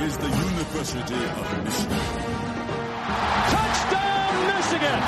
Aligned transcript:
is 0.00 0.16
the 0.18 0.28
University 0.28 1.14
of 1.14 1.64
Michigan. 1.64 1.98
Touchdown, 3.52 4.46
Michigan! 4.46 5.00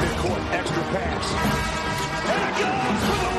Midcourt 0.00 0.42
extra 0.52 0.82
pass. 0.92 1.26
And 2.30 2.42
it 2.48 3.26
goes 3.26 3.31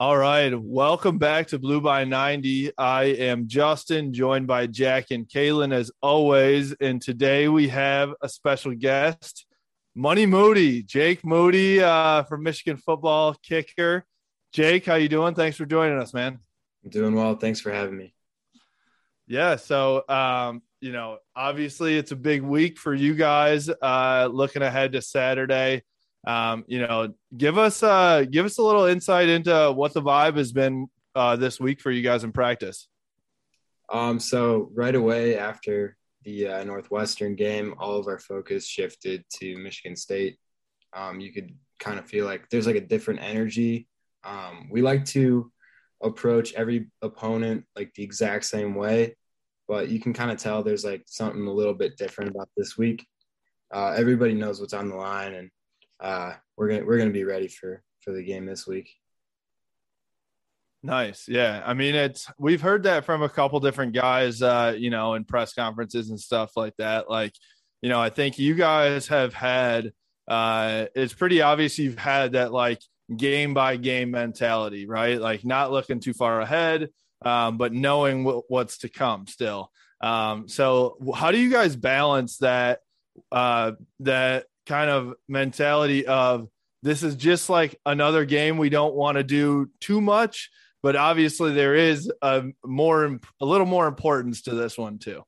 All 0.00 0.16
right, 0.16 0.52
welcome 0.54 1.18
back 1.18 1.48
to 1.48 1.58
Blue 1.58 1.80
by 1.80 2.04
90. 2.04 2.70
I 2.78 3.02
am 3.02 3.48
Justin, 3.48 4.12
joined 4.12 4.46
by 4.46 4.68
Jack 4.68 5.06
and 5.10 5.28
Kaylin 5.28 5.74
as 5.74 5.90
always. 6.00 6.72
And 6.74 7.02
today 7.02 7.48
we 7.48 7.66
have 7.66 8.14
a 8.22 8.28
special 8.28 8.76
guest, 8.76 9.44
Money 9.96 10.24
Moody, 10.24 10.84
Jake 10.84 11.26
Moody 11.26 11.82
uh, 11.82 12.22
from 12.22 12.44
Michigan 12.44 12.76
football 12.76 13.34
kicker. 13.42 14.04
Jake, 14.52 14.86
how 14.86 14.94
you 14.94 15.08
doing? 15.08 15.34
Thanks 15.34 15.56
for 15.56 15.66
joining 15.66 15.98
us, 15.98 16.14
man. 16.14 16.38
I'm 16.84 16.90
doing 16.90 17.16
well. 17.16 17.34
Thanks 17.34 17.60
for 17.60 17.72
having 17.72 17.96
me. 17.96 18.14
Yeah, 19.26 19.56
so 19.56 20.08
um, 20.08 20.62
you 20.80 20.92
know, 20.92 21.18
obviously 21.34 21.98
it's 21.98 22.12
a 22.12 22.16
big 22.16 22.42
week 22.42 22.78
for 22.78 22.94
you 22.94 23.16
guys. 23.16 23.68
Uh, 23.68 24.28
looking 24.30 24.62
ahead 24.62 24.92
to 24.92 25.02
Saturday, 25.02 25.82
um, 26.26 26.64
you 26.66 26.80
know, 26.80 27.14
give 27.36 27.58
us 27.58 27.82
uh, 27.82 28.24
give 28.30 28.46
us 28.46 28.58
a 28.58 28.62
little 28.62 28.84
insight 28.84 29.28
into 29.28 29.72
what 29.72 29.94
the 29.94 30.02
vibe 30.02 30.36
has 30.36 30.52
been 30.52 30.88
uh, 31.14 31.36
this 31.36 31.60
week 31.60 31.80
for 31.80 31.90
you 31.90 32.02
guys 32.02 32.24
in 32.24 32.32
practice. 32.32 32.88
Um, 33.90 34.18
so 34.20 34.70
right 34.74 34.94
away 34.94 35.38
after 35.38 35.96
the 36.24 36.48
uh, 36.48 36.64
Northwestern 36.64 37.34
game, 37.36 37.74
all 37.78 37.96
of 37.96 38.06
our 38.06 38.18
focus 38.18 38.66
shifted 38.66 39.24
to 39.40 39.56
Michigan 39.58 39.96
State. 39.96 40.38
Um, 40.94 41.20
you 41.20 41.32
could 41.32 41.54
kind 41.78 41.98
of 41.98 42.06
feel 42.06 42.26
like 42.26 42.48
there's 42.50 42.66
like 42.66 42.76
a 42.76 42.80
different 42.80 43.20
energy. 43.22 43.88
Um, 44.24 44.68
we 44.70 44.82
like 44.82 45.04
to 45.06 45.50
approach 46.02 46.52
every 46.54 46.90
opponent 47.02 47.64
like 47.76 47.92
the 47.94 48.02
exact 48.02 48.44
same 48.44 48.74
way, 48.74 49.16
but 49.66 49.88
you 49.88 50.00
can 50.00 50.12
kind 50.12 50.30
of 50.30 50.38
tell 50.38 50.62
there's 50.62 50.84
like 50.84 51.04
something 51.06 51.46
a 51.46 51.52
little 51.52 51.74
bit 51.74 51.96
different 51.96 52.30
about 52.30 52.48
this 52.56 52.76
week. 52.76 53.06
Uh, 53.72 53.94
everybody 53.96 54.34
knows 54.34 54.60
what's 54.60 54.74
on 54.74 54.88
the 54.88 54.96
line, 54.96 55.34
and 55.34 55.50
uh, 56.00 56.34
we're 56.56 56.68
gonna 56.68 56.84
we're 56.84 56.98
gonna 56.98 57.10
be 57.10 57.24
ready 57.24 57.48
for 57.48 57.82
for 58.00 58.12
the 58.12 58.22
game 58.22 58.46
this 58.46 58.66
week. 58.66 58.90
Nice. 60.82 61.26
Yeah. 61.28 61.60
I 61.66 61.74
mean, 61.74 61.96
it's, 61.96 62.30
we've 62.38 62.60
heard 62.60 62.84
that 62.84 63.04
from 63.04 63.22
a 63.22 63.28
couple 63.28 63.58
different 63.58 63.94
guys, 63.94 64.40
uh, 64.42 64.74
you 64.78 64.90
know, 64.90 65.14
in 65.14 65.24
press 65.24 65.52
conferences 65.52 66.10
and 66.10 66.20
stuff 66.20 66.56
like 66.56 66.76
that. 66.78 67.10
Like, 67.10 67.34
you 67.82 67.88
know, 67.88 68.00
I 68.00 68.10
think 68.10 68.38
you 68.38 68.54
guys 68.54 69.08
have 69.08 69.34
had, 69.34 69.92
uh, 70.28 70.86
it's 70.94 71.12
pretty 71.12 71.42
obvious 71.42 71.80
you've 71.80 71.98
had 71.98 72.32
that 72.32 72.52
like 72.52 72.80
game 73.14 73.54
by 73.54 73.76
game 73.76 74.12
mentality, 74.12 74.86
right? 74.86 75.20
Like 75.20 75.44
not 75.44 75.72
looking 75.72 75.98
too 75.98 76.14
far 76.14 76.40
ahead, 76.40 76.90
um, 77.24 77.58
but 77.58 77.72
knowing 77.72 78.22
w- 78.22 78.42
what's 78.46 78.78
to 78.78 78.88
come 78.88 79.26
still. 79.26 79.72
Um, 80.00 80.48
so 80.48 80.96
how 81.12 81.32
do 81.32 81.38
you 81.38 81.50
guys 81.50 81.74
balance 81.74 82.38
that, 82.38 82.80
uh, 83.32 83.72
that 84.00 84.46
kind 84.68 84.90
of 84.90 85.14
mentality 85.28 86.06
of 86.06 86.48
this 86.82 87.02
is 87.02 87.16
just 87.16 87.50
like 87.50 87.80
another 87.84 88.24
game. 88.24 88.58
We 88.58 88.68
don't 88.68 88.94
want 88.94 89.16
to 89.16 89.24
do 89.24 89.70
too 89.80 90.00
much, 90.00 90.50
but 90.82 90.94
obviously 90.94 91.52
there 91.54 91.74
is 91.74 92.10
a 92.22 92.44
more 92.64 93.18
a 93.40 93.44
little 93.44 93.66
more 93.66 93.88
importance 93.88 94.42
to 94.42 94.54
this 94.54 94.78
one 94.78 94.98
too. 94.98 95.24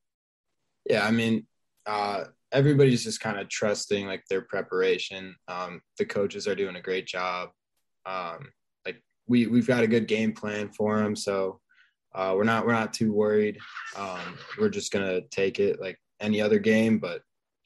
Yeah 0.88 1.06
i 1.06 1.10
mean 1.10 1.46
uh, 1.86 2.24
everybody's 2.52 3.02
just 3.02 3.20
kind 3.20 3.38
of 3.38 3.48
trusting 3.48 4.06
like 4.06 4.24
their 4.28 4.42
preparation. 4.42 5.34
Um, 5.48 5.80
the 5.98 6.04
coaches 6.04 6.46
are 6.46 6.54
doing 6.54 6.76
a 6.76 6.82
great 6.82 7.06
job. 7.06 7.50
Um, 8.06 8.52
like 8.84 9.02
we 9.26 9.46
we've 9.46 9.66
got 9.66 9.82
a 9.82 9.88
good 9.88 10.06
game 10.06 10.32
plan 10.32 10.68
for 10.68 10.98
them 10.98 11.16
so 11.16 11.60
uh, 12.14 12.32
we're 12.36 12.44
not 12.44 12.66
we're 12.66 12.72
not 12.72 12.92
too 12.92 13.12
worried. 13.12 13.58
Um, 13.96 14.38
we're 14.58 14.68
just 14.68 14.92
gonna 14.92 15.22
take 15.30 15.58
it 15.58 15.80
like 15.80 15.98
any 16.20 16.40
other 16.40 16.58
game 16.58 16.98
but 16.98 17.22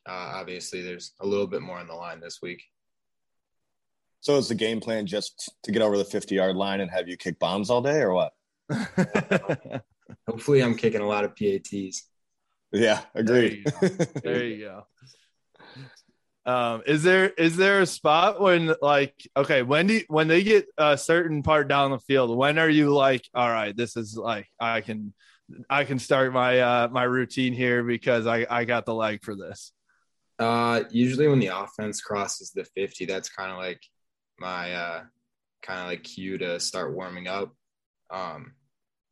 uh, 0.07 0.33
obviously 0.35 0.83
there's 0.83 1.13
a 1.21 1.27
little 1.27 1.47
bit 1.47 1.63
more 1.63 1.79
on 1.79 1.87
the 1.87 1.95
line 1.95 2.21
this 2.21 2.41
week 2.43 2.63
so 4.25 4.39
is 4.39 4.49
the 4.49 4.55
game 4.55 4.81
plan 4.81 5.05
just 5.07 5.53
to 5.65 5.71
get 5.71 5.83
over 5.83 5.99
the 5.99 6.05
50 6.05 6.35
yard 6.35 6.57
line 6.57 6.81
and 6.81 6.91
have 6.91 7.09
you 7.09 7.17
kick 7.19 7.39
bombs 7.39 7.69
all 7.69 7.83
day 7.83 8.01
or 8.01 8.15
what? 8.15 8.33
Hopefully 10.27 10.63
I'm 10.63 10.77
kicking 10.77 11.03
a 11.03 11.07
lot 11.07 11.25
of 11.25 11.37
PATs. 11.37 12.09
Yeah, 12.73 13.03
agreed. 13.15 13.67
There 13.83 13.91
you 13.91 13.99
go. 13.99 14.21
There 14.25 14.45
you 14.45 14.65
go. 14.65 14.87
Um, 16.51 16.83
is 16.87 17.03
there 17.03 17.29
is 17.29 17.57
there 17.59 17.83
a 17.83 17.87
spot 17.87 18.41
when 18.41 18.75
like 18.81 19.15
okay 19.37 19.61
when 19.61 19.89
do 19.89 19.95
you, 19.95 20.05
when 20.09 20.29
they 20.29 20.43
get 20.43 20.67
a 20.79 20.97
certain 20.97 21.43
part 21.43 21.69
down 21.69 21.91
the 21.91 21.99
field 21.99 22.37
when 22.37 22.59
are 22.59 22.69
you 22.69 22.95
like 22.95 23.27
all 23.35 23.49
right 23.49 23.75
this 23.75 23.97
is 23.97 24.15
like 24.15 24.47
I 24.61 24.83
can 24.83 25.15
I 25.71 25.85
can 25.85 25.99
start 25.99 26.33
my 26.33 26.61
uh 26.61 26.89
my 26.91 27.05
routine 27.05 27.53
here 27.53 27.83
because 27.83 28.27
I 28.27 28.47
I 28.49 28.65
got 28.65 28.87
the 28.87 28.95
leg 28.95 29.23
for 29.23 29.35
this. 29.35 29.73
Uh, 30.39 30.83
usually 30.91 31.29
when 31.29 31.39
the 31.39 31.47
offense 31.47 32.01
crosses 32.01 32.51
the 32.51 32.65
50, 32.65 33.05
that's 33.05 33.29
kind 33.29 33.53
of 33.53 33.59
like 33.59 33.81
my 34.39 34.73
uh, 34.73 35.03
kind 35.63 35.81
of 35.81 35.87
like 35.87 36.03
cue 36.03 36.39
to 36.39 36.59
start 36.59 36.95
warming 36.95 37.29
up. 37.29 37.55
Um, 38.11 38.55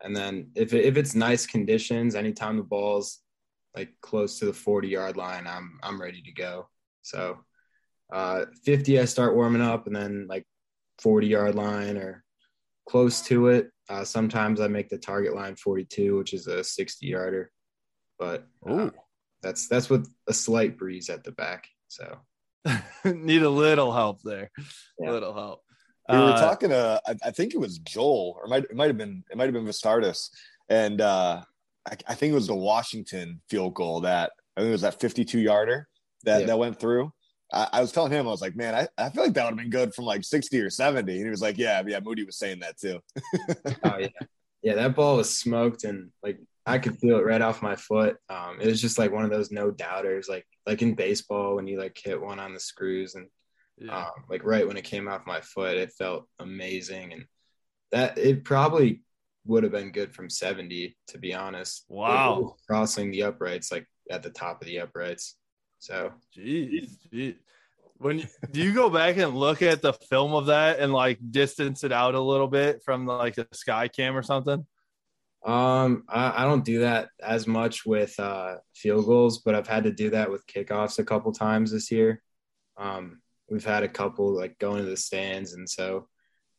and 0.03 0.17
then 0.17 0.51
if 0.55 0.75
it, 0.75 0.85
if 0.85 0.97
it's 0.97 1.15
nice 1.15 1.47
conditions, 1.47 2.15
anytime 2.15 2.57
the 2.57 2.63
ball's 2.63 3.21
like 3.77 3.91
close 4.01 4.39
to 4.39 4.47
the 4.47 4.53
40 4.53 4.89
yard 4.89 5.17
line, 5.17 5.47
I'm 5.47 5.79
I'm 5.83 6.01
ready 6.01 6.23
to 6.23 6.33
go. 6.33 6.69
So 7.03 7.39
uh, 8.13 8.47
50, 8.65 9.01
I 9.01 9.05
start 9.07 9.35
warming 9.35 9.63
up, 9.63 9.87
and 9.87 9.97
then 9.97 10.27
like 10.29 10.45
40 11.01 11.27
yard 11.27 11.55
line 11.55 11.97
or 11.97 12.25
close 12.89 13.23
to 13.23 13.49
it. 13.49 13.71
Uh, 13.89 14.05
sometimes 14.05 14.61
I 14.61 14.69
make 14.69 14.89
the 14.89 14.99
target 14.99 15.35
line 15.35 15.57
42, 15.57 16.17
which 16.17 16.35
is 16.35 16.47
a 16.47 16.63
60 16.63 17.07
yarder, 17.07 17.51
but 18.19 18.47
uh, 18.69 18.91
that's 19.43 19.69
that's 19.69 19.91
with 19.91 20.09
a 20.29 20.33
slight 20.33 20.79
breeze 20.79 21.09
at 21.11 21.25
the 21.25 21.33
back. 21.33 21.69
So 21.89 22.19
need 23.05 23.43
a 23.43 23.51
little 23.51 23.93
help 23.93 24.23
there. 24.23 24.51
Yeah. 24.99 25.11
A 25.11 25.13
little 25.13 25.35
help. 25.35 25.63
We 26.09 26.17
were 26.17 26.25
Uh, 26.33 26.41
talking 26.41 26.71
to, 26.71 27.01
I, 27.07 27.15
I 27.27 27.31
think 27.31 27.55
it 27.55 27.59
was 27.61 27.79
Joel, 27.79 28.37
or 28.39 28.45
it 28.47 28.49
might, 28.49 28.65
it 28.65 28.75
might 28.75 28.89
have 28.89 28.99
been, 28.99 29.23
it 29.31 29.37
might 29.37 29.45
have 29.45 29.53
been 29.55 29.65
Vastardis. 29.65 30.31
And 30.69 31.01
uh, 31.01 31.43
I, 31.87 31.97
I 32.09 32.15
think 32.15 32.33
it 32.33 32.35
was 32.35 32.49
the 32.49 32.57
Washington 32.57 33.41
field 33.49 33.75
goal 33.75 34.01
that, 34.01 34.33
I 34.57 34.61
think 34.61 34.69
it 34.71 34.73
was 34.73 34.81
that 34.83 35.01
52 35.01 35.39
yarder 35.39 35.89
that, 36.25 36.41
Yeah. 36.41 36.47
that 36.47 36.59
went 36.59 36.79
through. 36.81 37.13
I, 37.53 37.69
I 37.75 37.81
was 37.81 37.93
telling 37.93 38.11
him, 38.11 38.27
I 38.27 38.31
was 38.31 38.41
like, 38.43 38.57
man, 38.57 38.75
I, 38.75 38.89
I 38.99 39.11
feel 39.11 39.23
like 39.23 39.35
that 39.35 39.45
would 39.45 39.51
have 39.51 39.59
been 39.59 39.71
good 39.71 39.95
from 39.95 40.05
like 40.07 40.25
60 40.25 40.61
or 40.61 40.71
70. 40.71 41.13
And 41.13 41.25
he 41.25 41.31
was 41.31 41.41
like, 41.43 41.57
yeah, 41.57 41.83
yeah, 41.87 42.01
Moody 42.01 42.25
was 42.25 42.37
saying 42.37 42.61
that 42.61 42.79
too. 42.79 42.99
oh 43.85 43.99
yeah, 43.99 44.09
yeah, 44.63 44.75
that 44.75 44.97
ball 44.97 45.17
was 45.19 45.35
smoked, 45.35 45.85
and 45.85 46.11
like 46.23 46.39
I 46.65 46.79
could 46.79 46.99
feel 46.99 47.19
it 47.19 47.25
right 47.25 47.43
off 47.43 47.63
my 47.63 47.77
foot. 47.77 48.17
Um, 48.29 48.61
it 48.61 48.67
was 48.67 48.81
just 48.81 48.99
like 48.99 49.11
one 49.11 49.25
of 49.25 49.31
those 49.31 49.51
no 49.51 49.71
doubters, 49.71 50.29
like 50.29 50.47
like 50.67 50.83
in 50.83 50.95
baseball 50.95 51.57
when 51.57 51.67
you 51.67 51.79
like 51.79 52.01
hit 52.03 52.21
one 52.21 52.39
on 52.39 52.55
the 52.55 52.61
screws, 52.61 53.15
and 53.15 53.27
yeah. 53.79 54.07
um, 54.07 54.25
like 54.29 54.45
right 54.45 54.67
when 54.67 54.77
it 54.77 54.85
came 54.85 55.09
off 55.09 55.27
my 55.27 55.41
foot, 55.41 55.77
it 55.77 55.93
felt 55.93 56.29
amazing, 56.39 57.13
and 57.13 57.25
that 57.91 58.17
it 58.19 58.45
probably 58.45 59.03
would 59.47 59.63
have 59.63 59.73
been 59.73 59.91
good 59.91 60.15
from 60.15 60.31
70 60.31 60.97
to 61.09 61.19
be 61.19 61.35
honest. 61.35 61.85
Wow. 61.89 62.57
Crossing 62.67 63.11
the 63.11 63.25
uprights 63.25 63.73
like 63.73 63.87
at 64.11 64.23
the 64.23 64.31
top 64.31 64.61
of 64.61 64.67
the 64.67 64.81
uprights. 64.81 65.37
So 65.79 66.13
Jeez, 66.37 66.91
jeez. 67.13 67.37
When 67.99 68.21
you- 68.21 68.29
do 68.51 68.61
you 68.63 68.73
go 68.73 68.91
back 68.91 69.17
and 69.17 69.37
look 69.37 69.63
at 69.63 69.83
the 69.83 69.93
film 69.93 70.33
of 70.35 70.47
that 70.47 70.79
and 70.81 70.93
like 70.93 71.19
distance 71.31 71.85
it 71.85 71.93
out 71.93 72.15
a 72.15 72.21
little 72.21 72.49
bit 72.49 72.83
from 72.85 73.07
like 73.07 73.39
a 73.39 73.47
sky 73.53 73.89
cam 73.89 74.17
or 74.17 74.23
something? 74.23 74.67
Um, 75.45 76.05
I, 76.09 76.43
I 76.43 76.45
don't 76.45 76.65
do 76.65 76.81
that 76.81 77.09
as 77.21 77.47
much 77.47 77.85
with 77.85 78.19
uh, 78.21 78.57
field 78.75 79.07
goals, 79.07 79.39
but 79.39 79.55
I've 79.55 79.67
had 79.67 79.85
to 79.85 79.93
do 79.93 80.11
that 80.11 80.31
with 80.31 80.47
kickoffs 80.47 80.99
a 80.99 81.05
couple 81.05 81.33
times 81.33 81.73
this 81.73 81.91
year. 81.91 82.23
Um, 82.77 83.21
we've 83.51 83.65
had 83.65 83.83
a 83.83 83.89
couple 83.89 84.37
like 84.37 84.59
going 84.59 84.85
to 84.85 84.89
the 84.89 84.97
stands, 84.97 85.55
and 85.55 85.69
so 85.69 86.09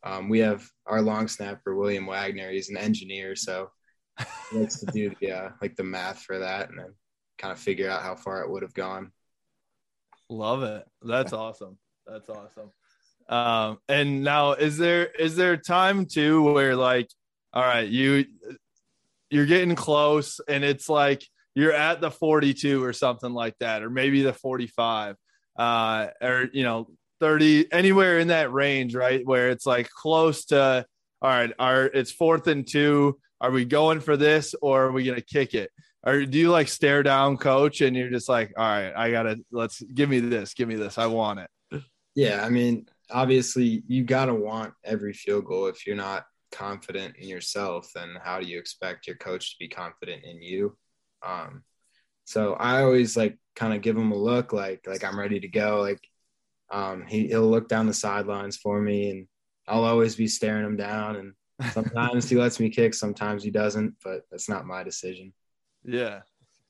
um, 0.04 0.28
we 0.28 0.40
have 0.40 0.68
our 0.86 1.02
long 1.02 1.28
snapper 1.28 1.76
William 1.76 2.06
Wagner. 2.06 2.52
He's 2.52 2.70
an 2.70 2.78
engineer, 2.78 3.36
so 3.36 3.72
he 4.52 4.58
likes 4.60 4.80
to 4.82 4.86
do 4.88 5.12
the 5.22 5.32
uh, 5.32 5.50
like 5.62 5.76
the 5.76 5.84
math 5.84 6.22
for 6.22 6.40
that, 6.40 6.70
and 6.70 6.78
then 6.78 6.94
kind 7.38 7.52
of 7.52 7.60
figure 7.60 7.90
out 7.90 8.04
how 8.04 8.16
far 8.16 8.42
it 8.42 8.50
would 8.50 8.64
have 8.64 8.74
gone. 8.74 9.12
Love 10.30 10.64
it. 10.64 10.86
That's 11.02 11.34
awesome. 11.34 11.78
That's 12.06 12.30
awesome. 12.30 12.72
Um, 13.30 13.80
and 13.88 14.24
now 14.24 14.54
is 14.54 14.78
there 14.78 15.06
is 15.06 15.36
there 15.36 15.54
a 15.54 15.58
time 15.58 16.06
too 16.06 16.52
where 16.52 16.76
like, 16.76 17.10
all 17.54 17.64
right, 17.64 17.88
you 17.88 18.26
you're 19.34 19.46
getting 19.46 19.76
close 19.76 20.40
and 20.48 20.64
it's 20.64 20.88
like 20.88 21.26
you're 21.56 21.74
at 21.74 22.02
the 22.02 22.12
42 22.12 22.84
or 22.84 22.94
something 22.94 23.34
like 23.34 23.56
that, 23.60 23.84
or 23.84 23.90
maybe 23.90 24.24
the 24.24 24.34
45, 24.34 25.16
uh, 25.58 26.08
or 26.22 26.50
you 26.54 26.64
know, 26.64 26.88
30, 27.20 27.72
anywhere 27.72 28.20
in 28.20 28.28
that 28.30 28.52
range, 28.52 28.96
right? 28.96 29.26
Where 29.26 29.50
it's 29.50 29.66
like 29.66 29.90
close 29.90 30.46
to 30.46 30.86
all 31.24 31.30
right, 31.30 31.54
are 31.58 31.86
it's 31.86 32.12
fourth 32.12 32.48
and 32.48 32.68
two. 32.68 33.18
are 33.40 33.52
we 33.52 33.64
going 33.66 34.02
for 34.02 34.18
this 34.18 34.54
or 34.62 34.86
are 34.86 34.92
we 34.92 35.06
gonna 35.06 35.22
kick 35.22 35.54
it? 35.54 35.72
Or 36.06 36.26
do 36.26 36.38
you 36.38 36.52
like 36.52 36.68
stare 36.68 37.02
down 37.02 37.38
coach 37.38 37.80
and 37.80 37.96
you're 37.96 38.10
just 38.10 38.28
like, 38.28 38.54
all 38.58 38.66
right, 38.66 38.92
I 38.94 39.10
gotta 39.10 39.40
let's 39.52 39.82
give 39.82 40.10
me 40.10 40.20
this, 40.20 40.54
give 40.54 40.68
me 40.68 40.76
this, 40.76 40.98
I 40.98 41.06
want 41.06 41.40
it. 41.40 41.82
Yeah, 42.14 42.46
I 42.46 42.50
mean, 42.50 42.88
obviously 43.10 43.84
you 43.88 44.04
gotta 44.04 44.34
want 44.34 44.74
every 44.84 45.14
field 45.14 45.46
goal. 45.46 45.68
If 45.68 45.88
you're 45.88 45.96
not 45.96 46.26
confident 46.54 47.16
in 47.18 47.28
yourself, 47.28 47.90
then 47.94 48.16
how 48.24 48.40
do 48.40 48.46
you 48.46 48.60
expect 48.60 49.08
your 49.08 49.18
coach 49.18 49.52
to 49.52 49.56
be 49.60 49.68
confident 49.68 50.24
in 50.24 50.42
you? 50.42 50.78
Um, 51.26 51.64
so 52.26 52.54
I 52.54 52.84
always 52.84 53.18
like 53.18 53.38
kind 53.56 53.74
of 53.74 53.82
give 53.82 53.98
him 53.98 54.12
a 54.12 54.18
look, 54.18 54.54
like 54.54 54.86
like 54.88 55.04
I'm 55.04 55.20
ready 55.20 55.40
to 55.40 55.48
go. 55.48 55.82
Like 55.82 56.00
um, 56.72 57.06
he 57.08 57.28
he'll 57.28 57.50
look 57.50 57.68
down 57.68 57.88
the 57.88 57.94
sidelines 57.94 58.58
for 58.58 58.80
me, 58.80 59.10
and 59.10 59.28
I'll 59.68 59.84
always 59.84 60.16
be 60.16 60.28
staring 60.28 60.66
him 60.66 60.78
down. 60.78 61.16
And 61.18 61.72
sometimes 61.74 62.30
he 62.30 62.38
lets 62.38 62.60
me 62.60 62.70
kick, 62.70 62.94
sometimes 62.94 63.44
he 63.44 63.52
doesn't, 63.52 63.96
but 64.04 64.22
that's 64.32 64.50
not 64.50 64.66
my 64.66 64.84
decision. 64.84 65.34
Yeah. 65.84 66.22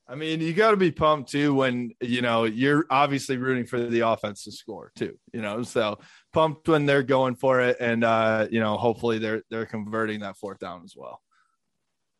I 0.08 0.16
mean, 0.16 0.42
you 0.42 0.54
got 0.54 0.72
to 0.72 0.78
be 0.78 0.92
pumped 0.92 1.32
too 1.32 1.54
when 1.54 1.92
you 2.02 2.22
know 2.22 2.44
you're 2.44 2.86
obviously 2.90 3.38
rooting 3.38 3.66
for 3.66 3.80
the 3.80 4.02
offense 4.02 4.44
to 4.44 4.52
score 4.52 4.92
too. 4.96 5.18
You 5.32 5.42
know, 5.42 5.64
so 5.64 6.00
pumped 6.34 6.68
when 6.68 6.86
they're 6.86 7.04
going 7.04 7.36
for 7.36 7.62
it, 7.62 7.78
and 7.80 8.04
uh, 8.04 8.48
you 8.52 8.60
know, 8.60 8.76
hopefully 8.76 9.20
they're 9.20 9.44
they're 9.50 9.66
converting 9.66 10.20
that 10.20 10.38
fourth 10.38 10.60
down 10.60 10.82
as 10.84 10.94
well. 10.96 11.22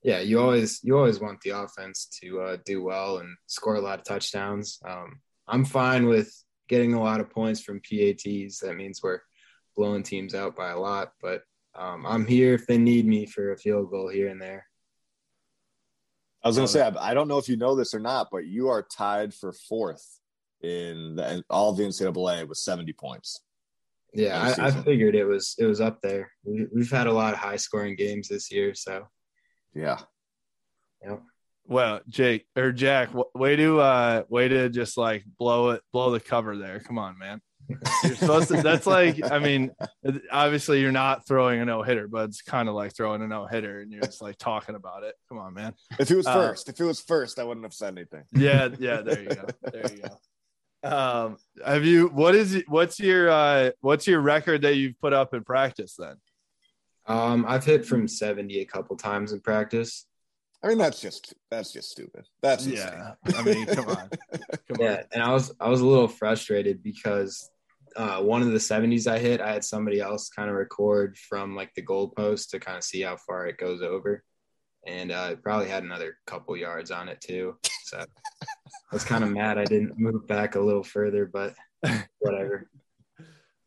Yeah, 0.02 0.20
you 0.20 0.40
always 0.40 0.80
you 0.84 0.98
always 0.98 1.20
want 1.20 1.42
the 1.42 1.52
offense 1.52 2.08
to 2.22 2.42
uh, 2.42 2.58
do 2.66 2.84
well 2.84 3.18
and 3.18 3.36
score 3.48 3.76
a 3.76 3.82
lot 3.82 4.00
of 4.00 4.06
touchdowns. 4.06 4.80
Um, 4.88 5.20
I'm 5.48 5.66
fine 5.66 6.08
with 6.08 6.34
getting 6.70 6.94
a 6.94 7.02
lot 7.04 7.20
of 7.20 7.30
points 7.30 7.62
from 7.62 7.82
PATs. 7.82 8.60
That 8.60 8.76
means 8.76 9.02
we're 9.04 9.20
blowing 9.76 10.04
teams 10.04 10.36
out 10.36 10.56
by 10.56 10.72
a 10.72 10.80
lot, 10.80 11.12
but 11.22 11.42
um, 11.76 12.06
I'm 12.06 12.26
here 12.26 12.54
if 12.54 12.66
they 12.68 12.78
need 12.78 13.06
me 13.06 13.26
for 13.26 13.52
a 13.52 13.58
field 13.58 13.90
goal 13.90 14.10
here 14.10 14.30
and 14.30 14.42
there. 14.42 14.66
I 16.44 16.50
was 16.50 16.58
going 16.58 16.68
to 16.68 16.72
say, 16.72 16.82
I 16.82 17.14
don't 17.14 17.28
know 17.28 17.38
if 17.38 17.48
you 17.48 17.56
know 17.56 17.76
this 17.76 17.94
or 17.94 18.00
not, 18.00 18.28
but 18.32 18.46
you 18.46 18.68
are 18.68 18.84
tied 18.84 19.34
for 19.34 19.54
fourth 19.54 20.20
in 20.62 21.16
the, 21.16 21.44
all 21.50 21.72
of 21.72 21.78
the 21.78 21.84
NCAA 21.84 22.48
with 22.48 22.58
70 22.58 22.92
points. 22.94 23.42
Yeah, 24.14 24.54
I, 24.60 24.68
I, 24.68 24.72
figured 24.72 25.16
it 25.16 25.26
was 25.26 25.56
it 25.58 25.66
was 25.66 25.82
up 25.82 26.00
there. 26.02 26.32
We, 26.44 26.68
we've 26.72 26.92
had 26.92 27.08
a 27.08 27.12
lot 27.12 27.34
of 27.34 27.40
high 27.40 27.56
scoring 27.56 27.96
games 27.96 28.28
this 28.28 28.52
year, 28.52 28.76
so 28.76 29.08
yeah. 29.74 30.00
Yep. 31.04 31.24
Well, 31.66 32.02
Jake 32.08 32.46
or 32.56 32.72
Jack, 32.72 33.10
way 33.34 33.56
to 33.56 33.80
uh 33.80 34.24
way 34.30 34.50
to 34.50 34.70
just 34.70 34.98
like 34.98 35.24
blow 35.40 35.72
it, 35.72 35.82
blow 35.92 36.12
the 36.12 36.20
cover 36.20 36.58
there. 36.58 36.80
Come 36.80 37.00
on, 37.00 37.18
man. 37.18 37.42
You're 38.04 38.16
supposed 38.16 38.50
to. 38.50 38.62
That's 38.62 38.86
like, 38.86 39.20
I 39.32 39.40
mean, 39.40 39.72
obviously 40.32 40.82
you're 40.82 40.92
not 40.92 41.28
throwing 41.28 41.62
a 41.62 41.66
no 41.66 41.82
hitter, 41.82 42.08
but 42.08 42.30
it's 42.30 42.42
kind 42.42 42.70
of 42.70 42.76
like 42.76 42.96
throwing 42.96 43.22
a 43.22 43.28
no 43.28 43.46
hitter, 43.46 43.82
and 43.82 43.92
you're 43.92 44.02
just 44.02 44.22
like 44.22 44.38
talking 44.38 44.76
about 44.76 45.04
it. 45.04 45.16
Come 45.30 45.38
on, 45.38 45.54
man. 45.54 45.74
If 46.00 46.12
it 46.12 46.16
was 46.16 46.28
uh, 46.28 46.34
first, 46.34 46.70
if 46.70 46.80
it 46.80 46.84
was 46.84 47.00
first, 47.00 47.40
I 47.40 47.44
wouldn't 47.44 47.66
have 47.66 47.74
said 47.74 47.98
anything. 47.98 48.24
Yeah, 48.34 48.70
yeah. 48.80 49.02
There 49.02 49.22
you 49.22 49.30
go. 49.30 49.48
There 49.72 49.92
you 49.92 50.04
go. 50.04 50.18
Um, 50.84 51.38
have 51.66 51.86
you? 51.86 52.08
What 52.08 52.36
is? 52.36 52.64
What's 52.68 53.00
your? 53.00 53.30
uh 53.30 53.72
What's 53.82 54.08
your 54.08 54.20
record 54.22 54.64
that 54.64 54.76
you've 54.76 55.00
put 55.00 55.14
up 55.14 55.34
in 55.34 55.44
practice 55.44 55.96
then? 55.98 56.18
Um, 57.06 57.46
I've 57.48 57.66
hit 57.66 57.86
from 57.86 58.08
seventy 58.08 58.60
a 58.60 58.66
couple 58.66 58.96
times 58.98 59.32
in 59.32 59.40
practice. 59.40 60.06
I 60.64 60.68
mean, 60.70 60.78
that's 60.78 61.02
just 61.02 61.34
that's 61.52 61.74
just 61.74 61.90
stupid. 61.90 62.26
That's 62.42 62.66
yeah. 62.66 63.14
I 63.36 63.42
mean, 63.44 63.66
come 63.66 63.90
on, 63.90 64.10
come 64.68 64.78
yeah. 64.80 64.92
On. 64.92 65.04
And 65.12 65.24
I 65.24 65.32
was 65.34 65.54
I 65.60 65.68
was 65.68 65.82
a 65.82 65.86
little 65.86 66.08
frustrated 66.08 66.82
because 66.82 67.50
uh, 67.96 68.22
one 68.22 68.42
of 68.42 68.52
the 68.52 68.58
70s 68.58 69.08
I 69.08 69.20
hit, 69.20 69.42
I 69.42 69.54
had 69.54 69.64
somebody 69.64 70.00
else 70.00 70.30
kind 70.30 70.50
of 70.50 70.56
record 70.56 71.18
from 71.18 71.56
like 71.56 71.74
the 71.76 71.82
goalpost 71.82 72.50
to 72.50 72.60
kind 72.60 72.78
of 72.78 72.84
see 72.84 73.02
how 73.02 73.18
far 73.18 73.48
it 73.48 73.58
goes 73.58 73.82
over. 73.82 74.24
And 74.86 75.12
uh, 75.12 75.30
it 75.32 75.44
probably 75.44 75.70
had 75.70 75.84
another 75.84 76.18
couple 76.28 76.58
yards 76.58 76.92
on 76.92 77.08
it 77.08 77.22
too. 77.22 77.58
So 77.86 78.00
I 78.00 78.46
was 78.92 79.04
kind 79.04 79.24
of 79.24 79.30
mad 79.30 79.58
I 79.58 79.66
didn't 79.66 79.98
move 79.98 80.28
back 80.28 80.56
a 80.56 80.60
little 80.60 80.84
further, 80.84 81.26
but 81.26 81.56
whatever. 82.20 82.70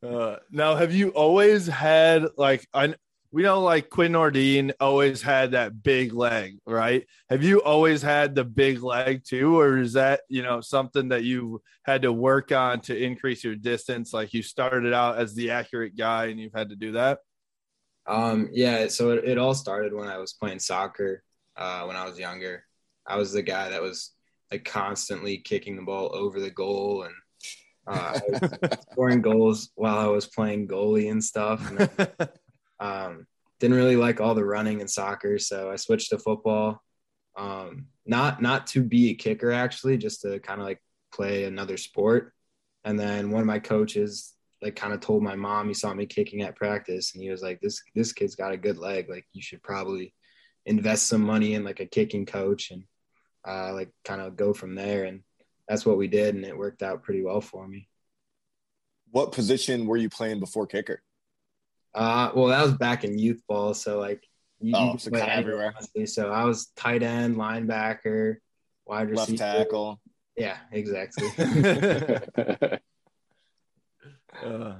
Uh, 0.02 0.37
now, 0.50 0.76
have 0.76 0.94
you 0.94 1.08
always 1.11 1.67
had 1.67 2.26
like 2.37 2.67
I 2.75 2.94
we 3.31 3.43
know 3.43 3.61
like 3.61 3.90
Quinn 3.90 4.12
Nordin 4.12 4.73
always 4.81 5.23
had 5.23 5.52
that 5.52 5.82
big 5.82 6.12
leg, 6.12 6.58
right? 6.67 7.06
Have 7.28 7.43
you 7.43 7.62
always 7.62 8.02
had 8.02 8.34
the 8.34 8.44
big 8.44 8.82
leg 8.82 9.25
too, 9.25 9.58
or 9.58 9.78
is 9.78 9.94
that 9.94 10.20
you 10.28 10.43
know 10.43 10.61
something 10.61 11.08
that 11.08 11.25
you 11.25 11.62
had 11.84 12.02
to 12.02 12.12
work 12.12 12.52
on 12.52 12.81
to 12.82 12.96
increase 12.96 13.44
your 13.44 13.56
distance? 13.56 14.12
Like 14.12 14.34
you 14.34 14.43
started 14.43 14.93
out 14.93 15.19
as 15.19 15.34
the 15.34 15.50
accurate 15.50 15.96
guy, 15.96 16.26
and 16.26 16.40
you've 16.40 16.55
had 16.55 16.70
to 16.70 16.76
do 16.76 16.93
that. 16.93 17.19
Um, 18.06 18.50
yeah, 18.52 18.87
so 18.88 19.11
it, 19.11 19.25
it 19.25 19.38
all 19.38 19.55
started 19.55 19.93
when 19.93 20.08
I 20.08 20.19
was 20.19 20.32
playing 20.32 20.61
soccer 20.61 21.23
uh, 21.56 21.84
when 21.84 21.96
I 21.96 22.05
was 22.05 22.19
younger. 22.19 22.64
I 23.06 23.17
was 23.17 23.32
the 23.32 23.43
guy 23.43 23.70
that 23.70 23.82
was 23.82 24.12
like 24.50 24.64
constantly 24.64 25.38
kicking 25.38 25.76
the 25.76 25.82
ball 25.82 26.14
over 26.14 26.40
the 26.40 26.50
goal 26.50 27.05
and 27.05 27.14
uh, 27.87 28.19
scoring 28.93 29.23
goals 29.23 29.70
while 29.75 29.99
I 29.99 30.06
was 30.06 30.26
playing 30.26 30.69
goalie 30.69 31.11
and 31.11 31.23
stuff. 31.23 31.69
And 31.70 32.08
Um, 32.81 33.26
didn't 33.58 33.76
really 33.76 33.96
like 33.96 34.20
all 34.20 34.34
the 34.34 34.44
running 34.44 34.81
and 34.81 34.90
soccer, 34.90 35.38
so 35.38 35.70
I 35.70 35.76
switched 35.76 36.11
to 36.11 36.19
football. 36.19 36.82
Um, 37.37 37.87
not 38.05 38.40
not 38.43 38.67
to 38.69 38.82
be 38.82 39.11
a 39.11 39.14
kicker 39.14 39.50
actually, 39.50 39.96
just 39.99 40.23
to 40.23 40.38
kind 40.40 40.61
of 40.61 40.67
like 40.67 40.82
play 41.12 41.44
another 41.44 41.76
sport. 41.76 42.32
And 42.84 42.99
then 42.99 43.31
one 43.31 43.40
of 43.40 43.46
my 43.46 43.58
coaches 43.58 44.37
like 44.62 44.76
kind 44.76 44.93
of 44.93 45.00
told 45.00 45.23
my 45.23 45.37
mom 45.37 45.69
he 45.69 45.75
saw 45.75 45.93
me 45.93 46.06
kicking 46.06 46.43
at 46.43 46.56
practice, 46.56 47.14
and 47.14 47.23
he 47.23 47.31
was 47.31 47.43
like, 47.43 47.61
"This 47.61 47.82
this 47.94 48.12
kid's 48.12 48.34
got 48.34 48.52
a 48.52 48.56
good 48.56 48.78
leg. 48.78 49.08
Like 49.08 49.26
you 49.32 49.43
should 49.43 49.62
probably 49.62 50.14
invest 50.64 51.06
some 51.06 51.23
money 51.23 51.55
in 51.55 51.64
like 51.64 51.81
a 51.81 51.87
kicking 51.87 52.26
coach 52.26 52.70
and 52.70 52.84
uh, 53.46 53.73
like 53.73 53.90
kind 54.05 54.20
of 54.20 54.37
go 54.37 54.55
from 54.55 54.75
there." 54.75 55.05
And 55.05 55.23
that's 55.69 55.84
what 55.84 55.99
we 55.99 56.08
did, 56.08 56.34
and 56.34 56.44
it 56.44 56.56
worked 56.56 56.82
out 56.82 57.02
pretty 57.02 57.23
well 57.23 57.40
for 57.40 57.67
me. 57.67 57.88
What 59.11 59.32
position 59.32 59.87
were 59.87 59.96
you 59.96 60.11
playing 60.11 60.40
before 60.40 60.67
kicker? 60.67 61.02
Uh, 61.97 62.31
well, 62.35 62.49
that 62.49 62.63
was 62.63 62.75
back 62.75 63.05
in 63.05 63.19
youth 63.19 63.41
ball, 63.49 63.73
so 63.73 63.99
like 63.99 64.23
you, 64.61 64.75
oh, 64.77 64.93
you 64.93 64.99
so 64.99 65.11
kind 65.11 65.23
of 65.23 65.29
everywhere. 65.31 65.75
So 66.05 66.31
I 66.31 66.45
was 66.45 66.67
tight 66.77 67.03
end, 67.03 67.37
linebacker, 67.37 68.37
wide 68.85 69.09
receiver, 69.09 69.45
left 69.45 69.57
tackle. 69.59 70.01
Yeah, 70.37 70.59
exactly. 70.71 71.29
uh, 74.45 74.75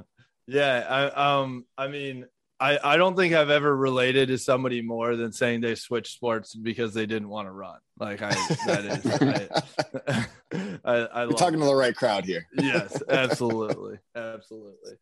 yeah, 0.47 0.87
I 0.89 1.41
um, 1.41 1.65
I 1.79 1.89
mean, 1.89 2.27
I 2.61 2.79
I 2.85 2.97
don't 2.99 3.17
think 3.17 3.33
I've 3.33 3.49
ever 3.49 3.75
related 3.75 4.29
to 4.29 4.37
somebody 4.37 4.83
more 4.83 5.17
than 5.17 5.33
saying 5.33 5.63
they 5.63 5.75
switched 5.75 6.13
sports 6.13 6.55
because 6.55 6.93
they 6.93 7.07
didn't 7.07 7.31
want 7.31 7.49
to 7.49 7.53
run. 7.53 7.79
Like 7.99 8.21
I, 8.21 8.31
that 8.67 8.85
is, 8.85 10.29
I, 10.85 10.85
I, 10.85 10.95
I 11.07 11.25
You're 11.25 11.33
talking 11.33 11.61
to 11.61 11.65
the 11.65 11.75
right 11.75 11.97
crowd 11.97 12.27
here. 12.27 12.47
yes, 12.59 13.03
absolutely, 13.09 14.01
absolutely. 14.15 14.93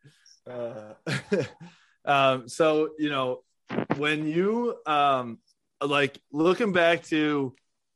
Uh, 0.48 0.94
um, 2.04 2.48
so 2.48 2.90
you 2.98 3.10
know, 3.10 3.42
when 3.96 4.26
you 4.26 4.76
um, 4.86 5.38
like 5.80 6.18
looking 6.32 6.72
back 6.72 7.04
to 7.04 7.54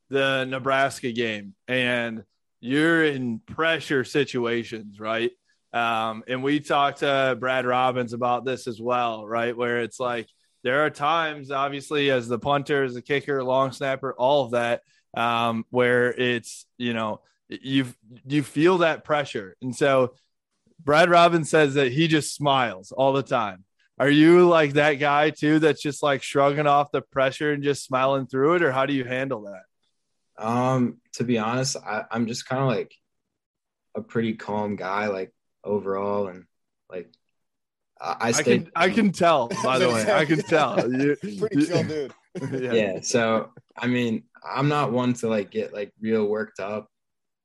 the 0.09 0.45
Nebraska 0.45 1.11
game 1.11 1.53
and 1.67 2.23
you're 2.61 3.05
in 3.05 3.39
pressure 3.39 4.03
situations, 4.03 4.99
right? 4.99 5.31
Um, 5.71 6.23
and 6.27 6.43
we 6.43 6.59
talked 6.59 6.99
to 6.99 7.37
Brad 7.39 7.65
Robbins 7.65 8.13
about 8.13 8.43
this 8.43 8.67
as 8.67 8.81
well, 8.81 9.27
right? 9.27 9.55
Where 9.55 9.81
it's 9.81 9.99
like 9.99 10.27
there 10.63 10.85
are 10.85 10.89
times, 10.89 11.51
obviously, 11.51 12.11
as 12.11 12.27
the 12.27 12.39
punter, 12.39 12.83
as 12.83 12.95
the 12.95 13.01
kicker, 13.01 13.43
long 13.43 13.71
snapper, 13.71 14.13
all 14.13 14.45
of 14.45 14.51
that, 14.51 14.81
um, 15.15 15.65
where 15.69 16.11
it's 16.11 16.65
you 16.77 16.93
know 16.93 17.21
you 17.47 17.85
you 18.27 18.43
feel 18.43 18.79
that 18.79 19.03
pressure, 19.03 19.55
and 19.61 19.75
so 19.75 20.15
Brad 20.83 21.09
Robbins 21.09 21.49
says 21.49 21.75
that 21.75 21.91
he 21.91 22.07
just 22.07 22.35
smiles 22.35 22.91
all 22.91 23.13
the 23.13 23.23
time. 23.23 23.63
Are 23.99 24.09
you 24.09 24.47
like 24.47 24.73
that 24.73 24.93
guy 24.93 25.29
too 25.29 25.59
that's 25.59 25.81
just 25.81 26.01
like 26.01 26.23
shrugging 26.23 26.67
off 26.67 26.91
the 26.91 27.01
pressure 27.01 27.51
and 27.51 27.61
just 27.61 27.83
smiling 27.83 28.27
through 28.27 28.55
it, 28.55 28.63
or 28.63 28.71
how 28.71 28.85
do 28.85 28.93
you 28.93 29.03
handle 29.03 29.43
that? 29.43 30.43
Um, 30.43 31.01
to 31.13 31.25
be 31.25 31.37
honest, 31.37 31.75
I, 31.75 32.05
I'm 32.09 32.25
just 32.25 32.47
kind 32.47 32.61
of 32.61 32.69
like 32.69 32.95
a 33.95 34.01
pretty 34.01 34.35
calm 34.35 34.77
guy, 34.77 35.07
like 35.07 35.33
overall, 35.65 36.27
and 36.27 36.45
like 36.89 37.11
I, 37.99 38.29
I 38.29 38.43
can 38.43 38.71
I 38.73 38.89
can 38.89 39.11
tell. 39.11 39.49
By 39.63 39.79
the 39.79 39.89
way, 39.89 40.11
I 40.11 40.23
can 40.25 40.41
tell. 40.43 40.79
You, 40.91 41.17
pretty 41.37 41.65
chill 41.65 41.83
dude. 41.83 42.13
yeah. 42.51 42.73
yeah. 42.73 43.01
So 43.01 43.51
I 43.77 43.87
mean, 43.87 44.23
I'm 44.49 44.69
not 44.69 44.93
one 44.93 45.13
to 45.15 45.27
like 45.27 45.51
get 45.51 45.73
like 45.73 45.91
real 45.99 46.25
worked 46.25 46.61
up 46.61 46.87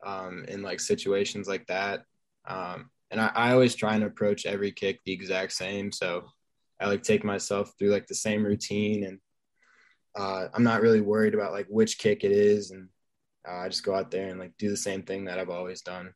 um, 0.07 0.45
in 0.47 0.63
like 0.63 0.79
situations 0.79 1.49
like 1.49 1.67
that. 1.67 2.05
Um, 2.47 2.91
and 3.11 3.21
I, 3.21 3.31
I 3.35 3.53
always 3.53 3.75
try 3.75 3.95
and 3.95 4.05
approach 4.05 4.47
every 4.47 4.71
kick 4.71 5.01
the 5.05 5.13
exact 5.13 5.53
same. 5.53 5.91
So 5.91 6.27
I 6.81 6.87
like 6.87 7.03
take 7.03 7.25
myself 7.25 7.73
through 7.79 7.91
like 7.91 8.07
the 8.07 8.15
same 8.15 8.45
routine 8.45 9.05
and 9.05 9.19
uh, 10.17 10.49
I'm 10.55 10.63
not 10.63 10.81
really 10.81 11.01
worried 11.01 11.35
about 11.35 11.53
like 11.53 11.67
which 11.69 11.99
kick 11.99 12.25
it 12.25 12.33
is. 12.33 12.71
And 12.71 12.89
uh, 13.49 13.57
I 13.57 13.69
just 13.69 13.85
go 13.85 13.95
out 13.95 14.11
there 14.11 14.29
and 14.29 14.39
like 14.39 14.53
do 14.59 14.71
the 14.71 14.77
same 14.77 15.03
thing 15.03 15.25
that 15.25 15.39
I've 15.39 15.51
always 15.51 15.83
done. 15.83 16.13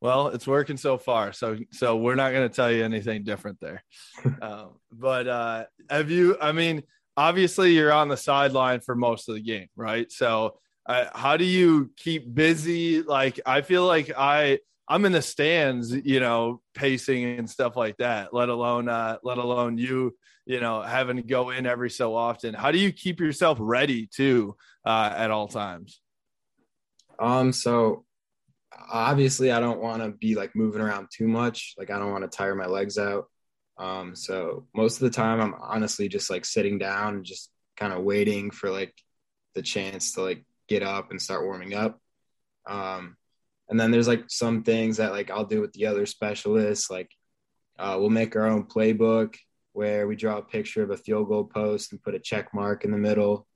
Well, 0.00 0.28
it's 0.28 0.46
working 0.46 0.76
so 0.76 0.98
far. 0.98 1.32
So, 1.32 1.58
so 1.72 1.96
we're 1.96 2.14
not 2.14 2.32
going 2.32 2.48
to 2.48 2.54
tell 2.54 2.70
you 2.70 2.84
anything 2.84 3.24
different 3.24 3.58
there. 3.60 3.82
um, 4.42 4.72
but 4.92 5.26
uh, 5.26 5.64
have 5.88 6.10
you, 6.10 6.36
I 6.40 6.52
mean, 6.52 6.82
obviously 7.16 7.72
you're 7.72 7.92
on 7.92 8.08
the 8.08 8.16
sideline 8.16 8.80
for 8.80 8.94
most 8.94 9.28
of 9.28 9.34
the 9.34 9.40
game, 9.40 9.68
right? 9.76 10.10
So 10.12 10.58
uh, 10.86 11.06
how 11.14 11.36
do 11.36 11.44
you 11.44 11.90
keep 11.96 12.32
busy? 12.34 13.02
Like 13.02 13.40
I 13.46 13.62
feel 13.62 13.86
like 13.86 14.12
I 14.16 14.58
I'm 14.88 15.04
in 15.04 15.12
the 15.12 15.22
stands, 15.22 15.92
you 15.92 16.20
know, 16.20 16.60
pacing 16.74 17.24
and 17.24 17.48
stuff 17.48 17.76
like 17.76 17.96
that. 17.98 18.34
Let 18.34 18.48
alone 18.48 18.88
uh, 18.88 19.18
let 19.22 19.38
alone 19.38 19.78
you, 19.78 20.14
you 20.44 20.60
know, 20.60 20.82
having 20.82 21.16
to 21.16 21.22
go 21.22 21.50
in 21.50 21.66
every 21.66 21.90
so 21.90 22.14
often. 22.14 22.54
How 22.54 22.70
do 22.70 22.78
you 22.78 22.92
keep 22.92 23.20
yourself 23.20 23.58
ready 23.60 24.06
too 24.06 24.56
uh, 24.84 25.12
at 25.16 25.30
all 25.30 25.48
times? 25.48 26.00
Um, 27.18 27.52
so 27.52 28.04
obviously 28.90 29.50
I 29.52 29.60
don't 29.60 29.80
want 29.80 30.02
to 30.02 30.10
be 30.10 30.34
like 30.34 30.54
moving 30.54 30.80
around 30.80 31.08
too 31.12 31.28
much. 31.28 31.74
Like 31.78 31.90
I 31.90 31.98
don't 31.98 32.12
want 32.12 32.30
to 32.30 32.36
tire 32.36 32.54
my 32.54 32.66
legs 32.66 32.98
out. 32.98 33.26
Um, 33.78 34.14
so 34.14 34.66
most 34.74 34.96
of 34.96 35.00
the 35.00 35.16
time 35.16 35.40
I'm 35.40 35.54
honestly 35.60 36.08
just 36.08 36.30
like 36.30 36.44
sitting 36.44 36.78
down 36.78 37.16
and 37.16 37.24
just 37.24 37.50
kind 37.76 37.92
of 37.92 38.02
waiting 38.02 38.50
for 38.50 38.70
like 38.70 38.94
the 39.54 39.62
chance 39.62 40.12
to 40.12 40.22
like 40.22 40.44
get 40.68 40.82
up 40.82 41.10
and 41.10 41.20
start 41.20 41.44
warming 41.44 41.74
up. 41.74 41.98
Um, 42.66 43.16
and 43.68 43.78
then 43.78 43.90
there's 43.90 44.08
like 44.08 44.24
some 44.28 44.62
things 44.62 44.98
that 44.98 45.12
like 45.12 45.30
I'll 45.30 45.44
do 45.44 45.60
with 45.60 45.72
the 45.72 45.86
other 45.86 46.06
specialists. 46.06 46.90
Like 46.90 47.10
uh, 47.78 47.96
we'll 47.98 48.10
make 48.10 48.36
our 48.36 48.46
own 48.46 48.64
playbook 48.64 49.36
where 49.72 50.06
we 50.06 50.16
draw 50.16 50.38
a 50.38 50.42
picture 50.42 50.82
of 50.82 50.90
a 50.90 50.96
field 50.96 51.28
goal 51.28 51.44
post 51.44 51.92
and 51.92 52.02
put 52.02 52.14
a 52.14 52.18
check 52.18 52.54
mark 52.54 52.84
in 52.84 52.90
the 52.90 52.98
middle. 52.98 53.46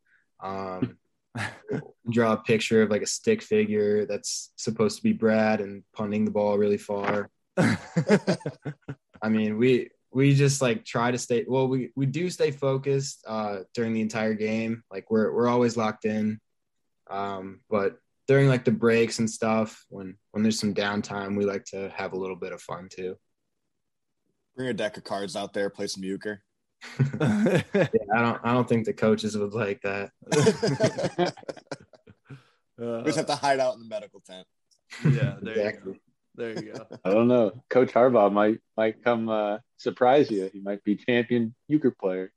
Um, 0.41 0.99
draw 2.11 2.33
a 2.33 2.39
picture 2.39 2.83
of 2.83 2.91
like 2.91 3.03
a 3.03 3.07
stick 3.07 3.43
figure 3.43 4.07
that's 4.07 4.53
supposed 4.57 4.97
to 4.97 5.03
be 5.03 5.13
Brad 5.13 5.61
and 5.61 5.85
punting 5.95 6.25
the 6.25 6.31
ball 6.31 6.59
really 6.59 6.79
far. 6.79 7.31
I 7.57 9.29
mean, 9.29 9.59
we 9.59 9.91
we 10.11 10.35
just 10.35 10.63
like 10.63 10.85
try 10.85 11.11
to 11.11 11.19
stay 11.19 11.45
well 11.47 11.69
we 11.69 11.91
we 11.95 12.07
do 12.07 12.31
stay 12.31 12.51
focused 12.51 13.23
uh 13.27 13.59
during 13.75 13.93
the 13.93 14.01
entire 14.01 14.35
game. 14.35 14.83
Like 14.91 15.11
we're 15.11 15.33
we're 15.33 15.49
always 15.49 15.77
locked 15.77 16.05
in. 16.05 16.41
Um 17.11 17.61
but 17.69 17.99
during 18.29 18.49
like 18.49 18.65
the 18.65 18.71
breaks 18.71 19.19
and 19.19 19.29
stuff 19.29 19.85
when 19.89 20.17
when 20.31 20.43
there's 20.43 20.61
some 20.61 20.75
downtime, 20.75 21.37
we 21.37 21.45
like 21.47 21.65
to 21.65 21.91
have 21.97 22.13
a 22.13 22.19
little 22.19 22.37
bit 22.37 22.53
of 22.53 22.61
fun 22.63 22.89
too. 22.91 23.17
Bring 24.55 24.69
a 24.69 24.75
deck 24.75 24.97
of 24.99 25.05
cards 25.05 25.35
out 25.35 25.53
there, 25.55 25.71
play 25.71 25.87
some 25.87 26.05
euchre. 26.05 26.43
yeah, 27.21 27.63
I 28.15 28.23
don't 28.23 28.41
I 28.45 28.53
don't 28.53 28.69
think 28.69 28.85
the 28.85 28.93
coaches 28.93 29.37
would 29.37 29.55
like 29.55 29.81
that. 29.83 30.11
we 32.79 33.03
just 33.05 33.17
have 33.17 33.27
to 33.27 33.35
hide 33.35 33.59
out 33.59 33.75
in 33.75 33.81
the 33.81 33.89
medical 33.89 34.21
tent. 34.21 34.47
Yeah, 35.05 35.37
there 35.43 35.55
Exactly. 35.55 35.93
you 35.93 35.95
go. 35.95 36.01
There 36.37 36.53
you 36.65 36.73
go. 36.73 36.87
I 37.05 37.11
don't 37.11 37.27
know. 37.27 37.65
Coach 37.69 37.93
Harbaugh 37.93 38.33
might 38.33 38.61
might 38.77 39.03
come 39.03 39.29
uh, 39.29 39.59
surprise 39.77 40.31
you. 40.31 40.49
He 40.53 40.61
might 40.61 40.85
be 40.85 40.95
champion 40.97 41.55
euchre 41.67 41.91
player. 41.91 42.33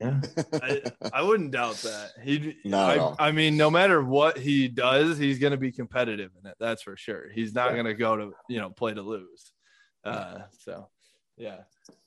Yeah. 0.00 0.20
I, 0.52 0.82
I 1.12 1.22
wouldn't 1.22 1.50
doubt 1.50 1.76
that. 1.76 2.10
He, 2.22 2.56
Not 2.64 2.90
at 2.92 2.98
all. 2.98 3.16
I, 3.18 3.28
I 3.28 3.32
mean, 3.32 3.56
no 3.56 3.70
matter 3.70 4.02
what 4.02 4.38
he 4.38 4.68
does, 4.68 5.18
he's 5.18 5.38
going 5.38 5.50
to 5.50 5.56
be 5.56 5.72
competitive 5.72 6.30
in 6.40 6.48
it. 6.48 6.56
That's 6.60 6.82
for 6.82 6.96
sure. 6.96 7.28
He's 7.32 7.54
not 7.54 7.72
going 7.72 7.86
to 7.86 7.94
go 7.94 8.16
to 8.16 8.32
you 8.48 8.60
know 8.60 8.70
play 8.70 8.94
to 8.94 9.02
lose. 9.02 9.52
Uh, 10.04 10.40
so, 10.60 10.88
yeah. 11.36 11.58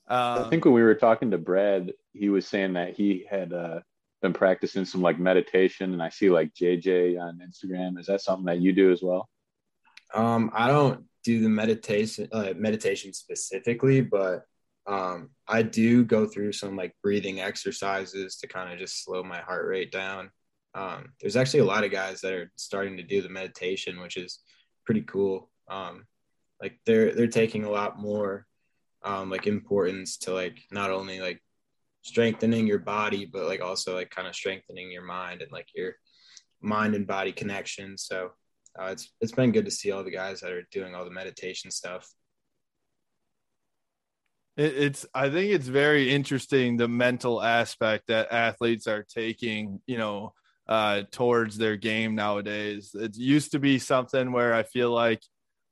Uh, 0.07 0.43
I 0.45 0.49
think 0.49 0.65
when 0.65 0.73
we 0.73 0.83
were 0.83 0.95
talking 0.95 1.31
to 1.31 1.37
Brad, 1.37 1.93
he 2.13 2.29
was 2.29 2.47
saying 2.47 2.73
that 2.73 2.95
he 2.95 3.25
had 3.29 3.53
uh, 3.53 3.79
been 4.21 4.33
practicing 4.33 4.85
some 4.85 5.01
like 5.01 5.19
meditation, 5.19 5.93
and 5.93 6.01
I 6.01 6.09
see 6.09 6.29
like 6.29 6.53
JJ 6.53 7.19
on 7.19 7.39
Instagram. 7.39 7.99
Is 7.99 8.07
that 8.07 8.21
something 8.21 8.45
that 8.45 8.61
you 8.61 8.73
do 8.73 8.91
as 8.91 9.01
well? 9.01 9.29
Um, 10.13 10.51
I 10.53 10.67
don't 10.67 11.05
do 11.23 11.41
the 11.41 11.49
meditation 11.49 12.27
uh, 12.31 12.53
meditation 12.55 13.13
specifically, 13.13 14.01
but 14.01 14.45
um, 14.87 15.29
I 15.47 15.61
do 15.61 16.03
go 16.03 16.25
through 16.25 16.53
some 16.53 16.75
like 16.75 16.95
breathing 17.03 17.39
exercises 17.39 18.37
to 18.37 18.47
kind 18.47 18.71
of 18.71 18.79
just 18.79 19.03
slow 19.03 19.23
my 19.23 19.39
heart 19.39 19.67
rate 19.67 19.91
down. 19.91 20.31
Um, 20.73 21.13
there's 21.19 21.35
actually 21.35 21.59
a 21.61 21.65
lot 21.65 21.83
of 21.83 21.91
guys 21.91 22.21
that 22.21 22.33
are 22.33 22.51
starting 22.55 22.97
to 22.97 23.03
do 23.03 23.21
the 23.21 23.29
meditation, 23.29 23.99
which 23.99 24.17
is 24.17 24.39
pretty 24.85 25.01
cool. 25.01 25.49
Um, 25.69 26.05
like 26.61 26.79
they're 26.85 27.13
they're 27.13 27.27
taking 27.27 27.63
a 27.63 27.71
lot 27.71 27.99
more 27.99 28.45
um, 29.03 29.29
like 29.29 29.47
importance 29.47 30.17
to 30.19 30.33
like 30.33 30.59
not 30.71 30.91
only 30.91 31.19
like 31.19 31.41
strengthening 32.03 32.67
your 32.67 32.79
body, 32.79 33.25
but 33.25 33.45
like 33.45 33.61
also 33.61 33.95
like 33.95 34.09
kind 34.09 34.27
of 34.27 34.35
strengthening 34.35 34.91
your 34.91 35.03
mind 35.03 35.41
and 35.41 35.51
like 35.51 35.67
your 35.75 35.93
mind 36.61 36.95
and 36.95 37.07
body 37.07 37.31
connection. 37.31 37.97
So 37.97 38.31
uh, 38.79 38.85
it's 38.85 39.11
it's 39.21 39.31
been 39.31 39.51
good 39.51 39.65
to 39.65 39.71
see 39.71 39.91
all 39.91 40.03
the 40.03 40.11
guys 40.11 40.41
that 40.41 40.51
are 40.51 40.67
doing 40.71 40.95
all 40.95 41.05
the 41.05 41.11
meditation 41.11 41.71
stuff. 41.71 42.07
It, 44.57 44.77
it's 44.77 45.05
I 45.13 45.29
think 45.29 45.51
it's 45.51 45.67
very 45.67 46.11
interesting 46.11 46.77
the 46.77 46.87
mental 46.87 47.41
aspect 47.41 48.07
that 48.07 48.31
athletes 48.31 48.87
are 48.87 49.03
taking, 49.03 49.81
you 49.85 49.97
know, 49.97 50.33
uh, 50.67 51.03
towards 51.11 51.57
their 51.57 51.77
game 51.77 52.15
nowadays. 52.15 52.91
It 52.93 53.15
used 53.17 53.51
to 53.51 53.59
be 53.59 53.79
something 53.79 54.31
where 54.31 54.53
I 54.53 54.63
feel 54.63 54.91
like, 54.91 55.21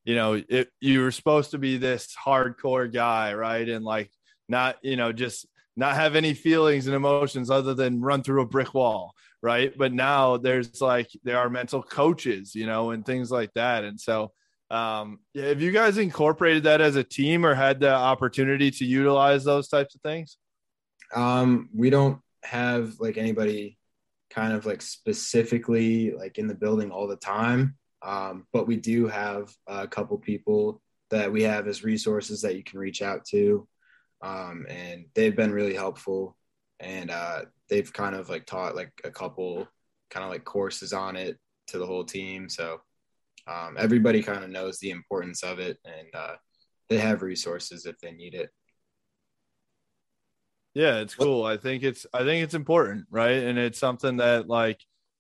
you 0.04 0.16
know, 0.16 0.42
it, 0.48 0.70
you 0.82 1.02
were 1.02 1.12
supposed 1.12 1.52
to 1.52 1.58
be 1.58 1.78
this 1.78 2.16
hardcore 2.26 2.92
guy, 2.92 3.34
right? 3.34 3.68
And 3.68 3.86
like 3.86 4.12
not, 4.48 4.78
you 4.82 4.96
know, 4.96 5.12
just 5.12 5.46
not 5.78 5.96
have 5.96 6.16
any 6.16 6.34
feelings 6.34 6.88
and 6.88 6.96
emotions 6.96 7.50
other 7.50 7.74
than 7.74 8.02
run 8.02 8.24
through 8.24 8.42
a 8.42 8.48
brick 8.48 8.74
wall, 8.74 9.14
right? 9.42 9.72
But 9.78 9.94
now 9.94 10.38
there's 10.38 10.82
like 10.82 11.10
there 11.24 11.38
are 11.40 11.50
mental 11.50 11.82
coaches, 11.82 12.56
you 12.56 12.66
know, 12.66 12.92
and 12.92 13.06
things 13.06 13.32
like 13.32 13.54
that. 13.54 13.84
And 13.84 14.00
so 14.00 14.32
um 14.72 15.20
yeah, 15.34 15.48
have 15.48 15.62
you 15.62 15.72
guys 15.72 15.98
incorporated 15.98 16.64
that 16.64 16.82
as 16.82 16.96
a 16.96 17.04
team 17.04 17.46
or 17.46 17.56
had 17.56 17.80
the 17.80 17.92
opportunity 17.92 18.70
to 18.72 18.86
utilize 18.86 19.44
those 19.44 19.68
types 19.68 19.96
of 19.96 20.02
things? 20.02 20.38
Um, 21.16 21.70
we 21.74 21.90
don't 21.90 22.20
have 22.44 23.00
like 23.00 23.18
anybody 23.18 23.78
kind 24.30 24.54
of 24.54 24.66
like 24.66 24.82
specifically 24.82 26.12
like 26.12 26.38
in 26.38 26.48
the 26.48 26.56
building 26.56 26.92
all 26.92 27.08
the 27.08 27.16
time. 27.16 27.76
Um, 28.02 28.46
but 28.54 28.68
we 28.68 28.78
do 28.78 29.08
have 29.08 29.54
a 29.68 29.88
couple 29.88 30.18
people 30.18 30.82
that 31.10 31.32
we 31.32 31.44
have 31.44 31.68
as 31.68 31.84
resources 31.84 32.42
that 32.42 32.56
you 32.56 32.64
can 32.64 32.80
reach 32.80 33.02
out 33.02 33.26
to. 33.26 33.68
Um, 34.22 34.66
and 34.70 35.06
they've 35.16 35.36
been 35.36 35.52
really 35.52 35.74
helpful 35.74 36.38
and 36.80 37.10
uh, 37.10 37.42
they've 37.70 37.92
kind 37.92 38.16
of 38.16 38.30
like 38.30 38.46
taught 38.46 38.76
like 38.76 38.92
a 39.04 39.12
couple 39.12 39.68
kind 40.10 40.24
of 40.24 40.30
like 40.30 40.46
courses 40.46 40.94
on 40.94 41.16
it 41.16 41.38
to 41.68 41.78
the 41.78 41.86
whole 41.86 42.04
team. 42.04 42.50
So 42.50 42.82
um, 43.50 43.76
everybody 43.78 44.22
kind 44.22 44.44
of 44.44 44.50
knows 44.50 44.80
the 44.80 44.92
importance 44.92 45.44
of 45.44 45.60
it 45.60 45.78
and 45.86 46.08
uh, 46.14 46.36
they 46.90 46.98
have 46.98 47.22
resources 47.22 47.86
if 47.86 47.98
they 48.00 48.12
need 48.12 48.36
it. 48.36 48.50
Yeah, 50.76 51.00
it's 51.00 51.16
cool. 51.16 51.44
I 51.44 51.58
think 51.58 51.84
it's 51.84 52.06
I 52.14 52.20
think 52.20 52.44
it's 52.44 52.54
important, 52.54 53.06
right? 53.10 53.44
And 53.44 53.58
it's 53.58 53.80
something 53.80 54.18
that 54.18 54.48
like 54.48 54.80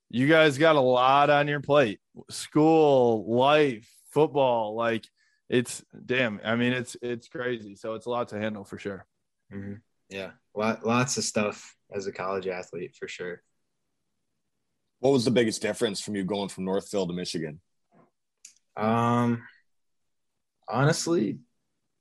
you 0.09 0.27
guys 0.27 0.57
got 0.57 0.75
a 0.75 0.81
lot 0.81 1.29
on 1.29 1.48
your 1.48 1.59
plate. 1.59 2.00
School, 2.29 3.25
life, 3.27 3.89
football, 4.12 4.75
like 4.75 5.05
it's 5.50 5.83
damn. 6.05 6.39
I 6.43 6.55
mean, 6.55 6.74
it's 6.74 6.95
it's 7.01 7.27
crazy. 7.27 7.75
So 7.75 7.95
it's 7.95 8.05
a 8.05 8.09
lot 8.12 8.29
to 8.29 8.39
handle 8.39 8.63
for 8.63 8.77
sure. 8.77 9.07
Mm-hmm. 9.51 9.75
Yeah, 10.09 10.31
lot, 10.55 10.86
lots 10.86 11.17
of 11.17 11.24
stuff 11.24 11.75
as 11.91 12.07
a 12.07 12.12
college 12.12 12.48
athlete 12.48 12.95
for 12.95 13.07
sure. 13.07 13.41
What 15.00 15.12
was 15.12 15.25
the 15.25 15.31
biggest 15.31 15.62
difference 15.62 16.00
from 16.00 16.15
you 16.15 16.24
going 16.24 16.50
from 16.50 16.65
Northville 16.65 17.07
to 17.07 17.13
Michigan? 17.13 17.59
Um, 18.79 19.43
honestly, 20.67 21.39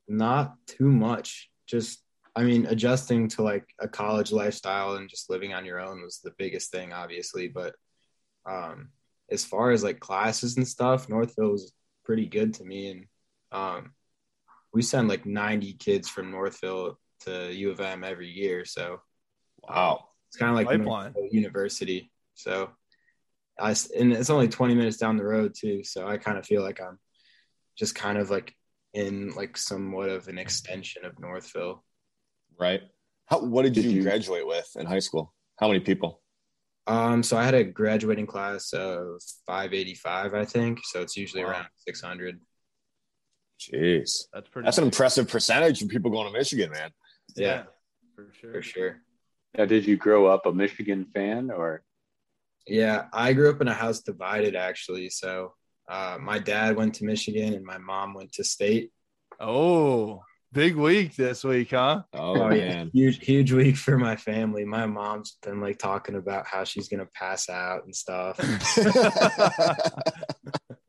not 0.07 0.55
too 0.67 0.91
much. 0.91 1.51
Just, 1.67 2.03
I 2.37 2.45
mean, 2.45 2.67
adjusting 2.67 3.29
to 3.31 3.43
like 3.43 3.69
a 3.81 3.89
college 3.89 4.33
lifestyle 4.33 4.95
and 4.97 5.09
just 5.09 5.31
living 5.31 5.53
on 5.55 5.65
your 5.65 5.81
own 5.81 6.03
was 6.03 6.21
the 6.23 6.33
biggest 6.39 6.71
thing, 6.71 6.93
obviously. 6.93 7.49
But 7.49 7.75
um, 8.47 8.91
as 9.31 9.45
far 9.45 9.71
as 9.71 9.83
like 9.83 10.01
classes 10.01 10.57
and 10.57 10.67
stuff, 10.67 11.09
Northville 11.09 11.53
was 11.53 11.73
pretty 12.05 12.27
good 12.27 12.55
to 12.55 12.65
me, 12.65 12.91
and 12.91 13.05
um, 13.53 13.93
we 14.73 14.83
send 14.83 15.09
like 15.09 15.27
90 15.27 15.75
kids 15.75 16.09
from 16.09 16.31
Northville 16.31 16.99
to 17.21 17.53
U 17.53 17.71
of 17.71 17.81
M 17.81 18.05
every 18.05 18.29
year, 18.31 18.65
so 18.65 19.01
Wow. 19.63 20.09
it's 20.29 20.37
kind 20.37 20.51
of 20.51 20.57
like 20.57 20.69
University. 21.31 22.11
So 22.35 22.71
I 23.59 23.73
s- 23.73 23.91
and 23.91 24.13
it's 24.13 24.31
only 24.31 24.49
20 24.49 24.75
minutes 24.75 24.97
down 24.99 25.17
the 25.17 25.25
road 25.25 25.55
too. 25.59 25.83
So 25.85 26.07
I 26.07 26.17
kind 26.19 26.39
of 26.39 26.47
feel 26.47 26.63
like 26.63 26.81
I'm 26.81 26.99
just 27.77 27.95
kind 27.95 28.19
of 28.19 28.31
like 28.31 28.55
in 28.95 29.31
like 29.35 29.57
somewhat 29.57 30.09
of 30.09 30.29
an 30.29 30.39
extension 30.39 31.05
of 31.05 31.19
Northville. 31.19 31.85
Right. 32.59 32.83
How, 33.27 33.41
what 33.41 33.63
did, 33.63 33.75
Did 33.75 33.85
you, 33.85 33.91
you- 33.91 34.03
graduate 34.03 34.47
with 34.47 34.69
in 34.77 34.87
high 34.87 34.99
school? 35.01 35.35
How 35.57 35.69
many 35.69 35.81
people? 35.81 36.23
Um, 36.87 37.23
so 37.23 37.37
I 37.37 37.45
had 37.45 37.55
a 37.55 37.65
graduating 37.65 38.27
class 38.27 38.73
of 38.73 39.21
585, 39.47 40.33
I 40.35 40.45
think. 40.47 40.81
So 40.85 41.03
it's 41.03 41.17
usually 41.17 41.45
Wow. 41.45 41.51
around 41.51 41.67
600. 41.87 42.41
Jeez. 43.61 44.25
That's 44.33 44.49
pretty. 44.49 44.65
That's 44.67 44.79
an 44.79 44.85
impressive 44.85 45.29
percentage 45.29 45.83
of 45.83 45.89
people 45.89 46.11
going 46.11 46.27
to 46.27 46.33
Michigan, 46.33 46.71
man. 46.71 46.91
Yeah, 47.37 47.65
for 48.15 48.29
sure. 48.41 48.53
for 48.53 48.63
sure. 48.63 48.97
Now, 49.57 49.65
did 49.65 49.87
you 49.87 49.97
grow 49.97 50.27
up 50.27 50.47
a 50.47 50.53
Michigan 50.53 51.07
fan 51.13 51.51
or? 51.51 51.83
Yeah, 52.69 53.07
I 53.13 53.33
grew 53.33 53.51
up 53.51 53.61
in 53.61 53.69
a 53.69 53.75
house 53.75 54.01
divided 54.01 54.57
actually. 54.57 55.11
So 55.11 55.55
uh, 55.89 56.19
my 56.21 56.39
dad 56.39 56.77
went 56.77 56.95
to 56.97 57.05
Michigan 57.05 57.55
and 57.55 57.65
my 57.65 57.79
mom 57.79 58.15
went 58.15 58.33
to 58.33 58.45
state. 58.45 58.91
Oh, 59.41 60.23
big 60.53 60.77
week 60.77 61.17
this 61.17 61.45
week, 61.45 61.71
huh? 61.71 62.03
Oh, 62.13 62.51
yeah, 62.53 62.69
man. 62.69 62.91
huge 62.93 63.25
huge 63.25 63.53
week 63.53 63.77
for 63.77 63.99
my 63.99 64.17
family. 64.17 64.65
My 64.65 64.87
mom's 64.87 65.39
been 65.43 65.61
like 65.61 65.79
talking 65.79 66.17
about 66.17 66.47
how 66.47 66.65
she's 66.65 66.89
gonna 66.89 67.09
pass 67.15 67.49
out 67.49 67.85
and 67.85 67.95
stuff. 67.95 68.39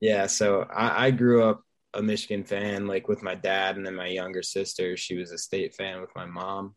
Yeah, 0.01 0.27
so 0.27 0.65
I, 0.73 1.07
I 1.07 1.11
grew 1.11 1.43
up 1.43 1.61
a 1.93 2.01
Michigan 2.01 2.43
fan, 2.43 2.87
like 2.87 3.07
with 3.07 3.23
my 3.23 3.35
dad, 3.35 3.75
and 3.75 3.85
then 3.85 3.95
my 3.95 4.07
younger 4.07 4.43
sister, 4.43 4.95
she 4.95 5.15
was 5.15 5.31
a 5.31 5.37
state 5.37 5.75
fan 5.75 6.01
with 6.01 6.11
my 6.15 6.25
mom, 6.25 6.75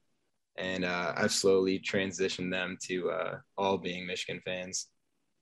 and 0.56 0.84
uh, 0.84 1.12
I've 1.16 1.32
slowly 1.32 1.78
transitioned 1.80 2.50
them 2.50 2.76
to 2.84 3.10
uh, 3.10 3.38
all 3.56 3.78
being 3.78 4.06
Michigan 4.06 4.40
fans. 4.44 4.88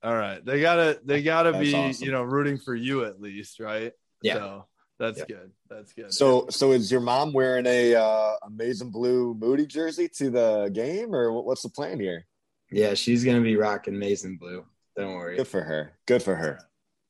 All 0.03 0.15
right. 0.15 0.43
They 0.43 0.61
gotta 0.61 0.99
they 1.05 1.21
gotta 1.21 1.51
That's 1.51 1.63
be, 1.63 1.75
awesome. 1.75 2.05
you 2.05 2.11
know, 2.11 2.23
rooting 2.23 2.57
for 2.57 2.73
you 2.75 3.05
at 3.05 3.21
least, 3.21 3.59
right? 3.59 3.91
Yeah. 4.23 4.33
So 4.35 4.65
that's 4.99 5.19
Yeah. 5.19 5.25
good. 5.25 5.51
That's 5.69 5.93
good. 5.93 6.13
so, 6.13 6.47
so 6.49 6.71
is 6.71 6.91
your 6.91 7.01
mom 7.01 7.33
wearing 7.33 7.65
a 7.67 7.95
uh, 7.95 8.33
amazing 8.43 8.89
blue 8.91 9.35
Moody 9.39 9.65
jersey 9.67 10.07
to 10.17 10.29
the 10.29 10.69
game, 10.73 11.13
or 11.13 11.31
what's 11.41 11.61
the 11.63 11.69
plan 11.69 11.99
here? 11.99 12.25
Yeah, 12.71 12.93
she's 12.93 13.23
gonna 13.23 13.41
be 13.41 13.57
rocking 13.57 13.97
maize 13.99 14.23
and 14.23 14.39
blue. 14.39 14.65
Don't 14.97 15.13
worry. 15.15 15.37
Good 15.37 15.47
for 15.47 15.61
her. 15.61 15.93
Good 16.07 16.23
for 16.23 16.35
her. 16.35 16.59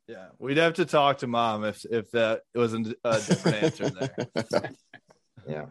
yeah, 0.08 0.28
we'd 0.40 0.58
have 0.58 0.74
to 0.76 0.86
talk 0.86 1.20
to 1.20 1.28
mom 1.28 1.64
if 1.64 1.86
if 1.86 2.12
that 2.12 2.42
wasn't 2.56 2.94
a 3.06 3.14
different 3.20 3.64
answer 3.64 3.90
there. 3.90 4.72
Yeah. 5.48 5.66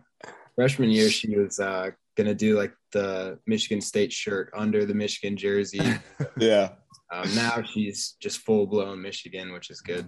Freshman 0.56 0.90
year, 0.90 1.08
she 1.08 1.37
was 1.37 1.60
uh, 1.60 1.90
gonna 2.22 2.34
do 2.34 2.56
like 2.56 2.72
the 2.92 3.38
Michigan 3.46 3.80
State 3.80 4.12
shirt 4.12 4.50
under 4.54 4.84
the 4.84 4.94
Michigan 4.94 5.36
jersey. 5.36 5.80
Yeah. 6.36 6.70
Um, 7.12 7.34
now 7.34 7.62
she's 7.62 8.16
just 8.20 8.38
full 8.38 8.66
blown 8.66 9.02
Michigan, 9.02 9.52
which 9.52 9.70
is 9.70 9.80
good. 9.80 10.06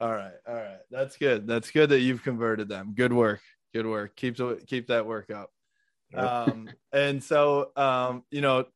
All 0.00 0.12
right, 0.12 0.34
all 0.46 0.54
right. 0.54 0.78
That's 0.90 1.16
good. 1.16 1.46
That's 1.46 1.70
good 1.70 1.90
that 1.90 2.00
you've 2.00 2.22
converted 2.22 2.68
them. 2.68 2.92
Good 2.94 3.12
work. 3.12 3.40
Good 3.72 3.86
work. 3.86 4.14
Keep 4.16 4.38
keep 4.66 4.88
that 4.88 5.06
work 5.06 5.30
up. 5.30 5.50
Um, 6.14 6.68
and 6.92 7.22
so 7.22 7.70
um, 7.76 8.22
you 8.30 8.40
know, 8.40 8.66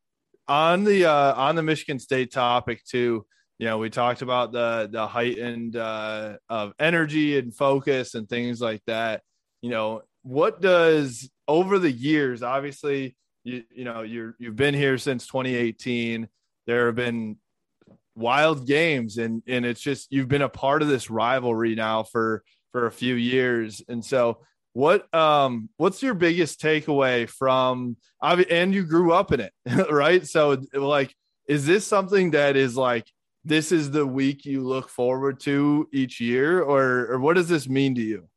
on 0.48 0.84
the 0.84 1.04
uh 1.04 1.34
on 1.34 1.54
the 1.54 1.62
Michigan 1.62 1.98
State 1.98 2.32
topic 2.32 2.84
too, 2.84 3.26
you 3.58 3.66
know, 3.66 3.78
we 3.78 3.90
talked 3.90 4.22
about 4.22 4.52
the 4.52 4.88
the 4.90 5.06
heightened 5.06 5.76
uh 5.76 6.38
of 6.48 6.72
energy 6.80 7.38
and 7.38 7.54
focus 7.54 8.14
and 8.14 8.28
things 8.28 8.60
like 8.60 8.82
that. 8.86 9.22
You 9.62 9.70
know, 9.70 10.02
what 10.28 10.60
does 10.60 11.30
over 11.48 11.78
the 11.78 11.90
years, 11.90 12.42
obviously 12.42 13.16
you 13.44 13.64
you 13.74 13.84
know, 13.84 14.02
you're 14.02 14.36
you've 14.38 14.56
been 14.56 14.74
here 14.74 14.98
since 14.98 15.26
2018. 15.26 16.28
There 16.66 16.86
have 16.86 16.96
been 16.96 17.38
wild 18.14 18.66
games 18.66 19.16
and 19.16 19.42
and 19.46 19.64
it's 19.64 19.80
just 19.80 20.08
you've 20.10 20.28
been 20.28 20.42
a 20.42 20.48
part 20.48 20.82
of 20.82 20.88
this 20.88 21.08
rivalry 21.08 21.74
now 21.74 22.02
for 22.02 22.44
for 22.72 22.84
a 22.84 22.92
few 22.92 23.14
years. 23.14 23.80
And 23.88 24.04
so 24.04 24.40
what 24.74 25.12
um 25.14 25.70
what's 25.78 26.02
your 26.02 26.12
biggest 26.12 26.60
takeaway 26.60 27.26
from 27.26 27.96
and 28.22 28.74
you 28.74 28.84
grew 28.84 29.14
up 29.14 29.32
in 29.32 29.40
it 29.40 29.52
right? 29.90 30.26
So 30.26 30.60
like 30.74 31.14
is 31.48 31.64
this 31.64 31.86
something 31.86 32.32
that 32.32 32.54
is 32.54 32.76
like 32.76 33.06
this 33.46 33.72
is 33.72 33.90
the 33.90 34.06
week 34.06 34.44
you 34.44 34.62
look 34.62 34.90
forward 34.90 35.40
to 35.40 35.88
each 35.90 36.20
year 36.20 36.60
or 36.60 37.12
or 37.12 37.18
what 37.18 37.36
does 37.36 37.48
this 37.48 37.66
mean 37.66 37.94
to 37.94 38.02
you 38.02 38.28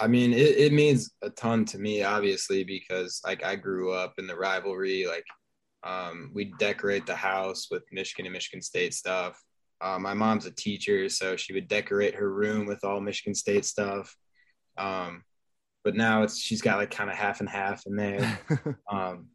I 0.00 0.06
mean, 0.06 0.32
it, 0.32 0.56
it 0.56 0.72
means 0.72 1.12
a 1.22 1.30
ton 1.30 1.64
to 1.66 1.78
me, 1.78 2.02
obviously, 2.02 2.64
because 2.64 3.20
like 3.24 3.44
I 3.44 3.54
grew 3.54 3.92
up 3.92 4.14
in 4.18 4.26
the 4.26 4.34
rivalry. 4.34 5.06
Like, 5.06 5.26
um, 5.82 6.30
we 6.34 6.52
decorate 6.58 7.06
the 7.06 7.14
house 7.14 7.68
with 7.70 7.82
Michigan 7.92 8.26
and 8.26 8.32
Michigan 8.32 8.62
State 8.62 8.94
stuff. 8.94 9.40
Uh, 9.80 9.98
my 9.98 10.14
mom's 10.14 10.46
a 10.46 10.50
teacher, 10.50 11.08
so 11.08 11.36
she 11.36 11.52
would 11.52 11.68
decorate 11.68 12.14
her 12.14 12.32
room 12.32 12.66
with 12.66 12.82
all 12.84 13.00
Michigan 13.00 13.34
State 13.34 13.64
stuff. 13.64 14.14
Um, 14.78 15.22
but 15.84 15.94
now 15.94 16.22
it's 16.22 16.38
she's 16.38 16.60
got 16.62 16.78
like 16.78 16.90
kind 16.90 17.10
of 17.10 17.16
half 17.16 17.40
and 17.40 17.48
half 17.48 17.86
in 17.86 17.96
there. 17.96 18.38
Um, 18.90 19.28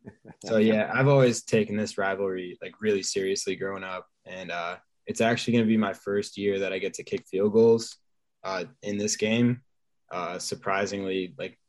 so 0.46 0.58
yeah, 0.58 0.92
I've 0.94 1.08
always 1.08 1.44
taken 1.44 1.78
this 1.78 1.98
rivalry 1.98 2.58
like 2.62 2.74
really 2.82 3.02
seriously 3.02 3.56
growing 3.56 3.86
up, 3.86 4.06
and 4.26 4.52
uh, 4.52 4.76
it's 5.08 5.22
actually 5.22 5.54
going 5.54 5.64
to 5.64 5.70
be 5.70 5.78
my 5.78 5.94
first 5.94 6.38
year 6.38 6.60
that 6.60 6.74
I 6.74 6.80
get 6.80 6.96
to 6.96 7.04
kick 7.04 7.26
field 7.26 7.54
goals 7.54 7.96
uh, 8.44 8.66
in 8.84 8.98
this 8.98 9.16
game. 9.16 9.62
Uh, 10.16 10.40
surprisingly, 10.40 11.34
like 11.38 11.60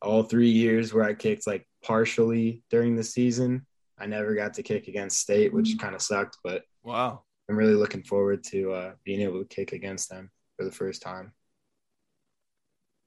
all 0.00 0.22
three 0.22 0.48
years 0.48 0.94
where 0.94 1.04
I 1.04 1.12
kicked 1.12 1.46
like 1.46 1.66
partially 1.84 2.62
during 2.70 2.96
the 2.96 3.04
season, 3.04 3.66
I 3.98 4.06
never 4.06 4.34
got 4.34 4.54
to 4.54 4.62
kick 4.62 4.88
against 4.88 5.20
State, 5.20 5.52
which 5.52 5.76
kind 5.78 5.94
of 5.94 6.00
sucked. 6.00 6.38
But 6.42 6.62
wow 6.82 7.22
I'm 7.50 7.56
really 7.56 7.74
looking 7.74 8.02
forward 8.02 8.42
to 8.44 8.72
uh, 8.72 8.92
being 9.04 9.20
able 9.20 9.40
to 9.40 9.54
kick 9.56 9.72
against 9.72 10.08
them 10.08 10.30
for 10.56 10.64
the 10.64 10.72
first 10.72 11.02
time. 11.02 11.32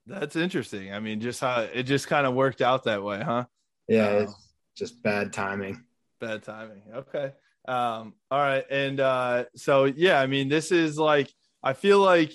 that's 0.06 0.36
interesting 0.36 0.94
i 0.94 1.00
mean 1.00 1.22
just 1.22 1.40
how 1.40 1.62
it 1.62 1.84
just 1.84 2.08
kind 2.10 2.28
of 2.28 2.34
worked 2.34 2.62
out 2.62 2.84
that 2.84 3.02
way 3.02 3.22
huh 3.24 3.46
Yeah, 3.88 4.10
it's 4.24 4.36
just 4.76 5.02
bad 5.02 5.32
timing. 5.32 5.82
bad 6.20 6.44
timing 6.44 6.82
okay 6.94 7.32
um 7.70 8.14
all 8.30 8.40
right 8.40 8.66
and 8.70 9.00
uh 9.00 9.46
so 9.56 9.86
yeah 9.86 10.20
i 10.20 10.28
mean 10.28 10.50
this 10.50 10.74
is 10.74 11.00
like 11.00 11.32
i 11.64 11.72
feel 11.72 12.00
like 12.00 12.34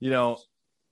you 0.00 0.10
know 0.10 0.38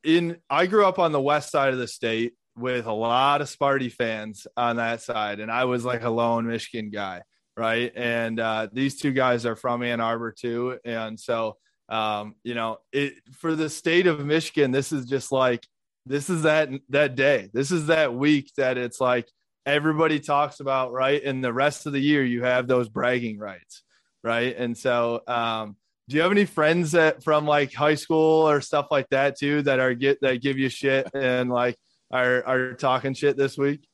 in 0.06 0.36
i 0.48 0.66
grew 0.66 0.86
up 0.86 0.98
on 0.98 1.12
the 1.12 1.20
west 1.20 1.50
side 1.50 1.72
of 1.72 1.78
the 1.78 1.88
state 1.88 2.34
with 2.56 2.86
a 2.86 2.92
lot 2.92 3.40
of 3.40 3.48
sparty 3.48 3.92
fans 3.92 4.46
on 4.56 4.76
that 4.76 5.02
side 5.02 5.40
and 5.40 5.50
i 5.50 5.64
was 5.64 5.84
like 5.84 6.02
a 6.02 6.10
lone 6.10 6.46
michigan 6.46 6.90
guy 6.90 7.22
right 7.56 7.92
and 7.96 8.40
uh 8.40 8.66
these 8.72 8.98
two 8.98 9.12
guys 9.12 9.44
are 9.44 9.56
from 9.56 9.82
ann 9.82 10.00
arbor 10.00 10.32
too 10.32 10.78
and 10.84 11.18
so 11.18 11.56
um 11.88 12.34
you 12.44 12.54
know 12.54 12.78
it 12.92 13.14
for 13.32 13.54
the 13.54 13.68
state 13.68 14.06
of 14.06 14.24
michigan 14.24 14.70
this 14.70 14.92
is 14.92 15.06
just 15.06 15.32
like 15.32 15.66
this 16.06 16.30
is 16.30 16.42
that 16.42 16.70
that 16.88 17.14
day 17.14 17.50
this 17.52 17.70
is 17.70 17.86
that 17.86 18.14
week 18.14 18.50
that 18.56 18.78
it's 18.78 19.00
like 19.00 19.28
everybody 19.66 20.20
talks 20.20 20.60
about, 20.60 20.92
right? 20.92 21.22
And 21.22 21.42
the 21.42 21.52
rest 21.52 21.86
of 21.86 21.92
the 21.92 22.00
year, 22.00 22.24
you 22.24 22.44
have 22.44 22.68
those 22.68 22.88
bragging 22.88 23.38
rights, 23.38 23.82
right? 24.22 24.56
And 24.56 24.78
so, 24.78 25.22
um, 25.26 25.76
do 26.08 26.16
you 26.16 26.22
have 26.22 26.30
any 26.30 26.44
friends 26.44 26.92
that 26.92 27.22
from 27.22 27.46
like 27.46 27.72
high 27.72 27.94
school 27.94 28.48
or 28.48 28.60
stuff 28.60 28.86
like 28.90 29.08
that 29.10 29.36
too 29.38 29.62
that 29.62 29.80
are 29.80 29.94
get 29.94 30.20
that 30.20 30.40
give 30.40 30.58
you 30.58 30.68
shit 30.68 31.10
and 31.14 31.50
like 31.50 31.76
are 32.12 32.44
are 32.46 32.74
talking 32.74 33.14
shit 33.14 33.36
this 33.36 33.58
week? 33.58 33.86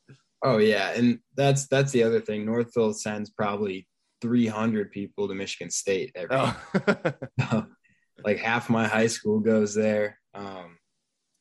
Oh 0.42 0.59
yeah, 0.59 0.90
and 0.90 1.20
that's 1.37 1.68
that's 1.68 1.92
the 1.92 2.03
other 2.03 2.20
thing. 2.20 2.44
Northville 2.44 2.92
sends 2.92 3.31
probably 3.31 3.87
300 4.20 4.90
people 4.90 5.29
to 5.29 5.35
Michigan 5.35 5.70
State 5.70 6.12
every. 6.14 6.37
Oh. 6.37 7.66
like 8.25 8.38
half 8.38 8.70
my 8.70 8.87
high 8.87 9.07
school 9.07 9.40
goes 9.40 9.75
there. 9.75 10.18
Um, 10.35 10.79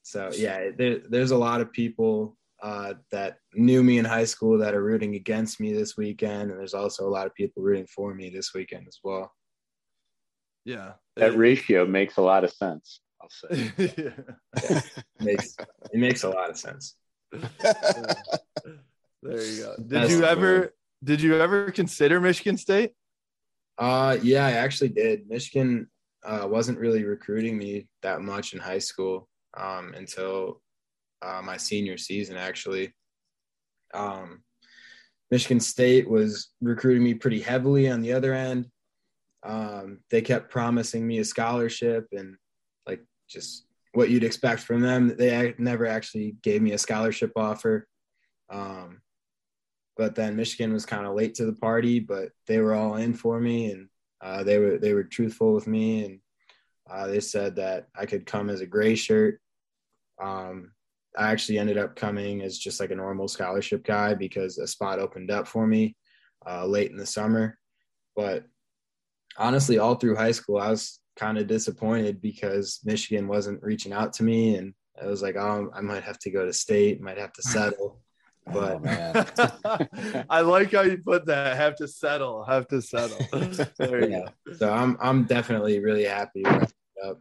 so 0.04 0.32
yeah, 0.34 0.70
there, 0.78 1.00
there's 1.10 1.32
a 1.32 1.38
lot 1.38 1.62
of 1.62 1.72
people 1.72 2.38
uh, 2.64 2.94
that 3.12 3.38
knew 3.54 3.84
me 3.84 3.98
in 3.98 4.06
high 4.06 4.26
school 4.26 4.58
that 4.60 4.74
are 4.74 4.84
rooting 4.84 5.16
against 5.16 5.60
me 5.60 5.74
this 5.74 5.98
weekend, 5.98 6.52
and 6.52 6.60
there's 6.60 6.74
also 6.74 7.08
a 7.08 7.10
lot 7.10 7.28
of 7.28 7.36
people 7.36 7.64
rooting 7.64 7.88
for 7.88 8.14
me 8.14 8.30
this 8.30 8.54
weekend 8.54 8.88
as 8.88 9.00
well. 9.04 9.32
Yeah. 10.66 10.94
That 11.18 11.38
ratio 11.38 11.86
makes 11.86 12.18
a 12.18 12.22
lot 12.22 12.44
of 12.44 12.52
sense. 12.52 13.02
I'll 13.22 13.30
say. 13.30 13.72
yeah. 13.98 14.82
makes 15.20 15.56
it 15.92 16.00
makes 16.00 16.24
a 16.24 16.30
lot 16.30 16.50
of 16.50 16.58
sense. 16.58 16.96
There 19.24 19.44
you 19.44 19.64
go. 19.64 19.76
Did 19.78 19.90
That's 19.90 20.12
you 20.12 20.22
the 20.22 20.30
ever 20.30 20.74
did 21.04 21.22
you 21.22 21.40
ever 21.40 21.72
consider 21.72 22.20
Michigan 22.20 22.58
State? 22.58 22.92
Uh, 23.78 24.18
yeah, 24.22 24.46
I 24.46 24.54
actually 24.54 24.90
did. 24.90 25.30
Michigan 25.30 25.90
uh, 26.24 26.48
wasn't 26.50 26.80
really 26.80 27.04
recruiting 27.04 27.58
me 27.58 27.88
that 28.02 28.22
much 28.22 28.54
in 28.54 28.60
high 28.60 28.80
school 28.80 29.28
um, 29.58 29.94
until 29.96 30.62
uh, 31.22 31.42
my 31.44 31.58
senior 31.58 31.98
season, 31.98 32.36
actually. 32.36 32.94
Um, 33.94 34.44
Michigan 35.30 35.60
State 35.60 36.10
was 36.10 36.50
recruiting 36.62 37.04
me 37.04 37.14
pretty 37.14 37.42
heavily 37.42 37.90
on 37.90 38.02
the 38.02 38.14
other 38.14 38.34
end. 38.34 38.70
Um, 39.44 40.00
they 40.10 40.22
kept 40.22 40.52
promising 40.52 41.06
me 41.08 41.20
a 41.20 41.26
scholarship 41.26 42.08
and 42.12 42.36
like 42.88 43.02
just 43.30 43.66
what 43.94 44.10
you'd 44.10 44.24
expect 44.24 44.62
from 44.62 44.82
them. 44.82 45.16
They 45.18 45.54
never 45.58 45.88
actually 45.88 46.36
gave 46.44 46.62
me 46.62 46.74
a 46.74 46.78
scholarship 46.78 47.32
offer. 47.36 47.88
Um, 48.50 49.02
but 49.98 50.16
then 50.16 50.36
Michigan 50.36 50.74
was 50.74 50.86
kind 50.86 51.06
of 51.06 51.16
late 51.16 51.36
to 51.36 51.46
the 51.46 51.54
party, 51.54 52.00
but 52.00 52.30
they 52.48 52.60
were 52.60 52.74
all 52.74 52.96
in 52.96 53.14
for 53.14 53.40
me 53.40 53.72
and 53.72 53.88
uh, 54.22 54.44
they 54.44 54.60
were 54.60 54.78
they 54.78 54.94
were 54.94 55.04
truthful 55.04 55.54
with 55.54 55.68
me 55.68 56.06
and 56.06 56.20
uh, 56.90 57.08
they 57.08 57.20
said 57.20 57.56
that 57.56 57.88
I 57.96 58.06
could 58.06 58.26
come 58.26 58.50
as 58.50 58.62
a 58.62 58.66
gray 58.66 58.96
shirt. 58.96 59.40
Um, 60.22 60.72
I 61.18 61.32
actually 61.32 61.58
ended 61.60 61.78
up 61.78 61.96
coming 61.96 62.42
as 62.42 62.58
just 62.58 62.80
like 62.80 62.92
a 62.92 62.96
normal 62.96 63.28
scholarship 63.28 63.84
guy 63.84 64.14
because 64.14 64.58
a 64.58 64.68
spot 64.68 65.00
opened 65.00 65.32
up 65.32 65.48
for 65.48 65.68
me 65.68 65.96
uh, 66.48 66.66
late 66.66 66.92
in 66.92 66.98
the 66.98 67.06
summer. 67.06 67.58
But 68.16 68.46
honestly, 69.38 69.78
all 69.80 69.96
through 69.96 70.16
high 70.16 70.32
school, 70.32 70.58
I 70.58 70.70
was 70.70 71.00
kind 71.16 71.38
of 71.38 71.48
disappointed 71.48 72.22
because 72.22 72.80
Michigan 72.84 73.28
wasn't 73.28 73.62
reaching 73.64 73.94
out 73.94 74.14
to 74.14 74.24
me, 74.24 74.56
and 74.56 74.74
I 75.02 75.08
was 75.08 75.22
like, 75.22 75.36
oh, 75.36 75.70
I 75.74 75.82
might 75.82 76.04
have 76.04 76.20
to 76.20 76.32
go 76.32 76.46
to 76.46 76.54
state, 76.54 77.02
might 77.02 77.18
have 77.18 77.34
to 77.34 77.42
settle. 77.42 78.00
Oh, 78.48 78.54
But 78.54 78.82
man. 78.82 79.14
I 80.30 80.42
like 80.42 80.72
how 80.72 80.82
you 80.82 80.98
put 80.98 81.28
that. 81.28 81.56
Have 81.58 81.76
to 81.76 81.88
settle. 81.88 82.44
Have 82.44 82.68
to 82.70 82.82
settle. 82.82 83.20
There 83.78 84.10
you 84.10 84.10
yeah, 84.10 84.26
go. 84.48 84.54
so 84.54 84.74
I'm 84.74 84.98
I'm 85.00 85.26
definitely 85.26 85.80
really 85.80 86.06
happy. 86.06 86.42
Where 86.42 86.54
I 86.54 86.56
ended 86.56 87.06
up. 87.06 87.20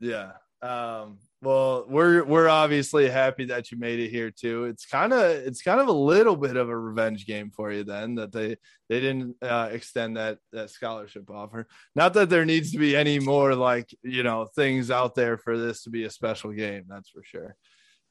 Yeah. 0.00 0.32
Um, 0.62 1.18
Well, 1.42 1.86
we're 1.88 2.22
we're 2.22 2.50
obviously 2.50 3.08
happy 3.08 3.46
that 3.46 3.70
you 3.70 3.78
made 3.78 3.98
it 3.98 4.10
here 4.10 4.30
too. 4.30 4.64
It's 4.64 4.84
kind 4.84 5.14
of 5.14 5.22
it's 5.22 5.62
kind 5.62 5.80
of 5.80 5.88
a 5.88 5.92
little 5.92 6.36
bit 6.36 6.56
of 6.56 6.68
a 6.68 6.76
revenge 6.76 7.26
game 7.26 7.50
for 7.50 7.72
you 7.72 7.82
then 7.82 8.16
that 8.16 8.30
they 8.30 8.56
they 8.90 9.00
didn't 9.00 9.36
uh, 9.40 9.70
extend 9.72 10.18
that 10.18 10.38
that 10.52 10.68
scholarship 10.68 11.30
offer. 11.30 11.66
Not 11.94 12.12
that 12.14 12.28
there 12.28 12.44
needs 12.44 12.72
to 12.72 12.78
be 12.78 12.94
any 12.94 13.20
more 13.20 13.54
like 13.54 13.88
you 14.02 14.22
know 14.22 14.48
things 14.54 14.90
out 14.90 15.14
there 15.14 15.38
for 15.38 15.56
this 15.56 15.84
to 15.84 15.90
be 15.90 16.04
a 16.04 16.10
special 16.10 16.52
game. 16.52 16.84
That's 16.88 17.08
for 17.08 17.22
sure. 17.24 17.56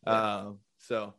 Yeah. 0.07 0.37
Um, 0.37 0.59
so, 0.79 1.13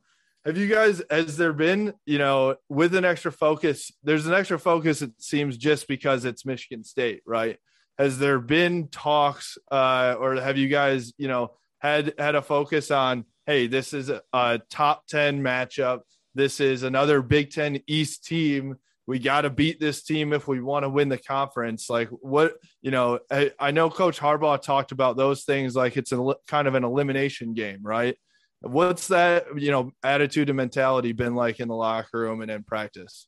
have 0.44 0.56
you 0.56 0.66
guys? 0.66 1.00
Has 1.10 1.36
there 1.36 1.52
been 1.52 1.94
you 2.06 2.18
know 2.18 2.56
with 2.68 2.96
an 2.96 3.04
extra 3.04 3.30
focus? 3.30 3.92
There's 4.02 4.26
an 4.26 4.34
extra 4.34 4.58
focus. 4.58 5.00
It 5.00 5.12
seems 5.22 5.56
just 5.56 5.86
because 5.86 6.24
it's 6.24 6.44
Michigan 6.44 6.82
State, 6.82 7.22
right? 7.24 7.56
Has 7.98 8.18
there 8.18 8.40
been 8.40 8.88
talks, 8.88 9.58
uh, 9.70 10.16
or 10.18 10.34
have 10.34 10.58
you 10.58 10.66
guys 10.66 11.12
you 11.16 11.28
know? 11.28 11.52
Had 11.80 12.14
had 12.18 12.34
a 12.34 12.42
focus 12.42 12.90
on 12.90 13.24
hey 13.46 13.66
this 13.66 13.92
is 13.92 14.08
a, 14.08 14.22
a 14.32 14.60
top 14.70 15.06
10 15.08 15.42
matchup. 15.42 16.00
This 16.34 16.60
is 16.60 16.84
another 16.84 17.22
big 17.22 17.50
10 17.50 17.80
east 17.88 18.24
team. 18.24 18.76
We 19.06 19.18
got 19.18 19.40
to 19.40 19.50
beat 19.50 19.80
this 19.80 20.04
team 20.04 20.32
if 20.32 20.46
we 20.46 20.60
want 20.60 20.84
to 20.84 20.88
win 20.88 21.08
the 21.08 21.18
conference. 21.18 21.90
Like 21.90 22.08
what 22.10 22.54
you 22.80 22.90
know 22.92 23.18
I, 23.30 23.50
I, 23.58 23.70
know 23.72 23.90
coach 23.90 24.20
harbaugh 24.20 24.62
talked 24.62 24.92
about 24.92 25.16
those 25.16 25.42
things 25.44 25.74
like 25.74 25.96
it's 25.96 26.12
a 26.12 26.34
kind 26.46 26.68
of 26.68 26.74
an 26.74 26.84
elimination 26.84 27.54
game 27.54 27.80
right? 27.82 28.16
What's 28.60 29.08
that 29.08 29.46
you 29.56 29.70
know 29.70 29.90
attitude 30.04 30.50
and 30.50 30.56
mentality 30.56 31.12
been 31.12 31.34
like 31.34 31.60
in 31.60 31.68
the 31.68 31.74
locker 31.74 32.20
room 32.20 32.42
and 32.42 32.50
in 32.50 32.62
practice? 32.62 33.26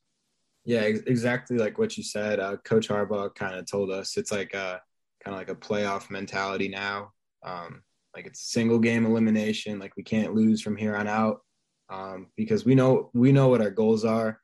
Yeah 0.63 0.81
exactly 0.81 1.57
like 1.57 1.77
what 1.77 1.97
you 1.97 2.03
said. 2.03 2.39
Uh, 2.39 2.57
coach 2.57 2.87
harbaugh 2.87 3.33
kind 3.35 3.55
of 3.55 3.65
told 3.65 3.91
us 3.91 4.15
it's 4.15 4.31
like 4.31 4.53
a 4.53 4.79
kind 5.25 5.33
of 5.33 5.39
like 5.39 5.49
a 5.49 5.55
playoff 5.55 6.09
mentality 6.09 6.69
now. 6.69 7.11
Um, 7.43 7.81
like 8.15 8.25
it's 8.25 8.51
single 8.51 8.79
game 8.79 9.05
elimination. 9.05 9.79
Like 9.79 9.95
we 9.97 10.03
can't 10.03 10.35
lose 10.35 10.61
from 10.61 10.75
here 10.75 10.95
on 10.95 11.07
out 11.07 11.41
um, 11.89 12.27
because 12.35 12.65
we 12.65 12.75
know 12.75 13.09
we 13.13 13.31
know 13.31 13.47
what 13.47 13.61
our 13.61 13.71
goals 13.71 14.05
are. 14.05 14.39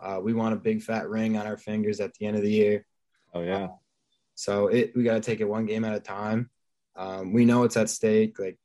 Uh, 0.00 0.18
we 0.22 0.32
want 0.32 0.54
a 0.54 0.58
big 0.58 0.82
fat 0.82 1.08
ring 1.08 1.36
on 1.36 1.46
our 1.46 1.58
fingers 1.58 2.00
at 2.00 2.14
the 2.14 2.26
end 2.26 2.36
of 2.36 2.42
the 2.42 2.50
year. 2.50 2.86
Oh 3.34 3.42
yeah. 3.42 3.64
Uh, 3.64 3.68
so 4.34 4.68
it 4.68 4.92
we 4.96 5.02
got 5.02 5.14
to 5.14 5.20
take 5.20 5.40
it 5.40 5.48
one 5.48 5.66
game 5.66 5.84
at 5.84 5.94
a 5.94 6.00
time. 6.00 6.50
Um, 6.96 7.32
we 7.32 7.44
know 7.44 7.64
it's 7.64 7.76
at 7.76 7.90
stake, 7.90 8.38
like 8.38 8.58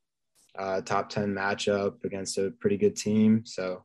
uh, 0.58 0.82
top 0.82 1.10
ten 1.10 1.34
matchup 1.34 2.04
against 2.04 2.38
a 2.38 2.52
pretty 2.52 2.78
good 2.78 2.96
team. 2.96 3.46
So 3.46 3.84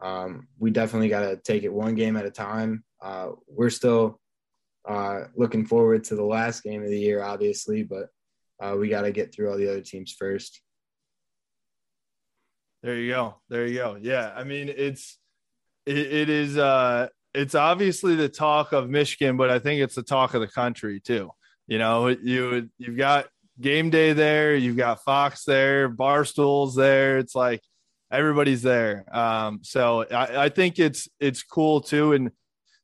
um, 0.00 0.48
we 0.58 0.70
definitely 0.70 1.08
got 1.08 1.20
to 1.20 1.36
take 1.36 1.62
it 1.62 1.72
one 1.72 1.94
game 1.94 2.16
at 2.16 2.26
a 2.26 2.30
time. 2.30 2.84
Uh, 3.00 3.30
we're 3.46 3.70
still 3.70 4.20
uh, 4.88 5.24
looking 5.36 5.64
forward 5.64 6.04
to 6.04 6.16
the 6.16 6.24
last 6.24 6.64
game 6.64 6.82
of 6.82 6.88
the 6.88 6.98
year, 6.98 7.22
obviously, 7.22 7.84
but 7.84 8.08
uh, 8.62 8.76
we 8.76 8.88
got 8.88 9.02
to 9.02 9.10
get 9.10 9.34
through 9.34 9.50
all 9.50 9.56
the 9.56 9.68
other 9.68 9.80
teams 9.80 10.14
first. 10.16 10.62
There 12.82 12.96
you 12.96 13.12
go. 13.12 13.36
There 13.48 13.66
you 13.66 13.74
go. 13.74 13.98
Yeah, 14.00 14.32
I 14.34 14.44
mean 14.44 14.68
it's 14.68 15.18
it, 15.86 15.98
it 15.98 16.28
is 16.28 16.56
uh 16.58 17.08
it's 17.34 17.54
obviously 17.54 18.14
the 18.14 18.28
talk 18.28 18.72
of 18.72 18.90
Michigan, 18.90 19.36
but 19.36 19.50
I 19.50 19.58
think 19.58 19.80
it's 19.80 19.94
the 19.94 20.02
talk 20.02 20.34
of 20.34 20.40
the 20.40 20.48
country 20.48 21.00
too. 21.00 21.30
You 21.66 21.78
know, 21.78 22.08
you 22.08 22.70
you've 22.78 22.96
got 22.96 23.28
game 23.60 23.90
day 23.90 24.12
there, 24.12 24.54
you've 24.56 24.76
got 24.76 25.04
Fox 25.04 25.44
there, 25.44 25.88
Barstool's 25.88 26.74
there. 26.74 27.18
It's 27.18 27.34
like 27.34 27.62
everybody's 28.10 28.62
there. 28.62 29.04
Um, 29.12 29.60
so 29.62 30.04
I, 30.10 30.44
I 30.44 30.48
think 30.48 30.78
it's 30.78 31.08
it's 31.20 31.42
cool 31.42 31.80
too. 31.80 32.12
And 32.12 32.30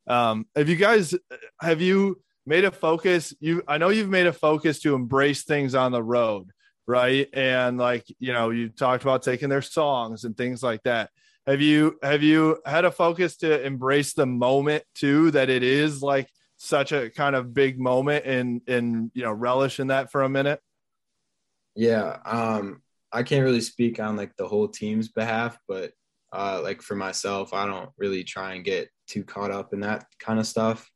um, 0.06 0.46
have 0.54 0.68
you 0.68 0.76
guys 0.76 1.14
have 1.60 1.80
you 1.80 2.20
made 2.48 2.64
a 2.64 2.70
focus 2.70 3.34
you 3.40 3.62
i 3.68 3.78
know 3.78 3.90
you've 3.90 4.08
made 4.08 4.26
a 4.26 4.32
focus 4.32 4.80
to 4.80 4.94
embrace 4.94 5.44
things 5.44 5.74
on 5.74 5.92
the 5.92 6.02
road 6.02 6.50
right? 6.88 7.28
And 7.34 7.78
like 7.78 8.06
you 8.18 8.32
know 8.32 8.50
you 8.50 8.70
talked 8.70 9.04
about 9.04 9.22
taking 9.22 9.50
their 9.50 9.62
songs 9.62 10.24
and 10.24 10.36
things 10.36 10.60
like 10.60 10.82
that. 10.82 11.10
Have 11.46 11.60
you 11.60 11.98
have 12.02 12.22
you 12.22 12.60
had 12.66 12.84
a 12.84 12.90
focus 12.90 13.36
to 13.38 13.64
embrace 13.64 14.14
the 14.14 14.26
moment 14.26 14.82
too 14.94 15.30
that 15.32 15.50
it 15.50 15.62
is 15.62 16.02
like 16.02 16.28
such 16.56 16.90
a 16.90 17.10
kind 17.10 17.36
of 17.36 17.54
big 17.54 17.78
moment 17.78 18.24
and 18.24 18.62
and 18.66 19.12
you 19.14 19.22
know 19.22 19.32
relish 19.32 19.78
in 19.78 19.88
that 19.88 20.10
for 20.10 20.22
a 20.22 20.28
minute? 20.28 20.60
Yeah 21.76 22.18
um 22.24 22.82
i 23.12 23.22
can't 23.22 23.44
really 23.44 23.60
speak 23.60 24.00
on 24.00 24.16
like 24.16 24.34
the 24.36 24.48
whole 24.48 24.68
team's 24.68 25.08
behalf 25.08 25.56
but 25.68 25.92
uh 26.32 26.60
like 26.62 26.82
for 26.82 26.94
myself 26.94 27.54
i 27.54 27.64
don't 27.64 27.90
really 27.96 28.24
try 28.24 28.54
and 28.54 28.64
get 28.64 28.90
too 29.06 29.22
caught 29.22 29.50
up 29.50 29.72
in 29.72 29.80
that 29.80 30.06
kind 30.18 30.40
of 30.40 30.46
stuff. 30.46 30.90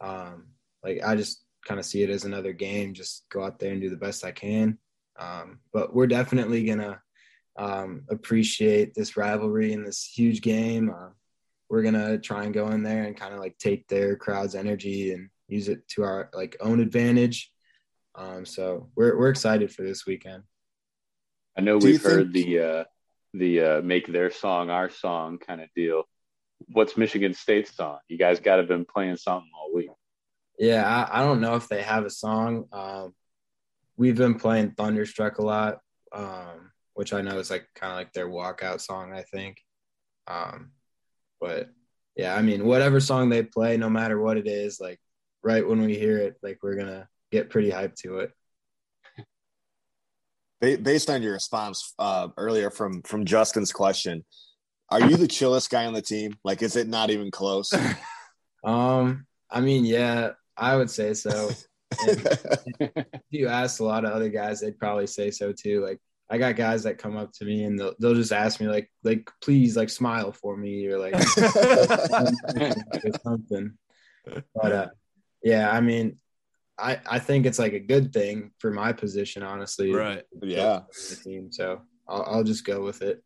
Um 0.00 0.48
like 0.82 1.00
I 1.04 1.14
just 1.14 1.42
kind 1.64 1.78
of 1.78 1.86
see 1.86 2.02
it 2.02 2.10
as 2.10 2.24
another 2.24 2.52
game. 2.52 2.94
Just 2.94 3.24
go 3.30 3.44
out 3.44 3.58
there 3.58 3.72
and 3.72 3.80
do 3.80 3.90
the 3.90 3.96
best 3.96 4.24
I 4.24 4.32
can. 4.32 4.78
Um, 5.18 5.60
but 5.72 5.94
we're 5.94 6.06
definitely 6.06 6.64
gonna 6.64 7.00
um, 7.56 8.04
appreciate 8.08 8.94
this 8.94 9.16
rivalry 9.16 9.72
and 9.72 9.86
this 9.86 10.04
huge 10.04 10.40
game. 10.40 10.90
Uh, 10.90 11.10
we're 11.68 11.82
gonna 11.82 12.18
try 12.18 12.44
and 12.44 12.54
go 12.54 12.68
in 12.68 12.82
there 12.82 13.04
and 13.04 13.16
kind 13.16 13.34
of 13.34 13.40
like 13.40 13.58
take 13.58 13.86
their 13.88 14.16
crowd's 14.16 14.54
energy 14.54 15.12
and 15.12 15.28
use 15.48 15.68
it 15.68 15.86
to 15.88 16.02
our 16.02 16.30
like 16.32 16.56
own 16.60 16.80
advantage. 16.80 17.52
Um, 18.14 18.44
so 18.44 18.88
we're 18.96 19.16
we're 19.18 19.30
excited 19.30 19.72
for 19.72 19.82
this 19.82 20.06
weekend. 20.06 20.42
I 21.56 21.60
know 21.60 21.78
we've 21.78 22.02
heard 22.02 22.32
the 22.32 22.58
uh, 22.58 22.84
the 23.34 23.60
uh, 23.60 23.82
make 23.82 24.06
their 24.06 24.30
song 24.30 24.70
our 24.70 24.90
song 24.90 25.38
kind 25.38 25.60
of 25.60 25.68
deal. 25.74 26.04
What's 26.68 26.96
Michigan 26.96 27.34
State's 27.34 27.74
song? 27.74 27.98
You 28.08 28.18
guys 28.18 28.40
got 28.40 28.56
to 28.56 28.62
have 28.62 28.68
been 28.68 28.84
playing 28.84 29.16
something 29.16 29.50
all 29.54 29.74
week. 29.74 29.90
Yeah, 30.60 30.86
I, 30.86 31.20
I, 31.20 31.22
don't 31.24 31.40
know 31.40 31.56
if 31.56 31.68
they 31.68 31.80
have 31.80 32.04
a 32.04 32.10
song. 32.10 32.66
Um, 32.70 33.14
we've 33.96 34.14
been 34.14 34.34
playing 34.34 34.72
Thunderstruck 34.72 35.38
a 35.38 35.42
lot, 35.42 35.78
um, 36.12 36.70
which 36.92 37.14
I 37.14 37.22
know 37.22 37.38
is 37.38 37.50
like 37.50 37.66
kind 37.74 37.92
of 37.92 37.96
like 37.96 38.12
their 38.12 38.28
walkout 38.28 38.82
song, 38.82 39.14
I 39.14 39.22
think. 39.22 39.56
Um, 40.26 40.72
but 41.40 41.70
yeah, 42.14 42.36
I 42.36 42.42
mean, 42.42 42.66
whatever 42.66 43.00
song 43.00 43.30
they 43.30 43.42
play, 43.42 43.78
no 43.78 43.88
matter 43.88 44.20
what 44.20 44.36
it 44.36 44.46
is, 44.46 44.78
like 44.78 45.00
right 45.42 45.66
when 45.66 45.80
we 45.80 45.96
hear 45.96 46.18
it, 46.18 46.36
like 46.42 46.58
we're 46.62 46.76
gonna 46.76 47.08
get 47.32 47.48
pretty 47.48 47.70
hyped 47.70 47.96
to 48.02 48.18
it. 48.18 48.32
Based 50.60 51.08
on 51.08 51.22
your 51.22 51.32
response 51.32 51.94
uh, 51.98 52.28
earlier 52.36 52.68
from 52.70 53.00
from 53.00 53.24
Justin's 53.24 53.72
question, 53.72 54.26
are 54.90 55.00
you 55.00 55.16
the 55.16 55.26
chillest 55.26 55.70
guy 55.70 55.86
on 55.86 55.94
the 55.94 56.02
team? 56.02 56.36
Like, 56.44 56.60
is 56.60 56.76
it 56.76 56.86
not 56.86 57.08
even 57.08 57.30
close? 57.30 57.72
um, 58.64 59.26
I 59.50 59.62
mean, 59.62 59.86
yeah, 59.86 60.32
I 60.60 60.76
would 60.76 60.90
say 60.90 61.14
so. 61.14 61.50
if 62.02 63.06
you 63.30 63.48
ask 63.48 63.80
a 63.80 63.84
lot 63.84 64.04
of 64.04 64.12
other 64.12 64.28
guys, 64.28 64.60
they'd 64.60 64.78
probably 64.78 65.06
say 65.06 65.30
so 65.30 65.52
too. 65.52 65.82
Like 65.82 65.98
I 66.30 66.38
got 66.38 66.54
guys 66.54 66.84
that 66.84 66.98
come 66.98 67.16
up 67.16 67.32
to 67.34 67.44
me 67.44 67.64
and 67.64 67.78
they'll, 67.78 67.94
they'll 67.98 68.14
just 68.14 68.32
ask 68.32 68.60
me 68.60 68.68
like, 68.68 68.90
like, 69.02 69.30
please 69.42 69.76
like 69.76 69.90
smile 69.90 70.32
for 70.32 70.56
me 70.56 70.86
or 70.86 70.98
like 70.98 71.18
something. 73.24 73.72
But 74.54 74.72
uh, 74.72 74.88
yeah, 75.42 75.70
I 75.70 75.80
mean, 75.80 76.18
I, 76.78 77.00
I 77.08 77.18
think 77.18 77.46
it's 77.46 77.58
like 77.58 77.72
a 77.72 77.80
good 77.80 78.12
thing 78.12 78.52
for 78.58 78.70
my 78.70 78.92
position, 78.92 79.42
honestly. 79.42 79.92
Right. 79.92 80.22
Yeah. 80.42 80.82
The 81.08 81.16
team. 81.16 81.50
So 81.50 81.80
I'll, 82.06 82.22
I'll 82.22 82.44
just 82.44 82.64
go 82.64 82.82
with 82.82 83.02
it. 83.02 83.24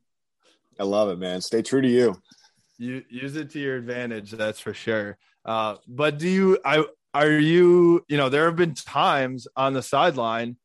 I 0.78 0.84
love 0.84 1.10
it, 1.10 1.18
man. 1.18 1.40
Stay 1.40 1.62
true 1.62 1.82
to 1.82 1.88
you. 1.88 2.16
You 2.78 3.04
use 3.08 3.36
it 3.36 3.50
to 3.50 3.60
your 3.60 3.76
advantage. 3.76 4.30
That's 4.30 4.60
for 4.60 4.72
sure. 4.72 5.18
Uh, 5.44 5.76
but 5.86 6.18
do 6.18 6.28
you, 6.28 6.58
I, 6.64 6.84
are 7.14 7.30
you, 7.30 8.04
you 8.08 8.16
know, 8.16 8.28
there 8.28 8.46
have 8.46 8.56
been 8.56 8.74
times 8.74 9.46
on 9.56 9.72
the 9.72 9.82
sideline 9.82 10.56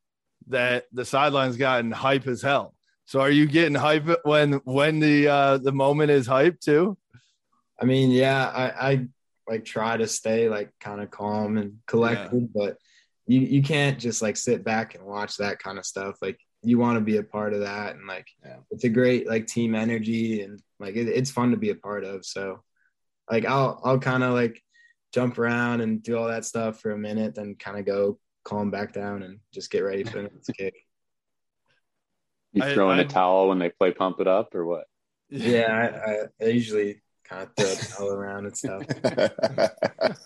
that 0.47 0.85
the 0.91 1.05
sideline's 1.05 1.57
gotten 1.57 1.91
hype 1.91 2.27
as 2.27 2.41
hell. 2.41 2.73
So 3.05 3.21
are 3.21 3.31
you 3.31 3.45
getting 3.47 3.75
hype 3.75 4.07
when 4.23 4.53
when 4.65 4.99
the 4.99 5.27
uh 5.27 5.57
the 5.57 5.71
moment 5.71 6.11
is 6.11 6.27
hype 6.27 6.59
too? 6.59 6.97
I 7.81 7.85
mean, 7.85 8.11
yeah, 8.11 8.47
I, 8.47 8.91
I 8.91 9.07
like 9.47 9.65
try 9.65 9.97
to 9.97 10.07
stay 10.07 10.49
like 10.49 10.71
kind 10.79 11.01
of 11.01 11.09
calm 11.09 11.57
and 11.57 11.77
collected, 11.87 12.41
yeah. 12.41 12.47
but 12.53 12.77
you 13.25 13.39
you 13.41 13.63
can't 13.63 13.99
just 13.99 14.21
like 14.21 14.37
sit 14.37 14.63
back 14.63 14.95
and 14.95 15.03
watch 15.03 15.37
that 15.37 15.59
kind 15.59 15.77
of 15.77 15.85
stuff. 15.85 16.17
Like 16.21 16.39
you 16.61 16.77
want 16.77 16.97
to 16.97 17.01
be 17.01 17.17
a 17.17 17.23
part 17.23 17.53
of 17.53 17.61
that, 17.61 17.95
and 17.95 18.07
like 18.07 18.27
yeah. 18.45 18.57
it's 18.69 18.83
a 18.83 18.89
great 18.89 19.27
like 19.27 19.47
team 19.47 19.75
energy 19.75 20.41
and 20.41 20.61
like 20.79 20.95
it, 20.95 21.07
it's 21.07 21.31
fun 21.31 21.51
to 21.51 21.57
be 21.57 21.69
a 21.69 21.75
part 21.75 22.03
of. 22.03 22.25
So 22.25 22.63
like 23.29 23.45
I'll 23.45 23.81
I'll 23.83 23.99
kind 23.99 24.23
of 24.23 24.33
like 24.33 24.61
jump 25.13 25.37
around 25.39 25.81
and 25.81 26.03
do 26.03 26.17
all 26.17 26.27
that 26.27 26.45
stuff 26.45 26.79
for 26.79 26.91
a 26.91 26.97
minute, 26.97 27.35
then 27.35 27.55
kind 27.55 27.79
of 27.79 27.85
go 27.85 28.19
calm 28.43 28.71
back 28.71 28.93
down 28.93 29.23
and 29.23 29.39
just 29.53 29.71
get 29.71 29.81
ready 29.81 30.03
for 30.03 30.17
the 30.17 30.23
next 30.23 30.49
kick. 30.57 30.75
You 32.53 32.63
throw 32.73 32.91
in 32.91 32.99
a 32.99 33.05
towel 33.05 33.49
when 33.49 33.59
they 33.59 33.69
play 33.69 33.91
pump 33.91 34.19
it 34.19 34.27
up 34.27 34.55
or 34.55 34.65
what? 34.65 34.85
Yeah, 35.29 35.71
I, 35.71 36.11
I, 36.11 36.15
I 36.41 36.49
usually 36.49 37.01
kind 37.23 37.43
of 37.43 37.49
throw 37.55 37.71
a 37.71 37.75
towel 37.75 38.13
around 38.19 38.45
and 38.45 38.57
stuff. 38.57 38.83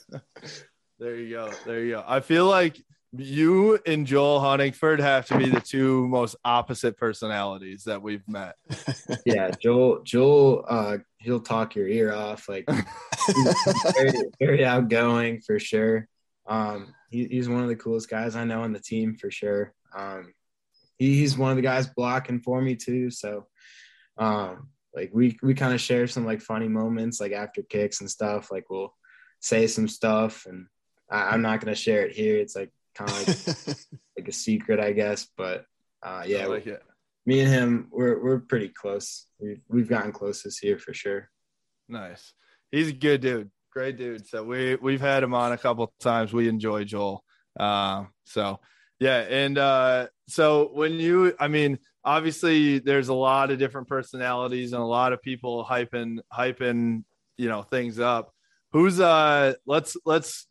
there 0.99 1.15
you 1.17 1.29
go. 1.31 1.51
There 1.65 1.83
you 1.83 1.95
go. 1.95 2.03
I 2.07 2.21
feel 2.21 2.45
like 2.45 2.81
you 3.11 3.77
and 3.85 4.07
Joel 4.07 4.39
Honigford 4.39 4.99
have 4.99 5.25
to 5.27 5.37
be 5.37 5.49
the 5.49 5.59
two 5.59 6.07
most 6.07 6.35
opposite 6.45 6.97
personalities 6.97 7.83
that 7.83 8.01
we've 8.01 8.27
met. 8.27 8.55
Yeah, 9.25 9.51
Joel. 9.61 10.01
Joel, 10.03 10.65
uh, 10.67 10.97
he'll 11.23 11.39
talk 11.39 11.75
your 11.75 11.87
ear 11.87 12.13
off. 12.13 12.49
Like 12.49 12.67
very, 13.95 14.11
very 14.39 14.65
outgoing 14.65 15.41
for 15.41 15.59
sure. 15.59 16.07
Um, 16.45 16.93
he, 17.09 17.25
he's 17.25 17.47
one 17.47 17.63
of 17.63 17.69
the 17.69 17.75
coolest 17.75 18.09
guys 18.09 18.35
I 18.35 18.43
know 18.43 18.63
on 18.63 18.73
the 18.73 18.79
team 18.79 19.15
for 19.15 19.31
sure. 19.31 19.73
Um, 19.95 20.33
he, 20.97 21.15
he's 21.15 21.37
one 21.37 21.51
of 21.51 21.55
the 21.55 21.61
guys 21.61 21.87
blocking 21.87 22.41
for 22.41 22.61
me 22.61 22.75
too. 22.75 23.09
So, 23.09 23.47
um, 24.17 24.69
like 24.95 25.11
we 25.13 25.37
we 25.41 25.53
kind 25.53 25.73
of 25.73 25.81
share 25.81 26.07
some 26.07 26.25
like 26.25 26.41
funny 26.41 26.67
moments 26.67 27.19
like 27.19 27.31
after 27.31 27.63
kicks 27.63 28.01
and 28.01 28.09
stuff. 28.09 28.51
Like 28.51 28.69
we'll 28.69 28.93
say 29.39 29.65
some 29.67 29.87
stuff, 29.87 30.45
and 30.45 30.67
I, 31.09 31.33
am 31.33 31.41
not 31.41 31.61
gonna 31.61 31.75
share 31.75 32.05
it 32.05 32.15
here. 32.15 32.37
It's 32.37 32.55
like 32.55 32.71
kind 32.93 33.09
of 33.09 33.27
like 33.27 33.77
like 34.17 34.27
a 34.27 34.31
secret, 34.31 34.79
I 34.79 34.91
guess. 34.91 35.27
But 35.35 35.65
uh, 36.03 36.23
yeah, 36.27 36.45
like 36.45 36.67
it. 36.67 36.83
Me 37.25 37.41
and 37.41 37.49
him, 37.49 37.87
we're 37.91 38.21
we're 38.21 38.39
pretty 38.39 38.69
close. 38.69 39.27
We've 39.39 39.61
we've 39.69 39.89
gotten 39.89 40.11
close 40.11 40.43
this 40.43 40.63
year 40.63 40.77
for 40.77 40.93
sure. 40.93 41.29
Nice. 41.87 42.33
He's 42.71 42.89
a 42.89 42.93
good 42.93 43.21
dude. 43.21 43.51
Great 43.71 43.97
dude. 43.97 44.27
So 44.27 44.43
we 44.43 44.75
we've 44.75 45.01
had 45.01 45.23
him 45.23 45.33
on 45.33 45.51
a 45.51 45.57
couple 45.57 45.91
times. 45.99 46.33
We 46.33 46.47
enjoy 46.47 46.83
Joel. 46.83 47.23
Uh, 47.59 48.05
so 48.25 48.59
yeah, 48.99 49.19
and 49.19 49.57
uh, 49.57 50.07
so 50.27 50.69
when 50.73 50.93
you, 50.93 51.35
I 51.39 51.47
mean, 51.47 51.79
obviously 52.03 52.79
there's 52.79 53.09
a 53.09 53.13
lot 53.13 53.51
of 53.51 53.59
different 53.59 53.87
personalities 53.87 54.73
and 54.73 54.81
a 54.81 54.85
lot 54.85 55.13
of 55.13 55.21
people 55.21 55.65
hyping 55.69 56.19
hyping 56.31 57.03
you 57.37 57.49
know 57.49 57.63
things 57.63 57.99
up. 57.99 58.33
Who's 58.71 58.99
uh? 58.99 59.53
Let's 59.65 59.97
let's 60.05 60.47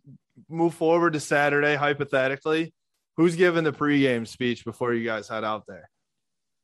move 0.49 0.75
forward 0.75 1.15
to 1.15 1.21
Saturday 1.21 1.77
hypothetically. 1.77 2.75
Who's 3.17 3.37
giving 3.37 3.65
the 3.65 3.73
pregame 3.73 4.27
speech 4.27 4.65
before 4.65 4.95
you 4.95 5.05
guys 5.05 5.29
head 5.29 5.45
out 5.45 5.65
there? 5.69 5.89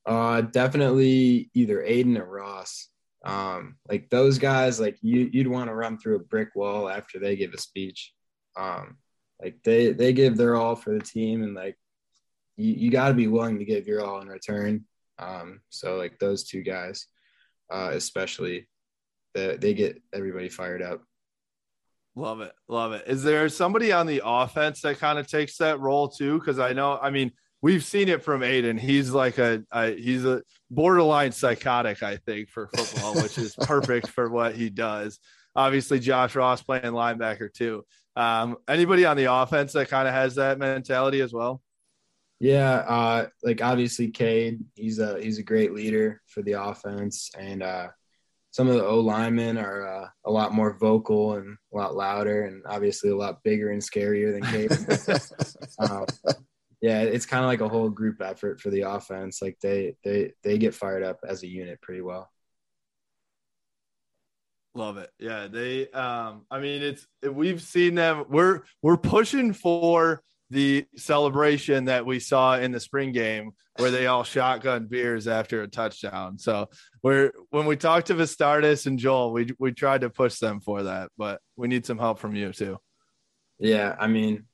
Uh, 0.09 0.41
definitely 0.41 1.51
either 1.53 1.83
Aidan 1.83 2.17
or 2.17 2.25
Ross. 2.25 2.89
Um, 3.27 3.77
like 3.87 4.09
those 4.09 4.39
guys, 4.39 4.81
like 4.81 4.97
you, 5.03 5.29
you'd 5.31 5.47
want 5.47 5.69
to 5.69 5.75
run 5.75 5.99
through 5.99 6.17
a 6.17 6.21
brick 6.21 6.49
wall 6.55 6.89
after 6.89 7.19
they 7.19 7.37
give 7.37 7.53
a 7.53 7.59
speech. 7.59 8.15
Um, 8.57 8.97
like 9.41 9.59
they 9.65 9.93
they 9.93 10.15
give 10.15 10.39
their 10.39 10.57
all 10.57 10.77
for 10.77 10.95
the 10.95 11.05
team, 11.05 11.43
and 11.43 11.55
like 11.55 11.77
you, 12.57 12.73
you 12.73 12.91
got 12.91 13.09
to 13.09 13.15
be 13.15 13.27
willing 13.27 13.59
to 13.59 13.67
give 13.67 13.87
your 13.87 14.03
all 14.03 14.21
in 14.23 14.29
return. 14.29 14.87
Um, 15.19 15.61
so 15.69 15.97
like 15.97 16.19
those 16.19 16.45
two 16.45 16.63
guys, 16.63 17.07
uh, 17.71 17.91
especially, 17.93 18.67
they, 19.35 19.59
they 19.59 19.75
get 19.75 20.01
everybody 20.15 20.49
fired 20.49 20.81
up. 20.81 21.03
Love 22.17 22.41
it, 22.41 22.53
love 22.67 22.93
it. 22.93 23.05
Is 23.07 23.23
there 23.23 23.49
somebody 23.51 23.93
on 23.93 24.07
the 24.07 24.23
offense 24.25 24.81
that 24.81 24.99
kind 24.99 25.19
of 25.19 25.27
takes 25.27 25.59
that 25.59 25.81
role 25.81 26.09
too? 26.09 26.39
Because 26.39 26.59
I 26.59 26.73
know, 26.73 26.99
I 27.01 27.11
mean, 27.11 27.31
we've 27.63 27.85
seen 27.85 28.09
it 28.09 28.23
from 28.23 28.43
Aidan. 28.43 28.79
He's 28.79 29.11
like 29.11 29.39
a, 29.39 29.65
a 29.73 29.95
he's 29.95 30.25
a 30.25 30.43
borderline 30.71 31.33
psychotic, 31.33 32.03
I 32.03 32.17
think, 32.17 32.49
for 32.49 32.69
football, 32.69 33.15
which 33.15 33.39
is 33.39 33.55
perfect 33.61 34.09
for 34.09 34.29
what 34.31 34.55
he 34.55 34.71
does. 34.71 35.19
Obviously, 35.57 35.99
Josh 35.99 36.35
Ross 36.35 36.63
playing 36.63 36.85
linebacker 36.85 37.53
too. 37.53 37.85
Um, 38.17 38.57
anybody 38.69 39.05
on 39.05 39.17
the 39.17 39.33
offense 39.33 39.73
that 39.73 39.89
kind 39.89 40.09
of 40.09 40.15
has 40.15 40.37
that 40.37 40.59
mentality 40.59 41.21
as 41.21 41.33
well? 41.33 41.63
Yeah, 42.41 42.73
uh, 42.75 43.27
like 43.43 43.63
obviously 43.63 44.11
Cade, 44.11 44.61
he's 44.75 45.01
a 45.01 45.21
he's 45.21 45.39
a 45.39 45.43
great 45.43 45.73
leader 45.73 46.23
for 46.27 46.43
the 46.43 46.53
offense, 46.53 47.31
and 47.37 47.63
uh, 47.65 47.89
some 48.53 48.69
of 48.69 48.75
the 48.75 48.85
O 48.85 49.01
linemen 49.01 49.59
are 49.59 49.87
uh, 49.87 50.09
a 50.25 50.31
lot 50.31 50.55
more 50.55 50.73
vocal 50.79 51.35
and 51.35 51.57
a 51.73 51.77
lot 51.77 51.97
louder, 51.97 52.45
and 52.45 52.63
obviously 52.67 53.11
a 53.11 53.17
lot 53.17 53.43
bigger 53.43 53.71
and 53.71 53.83
scarier 53.83 54.33
than 54.33 54.43
Cade. 54.53 54.71
um, 55.91 56.07
yeah, 56.81 57.03
it's 57.03 57.27
kind 57.27 57.45
of 57.45 57.49
like 57.49 57.61
a 57.61 57.69
whole 57.69 57.91
group 57.91 58.23
effort 58.23 58.61
for 58.61 58.71
the 58.71 58.83
offense. 58.83 59.43
Like 59.43 59.59
they 59.61 59.97
they 60.05 60.33
they 60.43 60.59
get 60.59 60.75
fired 60.75 61.03
up 61.03 61.19
as 61.27 61.43
a 61.43 61.49
unit 61.49 61.81
pretty 61.81 62.03
well. 62.03 62.31
Love 64.75 64.97
it. 64.99 65.11
Yeah, 65.19 65.49
they. 65.49 65.91
Um, 65.91 66.47
I 66.51 66.61
mean, 66.61 66.83
it's 66.83 67.07
we've 67.29 67.61
seen 67.61 67.97
them. 67.97 68.27
We're 68.29 68.63
we're 68.81 68.97
pushing 68.97 69.53
for 69.53 70.23
the 70.51 70.87
celebration 70.97 71.87
that 71.87 72.07
we 72.07 72.21
saw 72.21 72.57
in 72.57 72.71
the 72.73 72.81
spring 72.81 73.13
game 73.13 73.53
where 73.77 73.91
they 73.91 74.07
all 74.07 74.25
shotgun 74.25 74.87
beers 74.87 75.29
after 75.29 75.63
a 75.63 75.69
touchdown. 75.69 76.39
So 76.39 76.69
we're 77.03 77.33
when 77.51 77.67
we 77.67 77.77
talked 77.77 78.07
to 78.07 78.15
Vastardis 78.15 78.87
and 78.87 79.01
Joel, 79.01 79.33
we 79.33 79.51
we 79.59 79.73
tried 79.73 80.03
to 80.03 80.11
push 80.11 80.39
them 80.39 80.61
for 80.61 80.85
that, 80.85 81.11
but 81.19 81.41
we 81.57 81.67
need 81.67 81.85
some 81.85 81.99
help 81.99 82.19
from 82.19 82.37
you 82.37 82.53
too. 82.53 82.79
Yeah, 83.59 83.97
I 83.99 84.07
mean, 84.07 84.45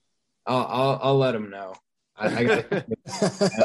I'll 0.47 0.67
I'll, 0.67 1.01
I'll 1.03 1.19
let 1.19 1.33
them 1.33 1.51
know. 1.51 1.75
I, 2.16 2.27
I 2.27 2.44
got 2.44 2.70
my 2.70 2.85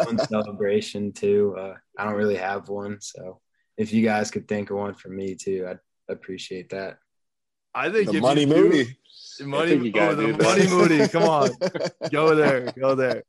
own 0.07 0.17
celebration 0.27 1.11
too. 1.11 1.55
Uh, 1.57 1.73
I 1.97 2.05
don't 2.05 2.15
really 2.15 2.37
have 2.37 2.69
one, 2.69 2.99
so 3.01 3.39
if 3.77 3.93
you 3.93 4.03
guys 4.03 4.31
could 4.31 4.47
think 4.47 4.69
of 4.69 4.77
one 4.77 4.95
for 4.95 5.09
me 5.09 5.35
too, 5.35 5.67
I'd 5.69 5.79
appreciate 6.09 6.69
that. 6.69 6.97
I 7.73 7.89
think 7.89 8.11
the 8.11 8.19
money 8.19 8.45
Moody. 8.45 8.97
Money, 9.41 9.93
oh, 9.95 10.15
the 10.15 10.37
money 10.37 10.67
Moody. 10.67 11.07
Come 11.07 11.23
on, 11.23 11.49
go 12.11 12.35
there, 12.35 12.71
go 12.77 12.95
there. 12.95 13.23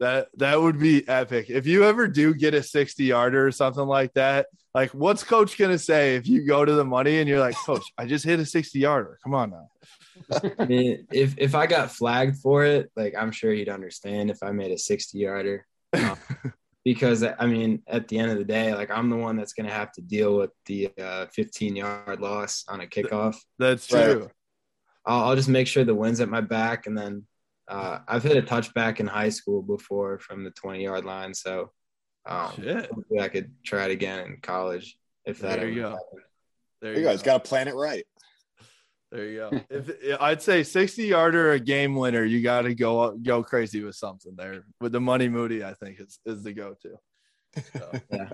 That 0.00 0.28
that 0.38 0.60
would 0.60 0.78
be 0.78 1.06
epic. 1.06 1.50
If 1.50 1.66
you 1.66 1.84
ever 1.84 2.08
do 2.08 2.34
get 2.34 2.54
a 2.54 2.62
60 2.62 3.04
yarder 3.04 3.46
or 3.46 3.52
something 3.52 3.86
like 3.86 4.14
that, 4.14 4.46
like 4.74 4.90
what's 4.90 5.22
coach 5.22 5.58
gonna 5.58 5.78
say 5.78 6.16
if 6.16 6.26
you 6.26 6.46
go 6.46 6.64
to 6.64 6.72
the 6.72 6.84
money 6.84 7.20
and 7.20 7.28
you're 7.28 7.38
like, 7.38 7.54
Coach, 7.54 7.84
I 7.96 8.06
just 8.06 8.24
hit 8.24 8.40
a 8.40 8.46
60 8.46 8.78
yarder. 8.78 9.18
Come 9.22 9.34
on 9.34 9.50
now. 9.50 9.68
I 10.58 10.64
mean, 10.66 11.06
if 11.12 11.34
if 11.38 11.54
I 11.54 11.66
got 11.66 11.90
flagged 11.90 12.36
for 12.38 12.64
it, 12.64 12.90
like 12.96 13.14
I'm 13.16 13.32
sure 13.32 13.52
he'd 13.52 13.68
understand 13.68 14.30
if 14.30 14.42
I 14.42 14.52
made 14.52 14.70
a 14.70 14.78
60 14.78 15.18
yarder. 15.18 15.66
Um, 15.92 16.18
because 16.84 17.22
I 17.22 17.46
mean, 17.46 17.82
at 17.86 18.08
the 18.08 18.18
end 18.18 18.32
of 18.32 18.38
the 18.38 18.44
day, 18.44 18.74
like 18.74 18.90
I'm 18.90 19.10
the 19.10 19.16
one 19.16 19.36
that's 19.36 19.52
going 19.52 19.68
to 19.68 19.74
have 19.74 19.92
to 19.92 20.00
deal 20.00 20.36
with 20.36 20.50
the 20.66 20.90
uh, 21.00 21.26
15 21.32 21.76
yard 21.76 22.20
loss 22.20 22.64
on 22.68 22.80
a 22.80 22.86
kickoff. 22.86 23.36
That's 23.58 23.86
true. 23.86 24.30
I'll, 25.06 25.30
I'll, 25.30 25.36
just 25.36 25.48
make 25.48 25.66
sure 25.66 25.84
the 25.84 25.94
wind's 25.94 26.20
at 26.20 26.28
my 26.28 26.40
back, 26.40 26.86
and 26.86 26.96
then 26.96 27.26
uh, 27.68 27.98
I've 28.06 28.22
hit 28.22 28.36
a 28.36 28.42
touchback 28.42 29.00
in 29.00 29.06
high 29.06 29.30
school 29.30 29.62
before 29.62 30.18
from 30.18 30.44
the 30.44 30.50
20 30.50 30.82
yard 30.82 31.04
line, 31.04 31.34
so 31.34 31.70
um, 32.26 32.52
I 33.20 33.28
could 33.28 33.52
try 33.64 33.86
it 33.86 33.90
again 33.90 34.26
in 34.26 34.38
college 34.42 34.96
if 35.24 35.40
that. 35.40 35.58
There 35.58 35.68
you 35.68 35.82
go. 35.82 35.98
There 36.80 36.92
you, 36.92 37.00
you 37.00 37.04
guys 37.04 37.22
got 37.22 37.44
to 37.44 37.48
plan 37.48 37.68
it 37.68 37.74
right. 37.74 38.04
There 39.12 39.26
you 39.26 39.38
go. 39.38 39.60
if 39.70 40.20
I'd 40.20 40.42
say 40.42 40.62
60 40.62 41.04
yarder 41.04 41.52
a 41.52 41.60
game 41.60 41.94
winner, 41.94 42.24
you 42.24 42.42
got 42.42 42.62
to 42.62 42.74
go 42.74 43.16
go 43.18 43.42
crazy 43.42 43.84
with 43.84 43.94
something 43.94 44.34
there. 44.36 44.64
With 44.80 44.92
the 44.92 45.00
money 45.00 45.28
Moody, 45.28 45.62
I 45.62 45.74
think 45.74 46.00
is 46.00 46.18
is 46.24 46.42
the 46.42 46.54
go 46.54 46.74
to. 46.82 47.62
So, 47.78 48.00
yeah. 48.10 48.28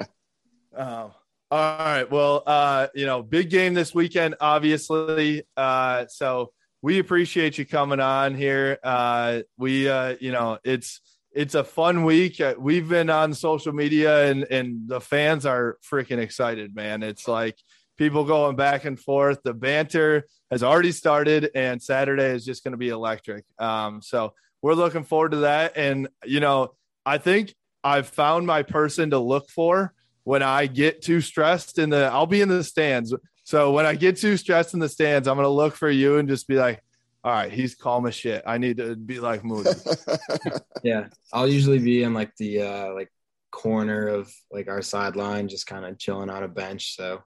Um, 0.75 1.11
all 1.51 1.79
right. 1.79 2.11
Well, 2.11 2.43
uh, 2.47 2.89
you 2.95 3.07
know, 3.07 3.23
big 3.23 3.51
game 3.51 3.75
this 3.75 3.95
weekend, 3.95 4.37
obviously. 4.41 5.43
Uh, 5.57 6.07
so 6.09 6.53
we 6.81 7.01
appreciate 7.01 7.59
you 7.59 7.67
coming 7.67 8.01
on 8.01 8.35
here. 8.35 8.79
Uh, 8.85 9.41
we, 9.57 9.89
uh, 9.89 10.15
you 10.21 10.31
know, 10.31 10.59
it's 10.63 11.01
it's 11.33 11.55
a 11.57 11.65
fun 11.65 12.05
week. 12.05 12.41
Uh, 12.41 12.55
we've 12.57 12.89
been 12.89 13.11
on 13.11 13.35
social 13.35 13.73
media, 13.73 14.31
and 14.31 14.45
and 14.45 14.89
the 14.89 15.01
fans 15.01 15.45
are 15.45 15.79
freaking 15.83 16.19
excited, 16.19 16.75
man. 16.75 17.03
It's 17.03 17.27
like 17.27 17.57
people 17.99 18.25
going 18.25 18.57
back 18.57 18.85
and 18.85 18.99
forth. 18.99 19.41
The 19.43 19.53
banter 19.53 20.25
has 20.51 20.63
already 20.63 20.93
started, 20.93 21.51
and 21.55 21.83
Saturday 21.83 22.31
is 22.31 22.45
just 22.45 22.65
going 22.65 22.73
to 22.73 22.79
be 22.79 22.89
electric. 22.89 23.45
Um, 23.59 24.01
so 24.01 24.33
we're 24.63 24.75
looking 24.75 25.05
forward 25.05 25.33
to 25.33 25.39
that. 25.39 25.77
And, 25.77 26.09
you 26.25 26.41
know, 26.41 26.75
I 27.05 27.19
think 27.19 27.55
I've 27.85 28.09
found 28.09 28.47
my 28.47 28.63
person 28.63 29.11
to 29.11 29.19
look 29.19 29.51
for 29.51 29.93
when 30.25 30.43
I 30.43 30.67
get 30.67 31.03
too 31.03 31.21
stressed 31.21 31.79
in 31.79 31.91
the, 31.91 32.07
I'll 32.07 32.27
be 32.27 32.41
in 32.41 32.49
the 32.49 32.65
stands. 32.65 33.15
So 33.45 33.73
when 33.73 33.87
I 33.87 33.95
get 33.95 34.17
too 34.17 34.37
stressed 34.37 34.75
in 34.75 34.81
the 34.81 34.89
stands, 34.89 35.29
I'm 35.29 35.37
going 35.37 35.45
to 35.45 35.51
look 35.51 35.75
for 35.75 35.91
you 35.91 36.19
and 36.19 36.29
just 36.29 36.49
be 36.49 36.57
like, 36.57 36.83
all 37.25 37.33
right, 37.33 37.51
he's 37.53 37.75
calm 37.75 38.07
as 38.07 38.15
shit. 38.15 38.43
I 38.47 38.59
need 38.59 38.77
to 38.77 38.95
be 38.95 39.21
like 39.21 39.45
Moody. 39.45 39.71
yeah. 40.83 41.09
I'll 41.33 41.49
usually 41.49 41.79
be 41.79 42.03
in 42.03 42.15
like 42.15 42.35
the, 42.37 42.63
uh, 42.63 42.95
like 42.95 43.11
corner 43.51 44.07
of 44.07 44.33
like 44.53 44.69
our 44.69 44.83
sideline, 44.83 45.49
just 45.49 45.67
kind 45.67 45.85
of 45.85 45.99
chilling 45.99 46.31
on 46.31 46.43
a 46.43 46.49
bench. 46.49 46.95
So 46.95 47.23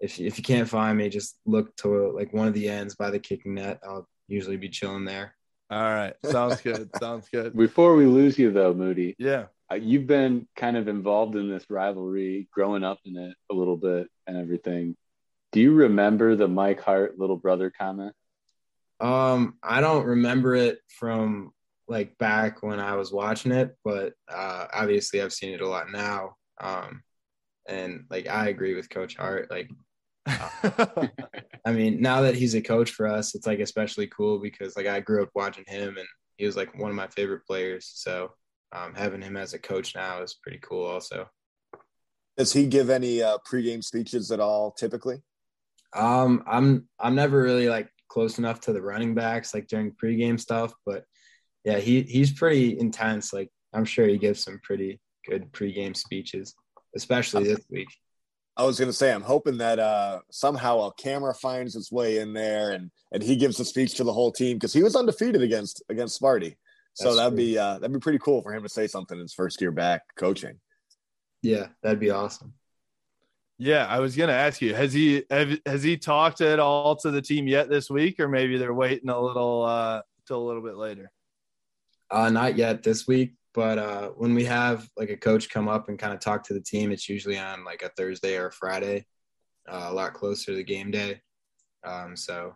if 0.00 0.20
if 0.20 0.38
you 0.38 0.44
can't 0.44 0.68
find 0.68 0.98
me, 0.98 1.08
just 1.08 1.38
look 1.46 1.74
to 1.78 2.12
like 2.12 2.32
one 2.32 2.48
of 2.48 2.54
the 2.54 2.68
ends 2.68 2.94
by 2.94 3.10
the 3.10 3.18
kicking 3.18 3.54
net. 3.54 3.80
I'll 3.84 4.08
usually 4.28 4.56
be 4.56 4.68
chilling 4.68 5.04
there. 5.04 5.34
All 5.70 5.82
right, 5.82 6.14
sounds 6.24 6.60
good. 6.60 6.90
sounds 7.00 7.28
good. 7.28 7.56
Before 7.56 7.96
we 7.96 8.06
lose 8.06 8.38
you 8.38 8.50
though, 8.50 8.74
Moody. 8.74 9.16
Yeah. 9.18 9.46
Uh, 9.70 9.76
you've 9.76 10.06
been 10.06 10.46
kind 10.54 10.76
of 10.76 10.86
involved 10.86 11.34
in 11.34 11.50
this 11.50 11.68
rivalry, 11.68 12.48
growing 12.52 12.84
up 12.84 13.00
in 13.04 13.16
it 13.16 13.34
a 13.50 13.54
little 13.54 13.76
bit 13.76 14.08
and 14.26 14.36
everything. 14.36 14.96
Do 15.50 15.60
you 15.60 15.72
remember 15.72 16.36
the 16.36 16.46
Mike 16.46 16.80
Hart 16.80 17.18
little 17.18 17.36
brother 17.36 17.72
comment? 17.76 18.14
Um, 19.00 19.56
I 19.62 19.80
don't 19.80 20.06
remember 20.06 20.54
it 20.54 20.78
from 20.88 21.52
like 21.88 22.16
back 22.18 22.62
when 22.62 22.78
I 22.78 22.94
was 22.94 23.12
watching 23.12 23.52
it, 23.52 23.76
but 23.84 24.14
uh, 24.28 24.66
obviously 24.72 25.20
I've 25.20 25.32
seen 25.32 25.52
it 25.52 25.60
a 25.60 25.68
lot 25.68 25.90
now. 25.90 26.36
Um, 26.60 27.02
and 27.68 28.04
like 28.10 28.28
I 28.28 28.48
agree 28.48 28.74
with 28.74 28.90
Coach 28.90 29.16
Hart. 29.16 29.50
Like 29.50 29.70
I 31.64 31.72
mean, 31.72 32.00
now 32.00 32.22
that 32.22 32.34
he's 32.34 32.54
a 32.54 32.60
coach 32.60 32.90
for 32.90 33.06
us, 33.06 33.34
it's 33.34 33.46
like 33.46 33.60
especially 33.60 34.06
cool 34.08 34.38
because 34.38 34.76
like 34.76 34.86
I 34.86 35.00
grew 35.00 35.22
up 35.22 35.30
watching 35.34 35.64
him 35.66 35.96
and 35.96 36.06
he 36.36 36.46
was 36.46 36.56
like 36.56 36.76
one 36.78 36.90
of 36.90 36.96
my 36.96 37.08
favorite 37.08 37.46
players. 37.46 37.90
So 37.94 38.32
um, 38.72 38.94
having 38.94 39.22
him 39.22 39.36
as 39.36 39.54
a 39.54 39.58
coach 39.58 39.94
now 39.94 40.22
is 40.22 40.34
pretty 40.34 40.58
cool 40.58 40.84
also. 40.84 41.28
Does 42.36 42.52
he 42.52 42.66
give 42.66 42.90
any 42.90 43.22
uh, 43.22 43.38
pregame 43.50 43.82
speeches 43.82 44.30
at 44.30 44.40
all 44.40 44.72
typically? 44.72 45.22
Um, 45.94 46.42
I'm 46.46 46.88
I'm 46.98 47.14
never 47.14 47.40
really 47.40 47.68
like 47.68 47.88
close 48.08 48.38
enough 48.38 48.60
to 48.60 48.72
the 48.72 48.82
running 48.82 49.14
backs 49.14 49.54
like 49.54 49.68
during 49.68 49.92
pregame 49.92 50.38
stuff, 50.38 50.72
but 50.84 51.04
yeah, 51.64 51.78
he 51.78 52.02
he's 52.02 52.32
pretty 52.32 52.78
intense. 52.78 53.32
Like 53.32 53.50
I'm 53.72 53.84
sure 53.84 54.06
he 54.06 54.18
gives 54.18 54.42
some 54.42 54.60
pretty 54.62 55.00
good 55.28 55.52
pregame 55.52 55.96
speeches, 55.96 56.54
especially 56.94 57.44
this 57.44 57.64
week. 57.70 57.88
I 58.56 58.64
was 58.64 58.78
going 58.78 58.88
to 58.88 58.96
say, 58.96 59.12
I'm 59.12 59.22
hoping 59.22 59.58
that 59.58 59.78
uh, 59.78 60.20
somehow 60.30 60.80
a 60.80 60.94
camera 60.94 61.34
finds 61.34 61.76
its 61.76 61.92
way 61.92 62.18
in 62.18 62.32
there 62.32 62.70
and 62.70 62.90
and 63.12 63.22
he 63.22 63.36
gives 63.36 63.60
a 63.60 63.64
speech 63.64 63.94
to 63.94 64.04
the 64.04 64.12
whole 64.12 64.32
team 64.32 64.56
because 64.56 64.72
he 64.72 64.82
was 64.82 64.96
undefeated 64.96 65.42
against 65.42 65.82
against 65.88 66.20
Sparty. 66.20 66.56
So 66.94 67.04
That's 67.04 67.16
that'd 67.16 67.32
true. 67.32 67.44
be 67.44 67.58
uh, 67.58 67.78
that'd 67.78 67.92
be 67.92 68.00
pretty 68.00 68.18
cool 68.18 68.40
for 68.42 68.54
him 68.54 68.62
to 68.62 68.68
say 68.68 68.86
something 68.86 69.16
in 69.18 69.22
his 69.22 69.34
first 69.34 69.60
year 69.60 69.70
back 69.72 70.02
coaching. 70.16 70.58
Yeah, 71.42 71.68
that'd 71.82 72.00
be 72.00 72.10
awesome. 72.10 72.54
Yeah, 73.58 73.86
I 73.86 74.00
was 74.00 74.16
gonna 74.16 74.32
ask 74.32 74.60
you, 74.60 74.74
has 74.74 74.92
he 74.92 75.24
have, 75.30 75.58
has 75.66 75.82
he 75.82 75.96
talked 75.96 76.40
at 76.40 76.58
all 76.58 76.96
to 76.96 77.10
the 77.10 77.22
team 77.22 77.46
yet 77.46 77.68
this 77.68 77.90
week, 77.90 78.20
or 78.20 78.28
maybe 78.28 78.56
they're 78.58 78.74
waiting 78.74 79.08
a 79.10 79.20
little 79.20 79.64
uh 79.64 80.02
till 80.26 80.42
a 80.42 80.46
little 80.46 80.62
bit 80.62 80.76
later? 80.76 81.10
Uh, 82.10 82.30
not 82.30 82.56
yet 82.56 82.82
this 82.82 83.06
week, 83.06 83.34
but 83.56 83.78
uh, 83.78 84.08
when 84.10 84.34
we 84.34 84.44
have 84.44 84.86
like 84.98 85.08
a 85.08 85.16
coach 85.16 85.48
come 85.48 85.66
up 85.66 85.88
and 85.88 85.98
kind 85.98 86.12
of 86.12 86.20
talk 86.20 86.44
to 86.44 86.54
the 86.54 86.60
team, 86.60 86.92
it's 86.92 87.08
usually 87.08 87.38
on 87.38 87.64
like 87.64 87.80
a 87.80 87.88
Thursday 87.96 88.36
or 88.36 88.48
a 88.48 88.52
Friday, 88.52 89.06
uh, 89.66 89.86
a 89.88 89.94
lot 89.94 90.12
closer 90.12 90.54
to 90.54 90.62
game 90.62 90.90
day. 90.90 91.22
Um, 91.82 92.16
so 92.16 92.54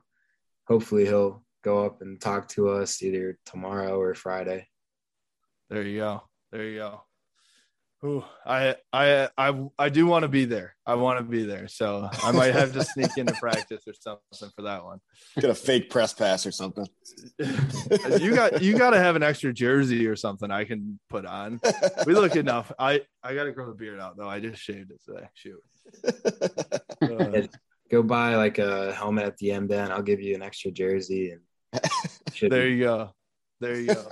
hopefully 0.69 1.07
he'll 1.07 1.43
go 1.65 1.87
up 1.87 2.03
and 2.03 2.21
talk 2.21 2.49
to 2.49 2.69
us 2.69 3.03
either 3.03 3.39
tomorrow 3.47 3.99
or 3.99 4.15
Friday. 4.15 4.69
There 5.71 5.83
you 5.83 6.01
go. 6.01 6.23
There 6.53 6.65
you 6.65 6.79
go. 6.79 7.03
Ooh, 8.03 8.25
I 8.47 8.77
I 8.95 9.29
I 9.37 9.63
I 9.79 9.89
do 9.91 10.07
want 10.07 10.23
to 10.23 10.29
be 10.29 10.47
there. 10.47 10.75
I 10.87 10.95
want 10.95 11.19
to 11.19 11.25
be 11.25 11.45
there. 11.45 11.69
So 11.69 12.09
I 12.25 12.33
might 12.33 12.55
have 12.55 12.73
to 12.73 12.83
sneak 12.83 13.11
into 13.19 13.35
practice 13.41 13.83
or 13.87 13.93
something 13.93 14.51
for 14.57 14.63
that 14.63 14.83
one. 14.83 15.01
Get 15.39 15.51
a 15.51 15.55
fake 15.55 15.91
press 15.91 16.15
pass 16.15 16.47
or 16.47 16.51
something. 16.51 16.87
you 17.39 18.35
got 18.35 18.63
you 18.63 18.79
got 18.79 18.91
to 18.91 18.99
have 18.99 19.17
an 19.17 19.23
extra 19.23 19.53
jersey 19.53 20.07
or 20.07 20.17
something 20.17 20.51
I 20.51 20.65
can 20.65 20.99
put 21.11 21.27
on. 21.27 21.61
We 22.07 22.15
look 22.15 22.37
enough. 22.37 22.73
I 22.79 23.03
I 23.23 23.35
got 23.35 23.45
to 23.45 23.53
grow 23.53 23.67
the 23.67 23.75
beard 23.75 24.01
out 24.01 24.17
though. 24.17 24.29
I 24.29 24.41
just 24.41 24.63
shaved 24.63 24.91
it 24.93 25.01
today. 25.05 25.29
Shoot. 25.35 25.61
Uh, 27.03 27.47
Go 27.91 28.05
buy 28.05 28.37
like 28.37 28.59
a 28.59 28.93
helmet 28.93 29.25
at 29.25 29.37
the 29.39 29.51
end, 29.51 29.69
then 29.69 29.91
I'll 29.91 30.03
give 30.03 30.21
you 30.21 30.37
an 30.37 30.43
extra 30.43 30.71
jersey 30.71 31.33
and 31.33 31.83
there 32.51 32.69
you 32.69 32.85
go. 32.85 33.11
There 33.61 33.81
you 33.81 33.95
go. 33.95 34.07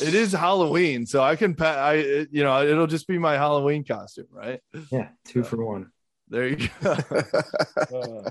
It 0.00 0.14
is 0.14 0.32
Halloween, 0.32 1.06
so 1.06 1.22
I 1.22 1.36
can 1.36 1.54
pa- 1.54 1.64
I 1.66 1.94
you 2.30 2.42
know 2.42 2.62
it'll 2.66 2.86
just 2.86 3.06
be 3.06 3.18
my 3.18 3.34
Halloween 3.34 3.84
costume, 3.84 4.28
right? 4.30 4.60
yeah, 4.90 5.08
two 5.24 5.42
for 5.42 5.64
one. 5.64 5.90
There 6.28 6.46
you 6.48 6.68
go. 6.80 6.90
Uh, 6.92 8.30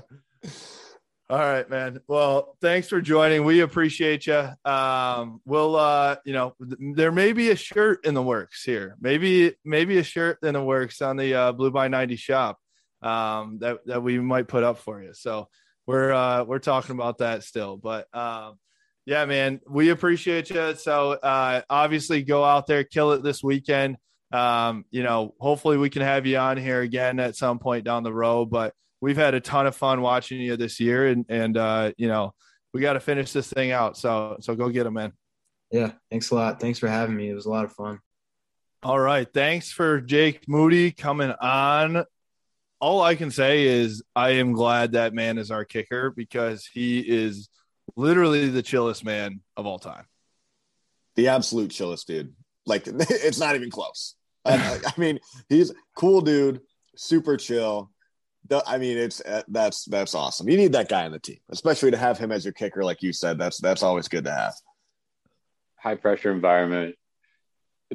all 1.30 1.38
right, 1.38 1.68
man. 1.68 2.00
Well, 2.08 2.56
thanks 2.60 2.88
for 2.88 3.00
joining. 3.00 3.44
We 3.44 3.60
appreciate 3.60 4.26
you. 4.26 4.48
Um, 4.64 5.40
we'll, 5.44 5.76
uh, 5.76 6.16
you 6.24 6.32
know, 6.32 6.54
th- 6.58 6.94
there 6.96 7.12
may 7.12 7.32
be 7.32 7.50
a 7.50 7.56
shirt 7.56 8.04
in 8.06 8.14
the 8.14 8.22
works 8.22 8.64
here. 8.64 8.96
Maybe, 9.00 9.54
maybe 9.64 9.98
a 9.98 10.02
shirt 10.02 10.38
in 10.42 10.54
the 10.54 10.64
works 10.64 11.02
on 11.02 11.16
the 11.16 11.34
uh, 11.34 11.52
Blue 11.52 11.70
by 11.70 11.88
ninety 11.88 12.16
shop 12.16 12.58
um, 13.02 13.58
that 13.60 13.78
that 13.86 14.02
we 14.02 14.18
might 14.18 14.48
put 14.48 14.64
up 14.64 14.78
for 14.78 15.02
you. 15.02 15.12
So 15.12 15.48
we're 15.86 16.12
uh, 16.12 16.44
we're 16.44 16.58
talking 16.58 16.94
about 16.94 17.18
that 17.18 17.44
still, 17.44 17.76
but 17.76 18.06
um, 18.14 18.58
yeah, 19.06 19.24
man, 19.24 19.60
we 19.68 19.90
appreciate 19.90 20.50
you. 20.50 20.74
So 20.74 21.12
uh, 21.12 21.62
obviously, 21.68 22.22
go 22.22 22.44
out 22.44 22.66
there, 22.66 22.84
kill 22.84 23.12
it 23.12 23.22
this 23.22 23.42
weekend 23.42 23.96
um, 24.32 24.84
you 24.90 25.02
know, 25.02 25.34
hopefully 25.40 25.76
we 25.76 25.90
can 25.90 26.02
have 26.02 26.26
you 26.26 26.36
on 26.38 26.56
here 26.56 26.80
again 26.80 27.18
at 27.18 27.36
some 27.36 27.58
point 27.58 27.84
down 27.84 28.02
the 28.02 28.12
road. 28.12 28.46
But 28.50 28.74
we've 29.00 29.16
had 29.16 29.34
a 29.34 29.40
ton 29.40 29.66
of 29.66 29.74
fun 29.74 30.02
watching 30.02 30.40
you 30.40 30.56
this 30.56 30.78
year, 30.80 31.08
and 31.08 31.24
and 31.28 31.56
uh, 31.56 31.92
you 31.96 32.08
know, 32.08 32.34
we 32.72 32.80
got 32.80 32.94
to 32.94 33.00
finish 33.00 33.32
this 33.32 33.48
thing 33.48 33.72
out. 33.72 33.96
So 33.96 34.36
so 34.40 34.54
go 34.54 34.68
get 34.68 34.84
them, 34.84 34.94
man. 34.94 35.12
Yeah, 35.70 35.92
thanks 36.10 36.30
a 36.30 36.34
lot. 36.34 36.60
Thanks 36.60 36.78
for 36.78 36.88
having 36.88 37.16
me. 37.16 37.28
It 37.28 37.34
was 37.34 37.46
a 37.46 37.50
lot 37.50 37.64
of 37.64 37.72
fun. 37.72 38.00
All 38.82 38.98
right, 38.98 39.28
thanks 39.32 39.70
for 39.70 40.00
Jake 40.00 40.48
Moody 40.48 40.90
coming 40.90 41.32
on. 41.32 42.04
All 42.80 43.02
I 43.02 43.14
can 43.14 43.30
say 43.30 43.66
is 43.66 44.02
I 44.16 44.30
am 44.30 44.52
glad 44.52 44.92
that 44.92 45.12
man 45.12 45.36
is 45.36 45.50
our 45.50 45.66
kicker 45.66 46.10
because 46.10 46.64
he 46.64 47.00
is 47.00 47.49
literally 47.96 48.48
the 48.48 48.62
chillest 48.62 49.04
man 49.04 49.40
of 49.56 49.66
all 49.66 49.78
time. 49.78 50.04
the 51.16 51.28
absolute 51.28 51.70
chillest 51.70 52.06
dude. 52.06 52.32
Like 52.66 52.84
it's 52.86 53.38
not 53.40 53.54
even 53.56 53.70
close. 53.70 54.14
I, 54.44 54.78
I 54.86 54.92
mean, 55.00 55.18
he's 55.48 55.72
cool 55.96 56.20
dude, 56.20 56.60
super 56.96 57.36
chill. 57.36 57.90
The- 58.48 58.62
I 58.66 58.78
mean, 58.78 58.96
it's 58.96 59.20
uh, 59.20 59.42
that's 59.48 59.84
that's 59.84 60.14
awesome. 60.14 60.48
You 60.48 60.56
need 60.56 60.72
that 60.72 60.88
guy 60.88 61.04
on 61.04 61.12
the 61.12 61.18
team, 61.18 61.38
especially 61.50 61.90
to 61.90 61.96
have 61.96 62.16
him 62.18 62.32
as 62.32 62.44
your 62.44 62.54
kicker, 62.54 62.82
like 62.82 63.02
you 63.02 63.12
said. 63.12 63.38
That's 63.38 63.58
that's 63.58 63.82
always 63.82 64.08
good 64.08 64.24
to 64.24 64.32
have. 64.32 64.54
High 65.76 65.96
pressure 65.96 66.32
environment. 66.32 66.96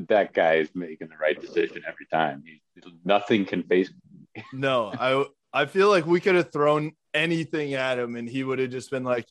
That 0.10 0.34
guy 0.34 0.56
is 0.56 0.70
making 0.76 1.08
the 1.08 1.18
right 1.18 1.40
decision 1.40 1.84
every 1.88 2.06
time. 2.12 2.44
He, 2.46 2.62
nothing 3.06 3.46
can 3.46 3.64
face. 3.64 3.92
No, 4.52 4.92
I 4.94 5.26
I 5.62 5.66
feel 5.66 5.90
like 5.90 6.06
we 6.06 6.20
could 6.20 6.36
have 6.36 6.52
thrown 6.52 6.92
anything 7.14 7.74
at 7.76 7.98
him 7.98 8.16
and 8.18 8.28
he 8.30 8.44
would 8.44 8.60
have 8.60 8.70
just 8.72 8.92
been 8.92 9.06
like, 9.06 9.26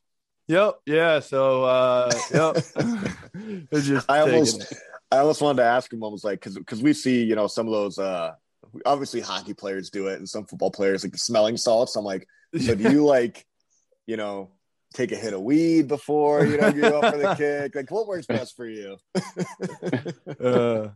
"Yep, 0.48 0.74
yeah." 0.87 1.20
So, 1.20 1.64
uh, 1.64 2.12
yep. 2.33 2.57
Just 3.74 4.11
I 4.11 4.20
almost 4.20 4.72
it. 4.72 4.78
I 5.11 5.18
almost 5.18 5.42
wanted 5.42 5.62
to 5.62 5.68
ask 5.68 5.92
him. 5.92 6.02
I 6.02 6.09
was 6.09 6.24
like, 6.24 6.40
because 6.40 6.57
because 6.57 6.83
we 6.83 6.92
see 6.92 7.24
you 7.24 7.35
know 7.35 7.46
some 7.46 7.66
of 7.66 7.72
those. 7.72 7.98
uh 7.98 8.33
Obviously, 8.87 9.20
hockey 9.20 9.54
players 9.54 9.90
do 9.90 10.09
it, 10.09 10.18
and 10.18 10.28
some 10.28 10.46
football 10.46 10.70
players 10.70 11.04
like 11.04 11.12
the 11.12 11.18
smelling 11.18 11.57
salts. 11.57 11.94
I'm 11.94 12.04
like, 12.04 12.26
so 12.61 12.74
do 12.74 12.90
you 12.90 13.04
like, 13.07 13.46
you 14.04 14.16
know, 14.16 14.50
take 14.94 15.12
a 15.12 15.16
hit 15.16 15.33
of 15.33 15.42
weed 15.42 15.87
before 15.87 16.44
you 16.44 16.57
know 16.57 16.68
you 16.68 16.80
go 16.80 17.00
for 17.00 17.16
the 17.16 17.35
kick? 17.37 17.74
Like, 17.76 17.90
what 17.90 18.09
works 18.09 18.26
best 18.26 18.57
for 18.57 18.66
you? 18.66 18.96
uh, 20.40 20.88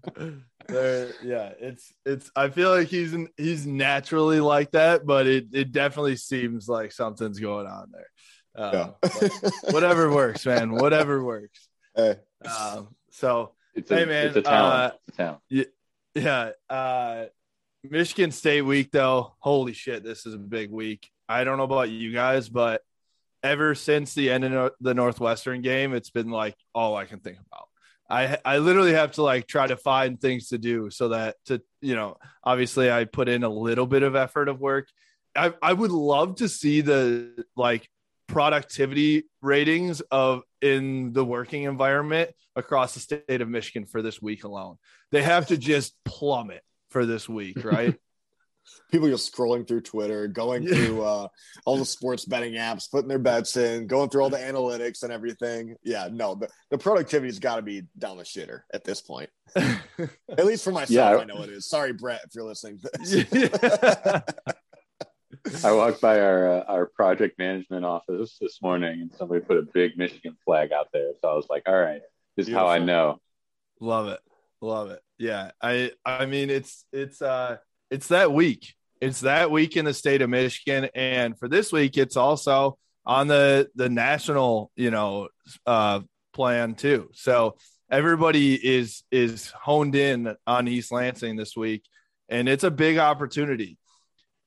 there, 0.66 1.12
yeah, 1.22 1.52
it's 1.61 1.92
it's. 2.04 2.30
I 2.34 2.48
feel 2.48 2.70
like 2.70 2.88
he's 2.88 3.14
he's 3.37 3.66
naturally 3.66 4.40
like 4.40 4.72
that, 4.72 5.06
but 5.06 5.26
it 5.26 5.48
it 5.52 5.70
definitely 5.70 6.16
seems 6.16 6.68
like 6.68 6.90
something's 6.90 7.38
going 7.38 7.66
on 7.66 7.90
there. 7.92 8.08
Uh, 8.59 8.90
Yeah. 9.03 9.21
whatever 9.71 10.12
works, 10.12 10.44
man. 10.47 10.73
Whatever 10.73 11.23
works. 11.23 11.68
Hey. 11.94 12.16
Um, 12.44 12.88
so 13.11 13.53
It's 13.75 13.90
a, 13.90 13.97
Hey, 13.97 14.05
man, 14.05 14.27
it's 14.29 14.37
a 14.37 14.42
talent. 14.42 14.92
uh, 14.94 14.97
it's 15.07 15.18
a 15.18 15.23
talent. 15.23 15.68
yeah, 16.14 16.51
uh, 16.68 17.25
Michigan 17.85 18.33
State 18.33 18.62
week 18.62 18.90
though. 18.90 19.35
Holy 19.38 19.73
shit, 19.73 20.03
this 20.03 20.27
is 20.27 20.35
a 20.35 20.38
big 20.38 20.71
week. 20.71 21.09
I 21.29 21.44
don't 21.44 21.59
know 21.59 21.64
about 21.64 21.90
you 21.90 22.12
guys, 22.12 22.49
but 22.49 22.83
ever 23.42 23.75
since 23.77 24.14
the 24.14 24.31
end 24.31 24.44
of 24.44 24.73
the 24.81 24.94
Northwestern 24.94 25.62
game, 25.62 25.94
it's 25.94 26.11
been 26.11 26.31
like 26.31 26.57
all 26.75 26.97
I 26.97 27.05
can 27.05 27.21
think 27.21 27.38
about. 27.47 27.68
I 28.11 28.38
I 28.44 28.59
literally 28.59 28.94
have 28.94 29.12
to 29.12 29.23
like 29.23 29.47
try 29.47 29.66
to 29.66 29.77
find 29.77 30.21
things 30.21 30.49
to 30.49 30.59
do 30.59 30.90
so 30.90 31.11
that 31.11 31.37
to 31.47 31.62
you 31.81 31.94
know 31.94 32.16
obviously 32.42 32.90
I 32.90 33.05
put 33.05 33.29
in 33.29 33.44
a 33.44 33.49
little 33.49 33.87
bit 33.87 34.03
of 34.03 34.16
effort 34.16 34.49
of 34.49 34.59
work. 34.61 34.88
I 35.37 35.53
I 35.62 35.73
would 35.73 35.90
love 35.92 36.37
to 36.37 36.49
see 36.49 36.81
the 36.81 37.44
like 37.55 37.88
productivity 38.28 39.24
ratings 39.42 40.00
of 40.12 40.42
in 40.62 41.12
the 41.12 41.24
working 41.24 41.64
environment 41.64 42.30
across 42.54 42.94
the 42.94 43.00
state 43.00 43.40
of 43.40 43.48
Michigan 43.48 43.86
for 43.86 44.02
this 44.02 44.22
week 44.22 44.44
alone. 44.44 44.76
They 45.10 45.22
have 45.22 45.48
to 45.48 45.56
just 45.56 45.94
plummet 46.04 46.62
for 46.90 47.06
this 47.06 47.28
week, 47.28 47.64
right? 47.64 47.96
people 48.90 49.08
just 49.08 49.34
scrolling 49.34 49.66
through 49.66 49.82
Twitter, 49.82 50.28
going 50.28 50.66
through 50.66 51.02
uh, 51.02 51.28
all 51.64 51.76
the 51.76 51.84
sports 51.84 52.24
betting 52.24 52.54
apps, 52.54 52.90
putting 52.90 53.08
their 53.08 53.18
bets 53.18 53.56
in, 53.56 53.86
going 53.86 54.08
through 54.08 54.22
all 54.22 54.30
the 54.30 54.38
analytics 54.38 55.02
and 55.02 55.12
everything. 55.12 55.74
Yeah, 55.82 56.08
no, 56.10 56.34
the, 56.34 56.48
the 56.70 56.78
productivity's 56.78 57.38
got 57.38 57.56
to 57.56 57.62
be 57.62 57.82
down 57.96 58.16
the 58.18 58.24
shitter 58.24 58.60
at 58.72 58.84
this 58.84 59.00
point. 59.00 59.30
At 59.56 60.44
least 60.44 60.64
for 60.64 60.72
myself, 60.72 60.90
Yeah. 60.90 61.22
I 61.22 61.24
know 61.24 61.42
it 61.42 61.50
is. 61.50 61.68
Sorry, 61.68 61.92
Brett, 61.92 62.20
if 62.24 62.34
you're 62.34 62.44
listening. 62.44 62.80
To 65.44 65.51
this. 65.51 65.62
Yeah. 65.62 65.70
I 65.70 65.72
walked 65.72 66.01
by 66.01 66.20
our 66.20 66.59
uh, 66.59 66.64
our 66.68 66.87
project 66.87 67.38
management 67.38 67.85
office 67.85 68.37
this 68.40 68.61
morning, 68.62 69.01
and 69.01 69.12
somebody 69.14 69.40
put 69.40 69.57
a 69.57 69.62
big 69.62 69.96
Michigan 69.96 70.37
flag 70.44 70.72
out 70.72 70.88
there. 70.92 71.12
So 71.20 71.29
I 71.29 71.35
was 71.35 71.46
like, 71.48 71.64
"All 71.66 71.79
right, 71.79 72.01
this 72.37 72.48
is 72.48 72.55
how 72.55 72.66
I 72.66 72.79
know." 72.79 73.20
Love 73.81 74.09
it. 74.09 74.20
Love 74.61 74.90
it. 74.90 75.01
Yeah. 75.19 75.52
I 75.62 75.92
I 76.04 76.27
mean 76.27 76.50
it's 76.50 76.85
it's 76.92 77.23
uh 77.23 77.58
it's 77.90 78.08
that 78.08 78.33
week. 78.33 78.75
It's 79.00 79.21
that 79.21 79.50
week 79.50 79.77
in 79.77 79.85
the 79.85 79.94
state 79.94 80.23
of 80.23 80.31
Michigan. 80.31 80.88
And 80.94 81.38
for 81.38 81.48
this 81.48 81.73
week, 81.73 81.96
it's 81.96 82.17
also 82.17 82.79
on 83.06 83.29
the 83.29 83.69
the 83.75 83.88
national, 83.88 84.71
you 84.77 84.90
know, 84.90 85.29
uh 85.67 86.00
plan 86.33 86.75
too. 86.75 87.10
So 87.15 87.56
everybody 87.90 88.54
is 88.54 89.02
is 89.10 89.50
honed 89.50 89.94
in 89.94 90.35
on 90.46 90.69
East 90.69 90.92
Lansing 90.92 91.37
this 91.37 91.56
week, 91.56 91.85
and 92.29 92.48
it's 92.48 92.65
a 92.65 92.71
big 92.71 92.98
opportunity. 92.98 93.79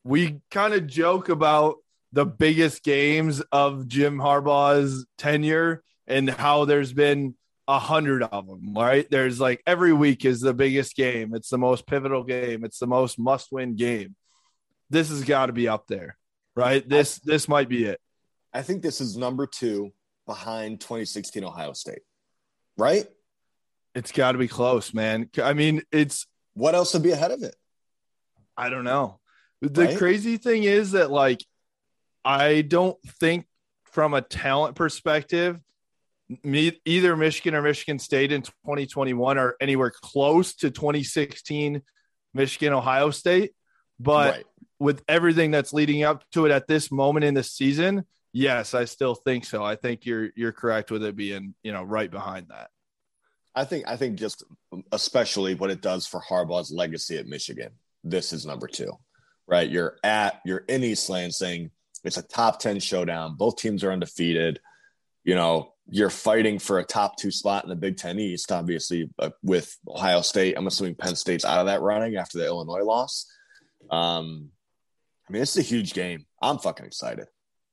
We 0.04 0.42
kind 0.50 0.74
of 0.74 0.88
joke 0.88 1.30
about 1.30 1.78
the 2.12 2.26
biggest 2.26 2.84
games 2.84 3.42
of 3.52 3.88
Jim 3.88 4.18
Harbaugh's 4.18 5.06
tenure 5.18 5.84
and 6.08 6.30
how 6.30 6.66
there's 6.66 6.92
been 6.92 7.36
a 7.68 7.80
hundred 7.80 8.24
of 8.24 8.48
them, 8.48 8.74
right? 8.76 9.10
There's 9.10 9.40
like 9.40 9.62
every 9.66 9.94
week 9.94 10.26
is 10.26 10.42
the 10.42 10.54
biggest 10.54 10.96
game. 10.96 11.34
It's 11.34 11.50
the 11.50 11.58
most 11.58 11.88
pivotal 11.88 12.24
game. 12.24 12.66
It's 12.66 12.80
the 12.80 12.88
most 12.88 13.18
must 13.18 13.52
win 13.52 13.76
game. 13.76 14.16
This 14.90 15.10
has 15.10 15.24
got 15.24 15.46
to 15.46 15.54
be 15.54 15.70
up 15.70 15.88
there, 15.88 16.18
right? 16.54 16.88
This 16.88 17.20
this 17.20 17.48
might 17.48 17.70
be 17.70 17.86
it. 17.86 18.02
I 18.54 18.62
think 18.62 18.82
this 18.82 19.00
is 19.00 19.16
number 19.16 19.48
two 19.48 19.94
behind 20.26 20.82
2016 20.82 21.46
Ohio 21.46 21.72
State, 21.72 22.02
right? 22.78 23.06
It's 23.96 24.12
got 24.12 24.34
to 24.34 24.38
be 24.38 24.50
close, 24.50 24.94
man. 24.94 25.30
I 25.42 25.54
mean, 25.54 25.82
it's 25.94 26.28
What 26.54 26.76
else 26.76 26.94
would 26.94 27.04
be 27.04 27.12
ahead 27.12 27.32
of 27.32 27.42
it? 27.44 27.56
I 28.58 28.70
don't 28.70 28.84
know. 28.84 29.21
The 29.62 29.86
Right? 29.86 29.98
crazy 29.98 30.38
thing 30.38 30.64
is 30.64 30.92
that 30.92 31.12
like 31.12 31.44
I 32.26 32.62
don't 32.62 32.98
think 33.20 33.46
from 33.86 34.14
a 34.14 34.22
talent 34.22 34.76
perspective, 34.76 35.60
me, 36.44 36.80
either 36.86 37.16
Michigan 37.16 37.56
or 37.56 37.62
Michigan 37.62 38.00
State 38.00 38.32
in 38.32 38.42
2021 38.42 39.38
are 39.38 39.56
anywhere 39.60 39.92
close 39.92 40.56
to 40.56 40.72
2016 40.72 41.82
Michigan 42.34 42.74
Ohio 42.74 43.10
State. 43.12 43.52
But 44.00 44.36
right. 44.36 44.46
with 44.80 45.04
everything 45.08 45.52
that's 45.52 45.74
leading 45.74 46.04
up 46.04 46.24
to 46.32 46.46
it 46.46 46.52
at 46.52 46.68
this 46.68 46.92
moment 46.92 47.26
in 47.26 47.34
the 47.34 47.44
season, 47.44 48.06
yes, 48.34 48.74
I 48.74 48.86
still 48.86 49.14
think 49.16 49.46
so. 49.46 49.64
I 49.64 49.76
think 49.76 50.06
you're 50.06 50.30
you're 50.36 50.54
correct 50.54 50.90
with 50.92 51.04
it 51.04 51.16
being 51.16 51.54
you 51.64 51.72
know 51.72 51.84
right 51.84 52.10
behind 52.10 52.48
that. 52.50 52.70
I 53.54 53.66
think 53.66 53.88
I 53.88 53.98
think 53.98 54.18
just 54.18 54.44
especially 54.92 55.56
what 55.56 55.70
it 55.70 55.82
does 55.82 56.08
for 56.08 56.22
Harbaugh's 56.22 56.72
legacy 56.72 57.18
at 57.18 57.28
Michigan. 57.28 57.72
This 58.04 58.34
is 58.34 58.46
number 58.46 58.68
two, 58.68 58.92
right? 59.52 59.70
You're 59.70 59.98
at 60.04 60.42
you're 60.46 60.64
in 60.70 60.84
East 60.84 61.10
Lansing. 61.10 61.70
It's 62.04 62.18
a 62.18 62.24
top 62.24 62.60
ten 62.60 62.80
showdown. 62.80 63.36
Both 63.36 63.58
teams 63.58 63.84
are 63.84 63.92
undefeated. 63.92 64.60
You 65.24 65.36
know, 65.36 65.74
you're 65.88 66.10
fighting 66.10 66.58
for 66.58 66.80
a 66.80 66.84
top 66.84 67.18
two 67.18 67.30
spot 67.30 67.64
in 67.64 67.70
the 67.70 67.76
Big 67.76 67.98
Ten 67.98 68.18
East. 68.18 68.52
Obviously, 68.52 69.10
uh, 69.20 69.30
with 69.44 69.78
Ohio 69.88 70.22
State, 70.22 70.56
I'm 70.58 70.66
assuming 70.66 70.96
Penn 70.96 71.16
State's 71.16 71.46
out 71.46 71.60
of 71.60 71.66
that 71.68 71.82
running 71.82 72.16
after 72.16 72.40
the 72.40 72.46
Illinois 72.46 72.84
loss. 72.84 73.28
Um, 73.92 74.50
I 75.30 75.34
mean, 75.34 75.42
it's 75.42 75.58
a 75.58 75.62
huge 75.62 75.94
game. 75.94 76.26
I'm 76.42 76.58
fucking 76.58 76.86
excited. 76.86 77.28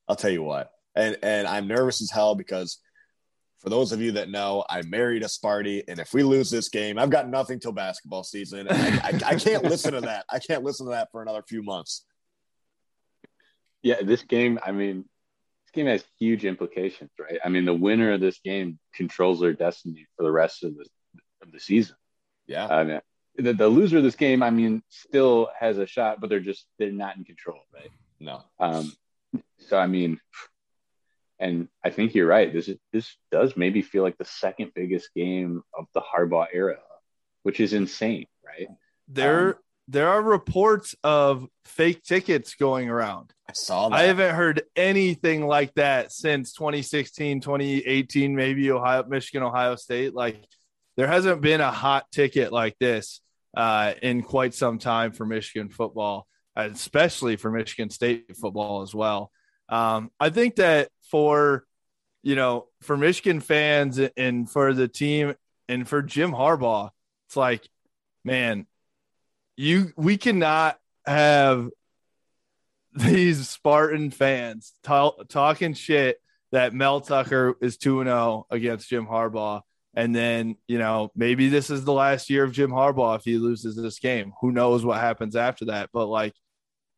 I'll 0.09 0.17
tell 0.17 0.33
you 0.33 0.43
what, 0.43 0.73
and 0.95 1.17
and 1.23 1.47
I'm 1.47 1.69
nervous 1.69 2.03
as 2.03 2.11
hell 2.11 2.35
because 2.35 2.79
for 3.59 3.71
those 3.71 3.93
of 3.93 4.01
you 4.01 4.13
that 4.13 4.31
know, 4.31 4.65
I 4.69 4.83
married 4.83 5.23
a 5.23 5.27
Sparty, 5.27 5.83
and 5.89 5.99
if 5.99 6.15
we 6.15 6.23
lose 6.23 6.51
this 6.51 6.69
game, 6.69 6.99
I've 6.99 7.11
got 7.11 7.29
nothing 7.29 7.59
till 7.59 7.73
basketball 7.73 8.23
season. 8.23 8.69
I, 8.71 8.75
I, 9.03 9.21
I 9.27 9.35
can't 9.35 9.65
listen 9.65 9.93
to 9.93 10.01
that. 10.03 10.27
I 10.31 10.39
can't 10.39 10.63
listen 10.63 10.87
to 10.87 10.93
that 10.93 11.09
for 11.11 11.23
another 11.23 11.43
few 11.43 11.63
months. 11.63 12.05
Yeah, 13.83 13.97
this 14.03 14.23
game, 14.23 14.59
I 14.65 14.73
mean, 14.73 15.05
this 15.65 15.73
game 15.73 15.87
has 15.87 16.05
huge 16.19 16.45
implications, 16.45 17.11
right? 17.19 17.39
I 17.45 17.49
mean, 17.49 17.65
the 17.65 17.75
winner 17.75 18.13
of 18.13 18.21
this 18.21 18.39
game 18.45 18.79
controls 18.95 19.41
their 19.41 19.53
destiny 19.53 20.07
for 20.17 20.23
the 20.23 20.33
rest 20.33 20.65
of 20.65 20.77
the 20.77 20.87
of 21.43 21.53
the 21.53 21.61
season. 21.61 21.97
Yeah, 22.47 22.67
I 22.67 22.85
mean, 22.85 23.01
the, 23.37 23.53
the 23.53 23.69
loser 23.69 23.99
of 23.99 24.03
this 24.05 24.17
game, 24.17 24.43
I 24.43 24.51
mean, 24.51 24.83
still 24.89 25.49
has 25.59 25.79
a 25.79 25.87
shot, 25.87 26.21
but 26.21 26.31
they're 26.31 26.41
just 26.41 26.67
they're 26.79 26.91
not 26.91 27.17
in 27.17 27.25
control, 27.25 27.61
right? 27.75 27.91
no, 28.21 28.43
Um, 28.59 28.93
so 29.59 29.79
I 29.79 29.87
mean, 29.87 30.21
and 31.41 31.69
I 31.85 31.91
think 31.91 32.15
you're 32.15 32.27
right. 32.27 32.53
This 32.53 32.69
is 32.69 32.79
this 32.93 33.17
does 33.31 33.57
maybe 33.57 33.83
feel 33.83 34.03
like 34.03 34.19
the 34.19 34.25
second 34.25 34.73
biggest 34.75 35.15
game 35.15 35.63
of 35.77 35.87
the 35.95 36.01
Harbaugh 36.01 36.47
era, 36.53 36.79
which 37.43 37.61
is 37.61 37.73
insane, 37.73 38.27
right? 38.45 38.69
There 39.09 39.49
Um, 39.49 39.55
there 39.91 40.09
are 40.09 40.21
reports 40.21 40.95
of 41.03 41.47
fake 41.65 42.03
tickets 42.03 42.55
going 42.55 42.91
around. 42.91 43.33
I 43.49 43.53
saw 43.55 43.89
that. 43.89 43.97
I 43.97 44.03
haven't 44.03 44.35
heard 44.35 44.63
anything 44.77 45.47
like 45.47 45.73
that 45.75 46.13
since 46.13 46.53
2016, 46.53 47.41
2018, 47.41 48.37
maybe 48.37 48.71
Ohio, 48.71 49.05
Michigan, 49.09 49.43
Ohio 49.43 49.77
State. 49.77 50.15
Like 50.15 50.45
there 50.99 51.07
hasn't 51.07 51.41
been 51.41 51.63
a 51.63 51.71
hot 51.71 52.05
ticket 52.13 52.53
like 52.53 52.77
this 52.79 53.23
uh, 53.57 53.95
in 54.03 54.23
quite 54.23 54.53
some 54.53 54.79
time 54.79 55.13
for 55.13 55.25
Michigan 55.25 55.71
football, 55.71 56.27
especially 56.55 57.37
for 57.37 57.51
Michigan 57.51 57.89
State 57.89 58.37
football 58.37 58.83
as 58.83 58.95
well. 58.95 59.33
Um, 59.69 60.11
I 60.19 60.31
think 60.31 60.57
that 60.57 60.89
for 61.11 61.65
you 62.23 62.37
know 62.37 62.67
for 62.83 62.97
Michigan 62.97 63.41
fans 63.41 63.99
and 64.17 64.51
for 64.51 64.73
the 64.73 64.89
team 64.89 65.35
and 65.69 65.89
for 65.89 66.03
Jim 66.03 66.33
Harbaugh, 66.33 66.91
it's 67.27 67.37
like, 67.37 67.69
man, 68.25 68.67
you 69.57 69.93
we 69.97 70.17
cannot 70.17 70.79
have 71.07 71.69
these 72.95 73.49
Spartan 73.49 74.11
fans 74.11 74.73
ta- 74.83 75.23
talking 75.29 75.75
shit 75.75 76.19
that 76.53 76.73
Mel 76.73 77.01
Tucker 77.01 77.57
is 77.61 77.77
2 77.77 78.05
0 78.05 78.47
against 78.51 78.89
Jim 78.89 79.07
Harbaugh. 79.07 79.63
And 79.95 80.15
then, 80.15 80.57
you 80.69 80.79
know, 80.79 81.11
maybe 81.17 81.49
this 81.49 81.71
is 81.71 81.85
the 81.85 81.93
last 81.93 82.31
year 82.31 82.45
of 82.45 82.53
Jim 82.53 82.71
Harbaugh 82.71 83.17
if 83.17 83.25
he 83.25 83.37
loses 83.37 83.77
this 83.77 83.99
game. 83.99 84.33
Who 84.41 84.53
knows 84.53 84.85
what 84.85 85.01
happens 85.01 85.35
after 85.35 85.67
that? 85.67 85.91
But 85.93 86.07
like, 86.07 86.35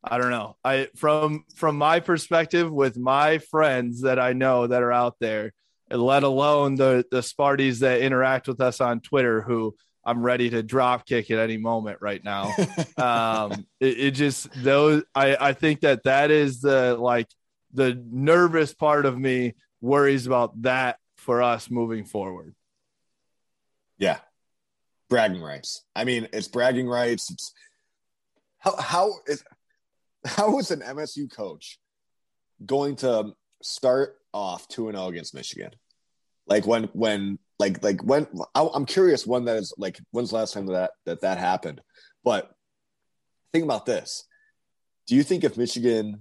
I 0.03 0.19
don't 0.19 0.31
know. 0.31 0.57
I 0.65 0.89
from 0.97 1.45
from 1.57 1.77
my 1.77 2.01
perspective, 2.01 2.71
with 2.71 2.97
my 2.97 3.39
friends 3.39 4.03
that 4.03 4.19
I 4.19 4.33
know 4.33 4.67
that 4.67 4.83
are 4.83 4.93
out 4.93 5.17
there, 5.21 5.53
let 5.91 6.23
alone 6.23 6.77
the 6.77 7.05
the 7.11 7.21
Sparties 7.21 7.81
that 7.81 8.01
interact 8.01 8.49
with 8.49 8.61
us 8.61 8.81
on 8.81 9.01
Twitter, 9.01 9.43
who 9.43 9.75
I'm 10.05 10.23
ready 10.23 10.51
to 10.51 10.63
drop 10.63 11.07
kick 11.07 11.31
at 11.31 11.39
any 11.39 11.59
moment 11.59 11.99
right 12.01 12.25
now 12.25 12.55
um 12.97 13.67
it, 13.81 14.01
it 14.01 14.11
just 14.13 14.49
those 14.65 15.03
i 15.15 15.37
i 15.39 15.53
think 15.53 15.81
that 15.81 16.03
that 16.05 16.31
is 16.31 16.63
the 16.63 16.97
like 16.99 17.29
the 17.75 18.03
nervous 18.11 18.73
part 18.73 19.05
of 19.05 19.19
me 19.19 19.55
worries 19.83 20.27
about 20.27 20.63
that 20.63 20.97
for 21.17 21.43
us 21.43 21.71
moving 21.71 22.07
forward 22.07 22.55
yeah, 24.01 24.19
bragging 25.11 25.43
rights. 25.43 25.85
I 25.95 26.05
mean, 26.05 26.27
it's 26.33 26.49
bragging 26.49 26.89
rights. 26.89 27.31
It's 27.31 27.53
how 28.59 28.75
how 28.77 29.13
is 29.27 29.45
how 30.25 30.59
is 30.59 30.71
an 30.71 30.81
MSU 30.81 31.31
coach 31.31 31.79
going 32.65 32.97
to 32.97 33.33
start 33.63 34.17
off 34.33 34.69
two 34.69 34.89
and 34.89 34.97
zero 34.97 35.09
against 35.09 35.35
Michigan? 35.35 35.71
Like 36.47 36.67
when 36.67 36.85
when 36.93 37.39
like 37.59 37.83
like 37.83 38.03
when 38.03 38.27
I, 38.55 38.69
I'm 38.75 38.87
curious 38.87 39.27
when 39.27 39.45
that 39.45 39.57
is 39.57 39.73
like 39.79 39.99
when's 40.11 40.31
the 40.31 40.37
last 40.37 40.55
time 40.55 40.67
that 40.67 40.93
that 41.07 41.21
that 41.23 41.39
happened? 41.39 41.81
But 42.25 42.51
think 43.53 43.65
about 43.65 43.87
this: 43.87 44.27
Do 45.07 45.15
you 45.17 45.23
think 45.23 45.45
if 45.45 45.57
Michigan, 45.57 46.21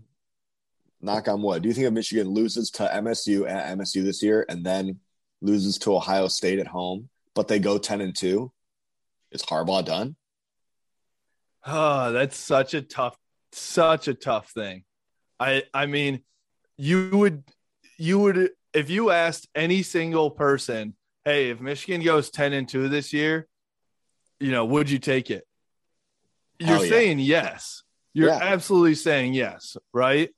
knock 1.02 1.28
on 1.28 1.42
wood, 1.42 1.64
do 1.64 1.70
you 1.70 1.74
think 1.74 1.88
if 1.88 1.94
Michigan 1.94 2.28
loses 2.28 2.70
to 2.72 2.84
MSU 2.84 3.50
at 3.50 3.78
MSU 3.78 4.04
this 4.04 4.22
year 4.22 4.46
and 4.50 4.66
then 4.66 5.00
loses 5.42 5.78
to 5.80 5.96
Ohio 5.96 6.28
State 6.28 6.60
at 6.60 6.68
home, 6.68 7.10
but 7.34 7.48
they 7.48 7.60
go 7.60 7.78
ten 7.78 8.02
and 8.02 8.16
two, 8.16 8.52
is 9.32 9.42
Harbaugh 9.42 9.84
done? 9.84 10.16
oh 11.66 12.14
that's 12.14 12.38
such 12.38 12.74
a 12.74 12.82
tough 12.82 13.18
such 13.52 14.08
a 14.08 14.14
tough 14.14 14.52
thing. 14.52 14.84
I 15.40 15.64
i 15.74 15.86
mean 15.86 16.22
you 16.78 17.10
would 17.14 17.44
you 17.98 18.20
would 18.20 18.52
if 18.74 18.90
you 18.90 19.10
asked 19.12 19.48
any 19.56 19.84
single 19.84 20.32
person 20.32 20.96
hey 21.26 21.50
if 21.50 21.60
michigan 21.62 22.02
goes 22.04 22.30
10 22.30 22.54
and 22.54 22.68
2 22.68 22.90
this 22.90 23.14
year 23.14 23.48
you 24.40 24.52
know 24.52 24.66
would 24.66 24.90
you 24.90 25.00
take 25.00 25.30
it? 25.32 25.46
You're 26.60 26.70
Hell 26.70 26.86
yeah. 26.86 26.90
saying 26.92 27.20
yes. 27.20 27.84
You're 28.14 28.30
Yeah. 28.30 28.40
absolutely 28.42 28.96
saying 28.96 29.34
yes 29.34 29.78
right? 29.94 30.30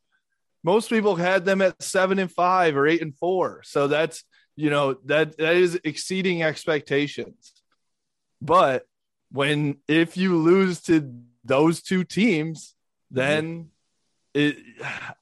Most 0.64 0.90
people 0.90 1.16
had 1.16 1.46
them 1.46 1.62
at 1.62 1.82
seven 1.82 2.20
and 2.20 2.32
five 2.32 2.78
or 2.78 2.86
eight 2.88 3.02
and 3.02 3.16
four. 3.18 3.62
So 3.64 3.88
that's 3.88 4.24
you 4.56 4.70
know 4.70 4.96
that 5.06 5.38
that 5.38 5.56
is 5.56 5.80
exceeding 5.84 6.44
expectations. 6.44 7.54
But 8.42 8.86
when 9.32 9.78
if 9.88 10.18
you 10.18 10.38
lose 10.38 10.82
to 10.84 11.12
those 11.44 11.82
two 11.82 12.04
teams 12.04 12.76
then 13.12 13.70
it 14.34 14.58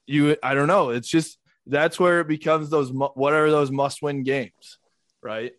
you 0.06 0.36
i 0.42 0.54
don't 0.54 0.68
know. 0.68 0.90
It's 0.90 1.08
just 1.08 1.38
that's 1.66 2.00
where 2.00 2.20
it 2.20 2.28
becomes 2.28 2.70
those 2.70 2.90
what 2.90 3.32
are 3.32 3.50
those 3.50 3.70
must 3.70 4.02
win 4.02 4.22
games 4.22 4.78
right? 5.22 5.52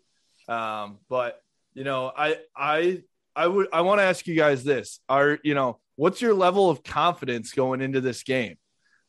Um 0.47 0.97
but 1.09 1.41
you 1.73 1.84
know 1.84 2.11
i 2.15 2.38
i 2.55 3.01
i 3.36 3.47
would 3.47 3.67
i 3.71 3.82
want 3.82 3.99
to 3.99 4.03
ask 4.03 4.27
you 4.27 4.36
guys 4.36 4.63
this. 4.63 4.99
Are 5.07 5.39
you 5.43 5.53
know 5.53 5.79
what's 5.95 6.21
your 6.21 6.34
level 6.34 6.69
of 6.69 6.84
confidence 6.84 7.51
going 7.51 7.82
into 7.82 8.01
this 8.01 8.23
game? 8.23 8.57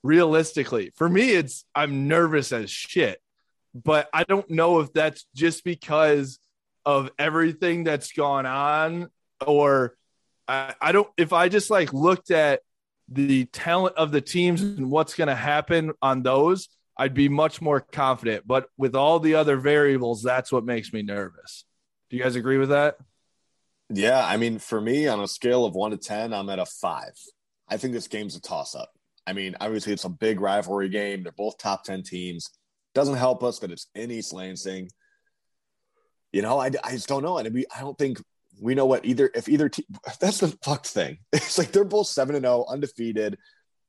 Realistically 0.03 0.91
for 0.97 1.09
me 1.09 1.31
it's 1.31 1.65
i'm 1.77 2.09
nervous 2.09 2.51
as 2.51 2.69
shit 2.69 3.21
but 3.73 4.09
i 4.13 4.25
don't 4.25 4.51
know 4.51 4.81
if 4.81 4.93
that's 4.93 5.27
just 5.33 5.63
because 5.63 6.41
of 6.85 7.09
everything 7.19 7.85
that's 7.85 8.11
gone 8.13 8.45
on 8.45 9.09
or 9.47 9.95
I, 10.49 10.75
I 10.81 10.91
don't 10.91 11.09
if 11.17 11.33
i 11.33 11.49
just 11.49 11.71
like 11.71 11.93
looked 11.93 12.33
at 12.33 12.61
the 13.15 13.45
talent 13.47 13.97
of 13.97 14.13
the 14.13 14.21
teams 14.21 14.63
and 14.63 14.91
what's 14.91 15.15
going 15.15 15.29
to 15.29 15.35
happen 15.35 15.93
on 16.01 16.23
those 16.23 16.69
i'd 16.99 17.15
be 17.15 17.29
much 17.29 17.61
more 17.61 17.81
confident 17.81 18.47
but 18.47 18.69
with 18.77 18.95
all 18.95 19.19
the 19.21 19.35
other 19.35 19.57
variables 19.57 20.23
that's 20.23 20.53
what 20.53 20.65
makes 20.65 20.93
me 20.93 21.03
nervous 21.03 21.65
do 22.11 22.17
you 22.17 22.23
guys 22.23 22.37
agree 22.37 22.59
with 22.59 22.71
that 22.71 22.97
Yeah, 23.95 24.25
I 24.25 24.39
mean, 24.39 24.59
for 24.59 24.81
me, 24.81 25.07
on 25.07 25.21
a 25.21 25.29
scale 25.29 25.65
of 25.67 25.75
one 25.75 25.91
to 25.91 25.99
ten, 25.99 26.33
I'm 26.33 26.49
at 26.49 26.59
a 26.59 26.65
five. 26.65 27.13
I 27.69 27.77
think 27.77 27.93
this 27.93 28.09
game's 28.09 28.37
a 28.37 28.41
toss-up. 28.41 28.91
I 29.27 29.35
mean, 29.35 29.55
obviously, 29.61 29.93
it's 29.93 30.05
a 30.05 30.09
big 30.09 30.41
rivalry 30.41 30.89
game. 30.89 31.23
They're 31.23 31.33
both 31.33 31.59
top 31.59 31.85
ten 31.85 32.03
teams. 32.03 32.49
Doesn't 32.95 33.17
help 33.17 33.43
us 33.43 33.59
that 33.59 33.71
it's 33.71 33.89
in 33.95 34.11
East 34.11 34.33
Lansing. 34.33 34.89
You 36.33 36.41
know, 36.43 36.59
I, 36.59 36.71
I 36.83 36.93
just 36.93 37.09
don't 37.09 37.23
know, 37.23 37.37
and 37.37 37.53
we 37.53 37.67
I 37.77 37.81
don't 37.81 37.99
think 37.99 38.23
we 38.63 38.75
know 38.75 38.87
what 38.87 39.05
either 39.05 39.31
if 39.35 39.49
either 39.49 39.69
team. 39.69 39.87
That's 40.21 40.39
the 40.39 40.57
fucked 40.63 40.87
thing. 40.87 41.19
It's 41.33 41.59
like 41.59 41.73
they're 41.73 41.85
both 41.85 42.07
seven 42.07 42.37
and 42.37 42.45
zero, 42.45 42.65
undefeated, 42.69 43.39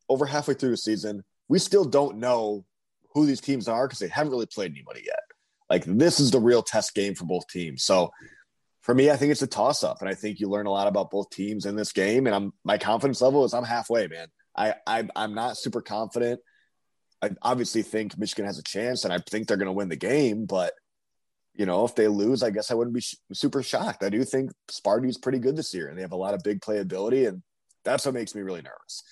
over 0.09 0.25
halfway 0.25 0.55
through 0.55 0.71
the 0.71 0.77
season. 0.77 1.23
We 1.47 1.59
still 1.59 1.85
don't 1.85 2.17
know 2.17 2.65
who 3.13 3.25
these 3.25 3.41
teams 3.41 3.67
are 3.67 3.87
because 3.87 3.99
they 3.99 4.07
haven't 4.07 4.31
really 4.31 4.47
played 4.47 4.71
anybody 4.71 5.03
yet. 5.05 5.19
Like 5.69 5.85
this 5.85 6.19
is 6.19 6.31
the 6.31 6.39
real 6.39 6.63
test 6.63 6.95
game 6.95 7.15
for 7.15 7.25
both 7.25 7.47
teams. 7.47 7.83
So 7.83 8.11
for 8.81 8.93
me, 8.93 9.11
I 9.11 9.15
think 9.15 9.31
it's 9.31 9.41
a 9.41 9.47
toss 9.47 9.83
up, 9.83 10.01
and 10.01 10.09
I 10.09 10.13
think 10.13 10.39
you 10.39 10.49
learn 10.49 10.65
a 10.65 10.71
lot 10.71 10.87
about 10.87 11.11
both 11.11 11.29
teams 11.29 11.65
in 11.65 11.75
this 11.75 11.93
game. 11.93 12.27
And 12.27 12.35
I'm 12.35 12.53
my 12.63 12.77
confidence 12.77 13.21
level 13.21 13.45
is 13.45 13.53
I'm 13.53 13.63
halfway, 13.63 14.07
man. 14.07 14.27
I, 14.55 14.75
I 14.85 15.07
I'm 15.15 15.33
not 15.33 15.57
super 15.57 15.81
confident. 15.81 16.41
I 17.21 17.31
obviously 17.41 17.83
think 17.83 18.17
Michigan 18.17 18.45
has 18.45 18.59
a 18.59 18.63
chance, 18.63 19.05
and 19.05 19.13
I 19.13 19.19
think 19.19 19.47
they're 19.47 19.57
going 19.57 19.67
to 19.67 19.71
win 19.71 19.89
the 19.89 19.95
game. 19.95 20.45
But 20.45 20.73
you 21.55 21.65
know, 21.65 21.85
if 21.85 21.95
they 21.95 22.07
lose, 22.07 22.41
I 22.43 22.49
guess 22.49 22.71
I 22.71 22.73
wouldn't 22.73 22.95
be 22.95 23.01
sh- 23.01 23.15
super 23.31 23.61
shocked. 23.61 24.03
I 24.03 24.09
do 24.09 24.23
think 24.23 24.51
Sparty's 24.69 25.17
pretty 25.17 25.39
good 25.39 25.55
this 25.55 25.73
year, 25.73 25.87
and 25.87 25.97
they 25.97 26.01
have 26.01 26.11
a 26.11 26.17
lot 26.17 26.33
of 26.33 26.43
big 26.43 26.61
playability, 26.61 27.27
and 27.27 27.43
that's 27.85 28.05
what 28.05 28.15
makes 28.15 28.33
me 28.33 28.41
really 28.41 28.61
nervous. 28.61 29.03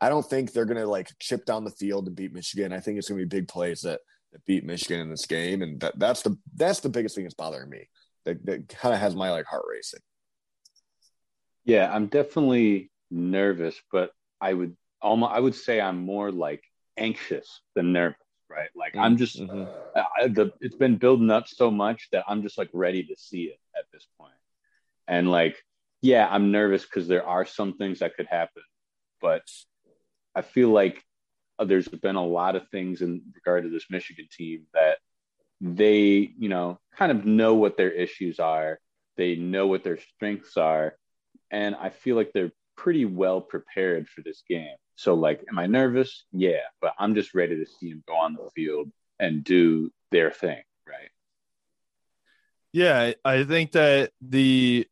I 0.00 0.08
don't 0.08 0.24
think 0.24 0.52
they're 0.52 0.64
going 0.64 0.78
to 0.78 0.86
like 0.86 1.10
chip 1.18 1.44
down 1.44 1.64
the 1.64 1.70
field 1.70 2.06
and 2.06 2.16
beat 2.16 2.32
Michigan. 2.32 2.72
I 2.72 2.80
think 2.80 2.98
it's 2.98 3.08
going 3.08 3.20
to 3.20 3.26
be 3.26 3.36
big 3.36 3.48
plays 3.48 3.82
that 3.82 4.00
that 4.32 4.44
beat 4.46 4.64
Michigan 4.64 5.00
in 5.00 5.10
this 5.10 5.26
game, 5.26 5.62
and 5.62 5.80
that, 5.80 5.98
that's 5.98 6.22
the 6.22 6.36
that's 6.54 6.80
the 6.80 6.88
biggest 6.88 7.14
thing 7.14 7.24
that's 7.24 7.34
bothering 7.34 7.68
me. 7.68 7.88
That, 8.24 8.44
that 8.46 8.68
kind 8.68 8.94
of 8.94 9.00
has 9.00 9.14
my 9.14 9.30
like 9.30 9.46
heart 9.46 9.64
racing. 9.68 10.00
Yeah, 11.64 11.92
I'm 11.92 12.06
definitely 12.06 12.90
nervous, 13.10 13.78
but 13.92 14.10
I 14.40 14.54
would 14.54 14.76
almost 15.02 15.32
I 15.32 15.40
would 15.40 15.54
say 15.54 15.80
I'm 15.80 15.98
more 15.98 16.30
like 16.32 16.62
anxious 16.96 17.60
than 17.74 17.92
nervous, 17.92 18.18
right? 18.50 18.68
Like 18.74 18.96
I'm 18.96 19.16
just 19.16 19.38
Mm-hmm. 19.38 19.64
I, 19.96 20.28
the 20.28 20.52
it's 20.60 20.76
been 20.76 20.96
building 20.96 21.30
up 21.30 21.46
so 21.48 21.70
much 21.70 22.08
that 22.12 22.24
I'm 22.28 22.42
just 22.42 22.58
like 22.58 22.68
ready 22.72 23.04
to 23.04 23.16
see 23.16 23.44
it 23.44 23.58
at 23.78 23.84
this 23.92 24.06
point. 24.18 24.34
And 25.06 25.30
like, 25.30 25.56
yeah, 26.02 26.28
I'm 26.28 26.50
nervous 26.50 26.84
because 26.84 27.08
there 27.08 27.26
are 27.26 27.46
some 27.46 27.74
things 27.74 28.00
that 28.00 28.16
could 28.16 28.26
happen, 28.26 28.62
but 29.20 29.42
I 30.34 30.42
feel 30.42 30.70
like 30.70 31.02
uh, 31.58 31.64
there's 31.64 31.88
been 31.88 32.16
a 32.16 32.24
lot 32.24 32.56
of 32.56 32.68
things 32.68 33.02
in 33.02 33.22
regard 33.34 33.64
to 33.64 33.70
this 33.70 33.86
Michigan 33.90 34.26
team 34.30 34.66
that 34.74 34.98
they, 35.60 36.30
you 36.38 36.48
know, 36.48 36.78
kind 36.96 37.12
of 37.12 37.24
know 37.24 37.54
what 37.54 37.76
their 37.76 37.90
issues 37.90 38.40
are. 38.40 38.78
They 39.16 39.36
know 39.36 39.66
what 39.66 39.84
their 39.84 39.98
strengths 39.98 40.56
are. 40.56 40.94
And 41.50 41.74
I 41.74 41.90
feel 41.90 42.16
like 42.16 42.32
they're 42.32 42.52
pretty 42.76 43.04
well 43.04 43.40
prepared 43.40 44.08
for 44.08 44.22
this 44.22 44.42
game. 44.48 44.76
So, 45.00 45.14
like, 45.14 45.42
am 45.48 45.58
I 45.58 45.66
nervous? 45.66 46.26
Yeah, 46.30 46.60
but 46.82 46.92
I'm 46.98 47.14
just 47.14 47.32
ready 47.32 47.56
to 47.56 47.64
see 47.64 47.88
them 47.88 48.04
go 48.06 48.16
on 48.16 48.34
the 48.34 48.50
field 48.54 48.92
and 49.18 49.42
do 49.42 49.90
their 50.10 50.30
thing, 50.30 50.62
right? 50.86 51.08
Yeah, 52.70 53.12
I 53.24 53.44
think 53.44 53.72
that 53.72 54.10
the 54.20 54.86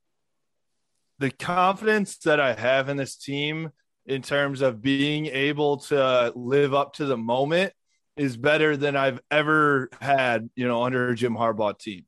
the 1.18 1.30
confidence 1.30 2.16
that 2.20 2.40
I 2.40 2.54
have 2.54 2.88
in 2.88 2.96
this 2.96 3.16
team 3.16 3.70
in 4.06 4.22
terms 4.22 4.62
of 4.62 4.80
being 4.80 5.26
able 5.26 5.76
to 5.88 6.32
live 6.34 6.72
up 6.72 6.94
to 6.94 7.04
the 7.04 7.18
moment 7.18 7.74
is 8.16 8.34
better 8.38 8.78
than 8.78 8.96
I've 8.96 9.20
ever 9.30 9.90
had, 10.00 10.48
you 10.56 10.66
know, 10.66 10.84
under 10.84 11.14
Jim 11.14 11.34
Harbaugh 11.34 11.78
team. 11.78 12.06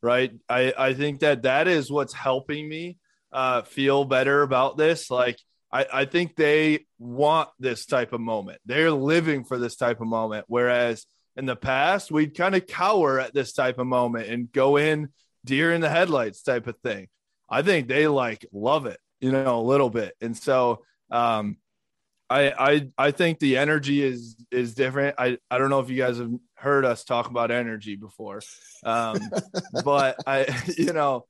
Right? 0.00 0.32
I 0.48 0.72
I 0.78 0.94
think 0.94 1.20
that 1.20 1.42
that 1.42 1.68
is 1.68 1.90
what's 1.90 2.14
helping 2.14 2.66
me 2.66 2.96
uh, 3.30 3.60
feel 3.60 4.06
better 4.06 4.40
about 4.40 4.78
this. 4.78 5.10
Like 5.10 5.38
I, 5.72 5.86
I 5.92 6.04
think 6.04 6.36
they 6.36 6.86
want 6.98 7.48
this 7.58 7.86
type 7.86 8.12
of 8.12 8.20
moment. 8.20 8.60
They're 8.66 8.90
living 8.90 9.44
for 9.44 9.58
this 9.58 9.76
type 9.76 10.00
of 10.00 10.06
moment. 10.06 10.44
Whereas 10.48 11.06
in 11.36 11.46
the 11.46 11.56
past, 11.56 12.10
we'd 12.10 12.36
kind 12.36 12.54
of 12.54 12.66
cower 12.66 13.18
at 13.18 13.34
this 13.34 13.52
type 13.52 13.78
of 13.78 13.86
moment 13.86 14.28
and 14.28 14.52
go 14.52 14.76
in 14.76 15.08
deer 15.44 15.72
in 15.72 15.80
the 15.80 15.88
headlights 15.88 16.42
type 16.42 16.66
of 16.66 16.76
thing. 16.80 17.08
I 17.48 17.62
think 17.62 17.88
they 17.88 18.06
like 18.06 18.46
love 18.52 18.86
it, 18.86 18.98
you 19.20 19.32
know, 19.32 19.60
a 19.60 19.62
little 19.62 19.90
bit. 19.90 20.14
And 20.20 20.36
so 20.36 20.84
um 21.10 21.56
I 22.30 22.52
I 22.52 22.88
I 22.96 23.10
think 23.10 23.38
the 23.38 23.58
energy 23.58 24.02
is 24.02 24.36
is 24.50 24.74
different. 24.74 25.16
I 25.18 25.38
I 25.50 25.58
don't 25.58 25.70
know 25.70 25.80
if 25.80 25.90
you 25.90 25.96
guys 25.96 26.18
have 26.18 26.32
heard 26.54 26.84
us 26.84 27.04
talk 27.04 27.28
about 27.28 27.50
energy 27.50 27.96
before. 27.96 28.40
Um 28.84 29.18
but 29.84 30.16
I 30.26 30.46
you 30.76 30.92
know 30.92 31.24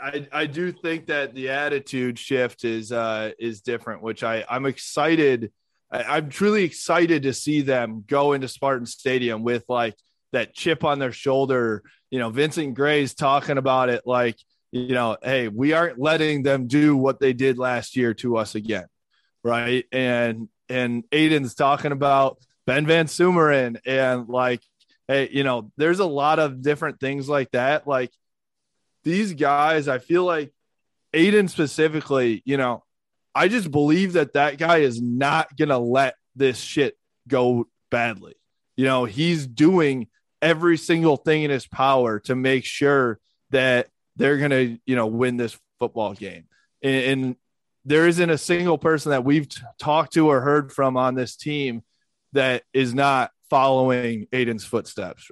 I, 0.00 0.28
I 0.32 0.46
do 0.46 0.70
think 0.70 1.06
that 1.06 1.34
the 1.34 1.50
attitude 1.50 2.18
shift 2.18 2.64
is 2.64 2.92
uh 2.92 3.30
is 3.38 3.62
different, 3.62 4.02
which 4.02 4.22
I 4.22 4.44
I'm 4.48 4.66
excited. 4.66 5.52
I, 5.90 6.02
I'm 6.02 6.28
truly 6.28 6.64
excited 6.64 7.22
to 7.24 7.32
see 7.32 7.62
them 7.62 8.04
go 8.06 8.32
into 8.32 8.48
Spartan 8.48 8.86
Stadium 8.86 9.42
with 9.42 9.64
like 9.68 9.96
that 10.32 10.54
chip 10.54 10.84
on 10.84 10.98
their 10.98 11.12
shoulder. 11.12 11.82
You 12.10 12.18
know, 12.18 12.30
Vincent 12.30 12.74
Gray's 12.74 13.14
talking 13.14 13.58
about 13.58 13.88
it 13.88 14.02
like, 14.06 14.36
you 14.72 14.94
know, 14.94 15.16
hey, 15.22 15.48
we 15.48 15.72
aren't 15.72 15.98
letting 15.98 16.42
them 16.42 16.66
do 16.66 16.96
what 16.96 17.18
they 17.18 17.32
did 17.32 17.58
last 17.58 17.96
year 17.96 18.14
to 18.14 18.36
us 18.36 18.54
again, 18.54 18.86
right? 19.42 19.86
And 19.90 20.48
and 20.68 21.04
Aidan's 21.12 21.54
talking 21.54 21.92
about 21.92 22.38
Ben 22.66 22.86
VanSumeren 22.86 23.78
and 23.86 24.28
like, 24.28 24.60
hey, 25.08 25.28
you 25.32 25.44
know, 25.44 25.72
there's 25.76 25.98
a 25.98 26.06
lot 26.06 26.38
of 26.38 26.62
different 26.62 27.00
things 27.00 27.28
like 27.28 27.50
that. 27.52 27.86
Like 27.86 28.10
these 29.04 29.34
guys, 29.34 29.88
I 29.88 29.98
feel 29.98 30.24
like 30.24 30.52
Aidan 31.12 31.48
specifically, 31.48 32.42
you 32.44 32.56
know, 32.56 32.84
I 33.34 33.48
just 33.48 33.70
believe 33.70 34.14
that 34.14 34.34
that 34.34 34.58
guy 34.58 34.78
is 34.78 35.00
not 35.00 35.56
going 35.56 35.70
to 35.70 35.78
let 35.78 36.16
this 36.36 36.58
shit 36.58 36.96
go 37.28 37.68
badly. 37.90 38.34
You 38.76 38.84
know, 38.84 39.04
he's 39.04 39.46
doing 39.46 40.08
every 40.40 40.76
single 40.76 41.16
thing 41.16 41.42
in 41.42 41.50
his 41.50 41.66
power 41.66 42.20
to 42.20 42.34
make 42.34 42.64
sure 42.64 43.20
that 43.50 43.88
they're 44.16 44.38
going 44.38 44.50
to, 44.50 44.78
you 44.86 44.96
know, 44.96 45.06
win 45.06 45.36
this 45.36 45.58
football 45.78 46.14
game. 46.14 46.44
And, 46.82 47.04
and 47.04 47.36
there 47.84 48.06
isn't 48.06 48.30
a 48.30 48.38
single 48.38 48.78
person 48.78 49.10
that 49.10 49.24
we've 49.24 49.48
t- 49.48 49.60
talked 49.78 50.14
to 50.14 50.28
or 50.28 50.40
heard 50.40 50.72
from 50.72 50.96
on 50.96 51.14
this 51.14 51.36
team 51.36 51.82
that 52.32 52.62
is 52.72 52.94
not 52.94 53.30
following 53.50 54.26
Aidan's 54.32 54.64
footsteps. 54.64 55.30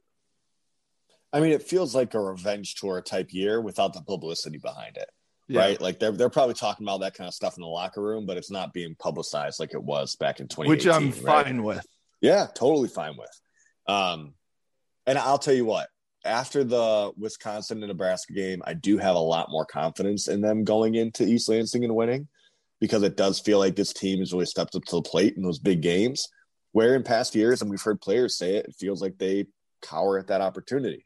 I 1.33 1.41
mean, 1.41 1.53
it 1.53 1.63
feels 1.63 1.95
like 1.95 2.15
a 2.15 2.21
revenge 2.21 2.75
tour 2.75 3.01
type 3.01 3.33
year 3.33 3.61
without 3.61 3.93
the 3.95 4.03
publicity 4.03 4.59
behind 4.59 4.97
it, 4.97 5.09
Yeah. 5.49 5.61
right? 5.61 5.81
Like 5.81 5.99
they're 6.01 6.13
they're 6.13 6.31
probably 6.31 6.55
talking 6.55 6.85
about 6.87 7.01
that 7.01 7.15
kind 7.15 7.29
of 7.29 7.35
stuff 7.35 7.57
in 7.57 7.63
the 7.63 7.69
locker 7.69 8.03
room, 8.03 8.27
but 8.27 8.37
it's 8.37 8.51
not 8.51 8.73
being 8.73 8.97
publicized 8.99 9.61
like 9.61 9.73
it 9.75 9.83
was 9.83 10.17
back 10.17 10.41
in 10.41 10.49
2018. 10.49 10.69
Which 10.69 10.87
I'm 10.87 11.25
right? 11.25 11.45
fine 11.47 11.63
with. 11.63 11.87
Yeah, 12.21 12.47
totally 12.55 12.89
fine 12.89 13.17
with. 13.17 13.41
Um, 13.87 14.35
and 15.07 15.19
I'll 15.19 15.39
tell 15.39 15.55
you 15.55 15.65
what, 15.65 15.89
after 16.25 16.65
the 16.65 17.13
Wisconsin 17.17 17.79
and 17.79 17.89
Nebraska 17.89 18.33
game, 18.33 18.61
I 18.67 18.75
do 18.75 18.99
have 18.99 19.17
a 19.17 19.21
lot 19.21 19.51
more 19.51 19.65
confidence 19.65 20.29
in 20.29 20.41
them 20.41 20.65
going 20.65 20.97
into 20.97 21.25
East 21.25 21.49
Lansing 21.49 21.85
and 21.85 21.95
winning 21.95 22.29
because 22.81 23.03
it 23.03 23.17
does 23.17 23.41
feel 23.41 23.59
like 23.59 23.77
this 23.77 23.93
team 23.93 24.19
has 24.19 24.33
really 24.33 24.47
stepped 24.47 24.75
up 24.75 24.85
to 24.85 24.97
the 24.97 25.03
plate 25.03 25.37
in 25.37 25.43
those 25.43 25.59
big 25.59 25.81
games. 25.81 26.27
Where 26.73 26.95
in 26.95 27.03
past 27.03 27.35
years, 27.35 27.63
and 27.63 27.71
we've 27.71 27.83
heard 27.83 28.01
players 28.01 28.37
say 28.37 28.57
it, 28.57 28.67
it 28.67 28.75
feels 28.79 29.01
like 29.03 29.19
they 29.19 29.47
cower 29.83 30.19
at 30.19 30.29
that 30.29 30.41
opportunity. 30.41 31.05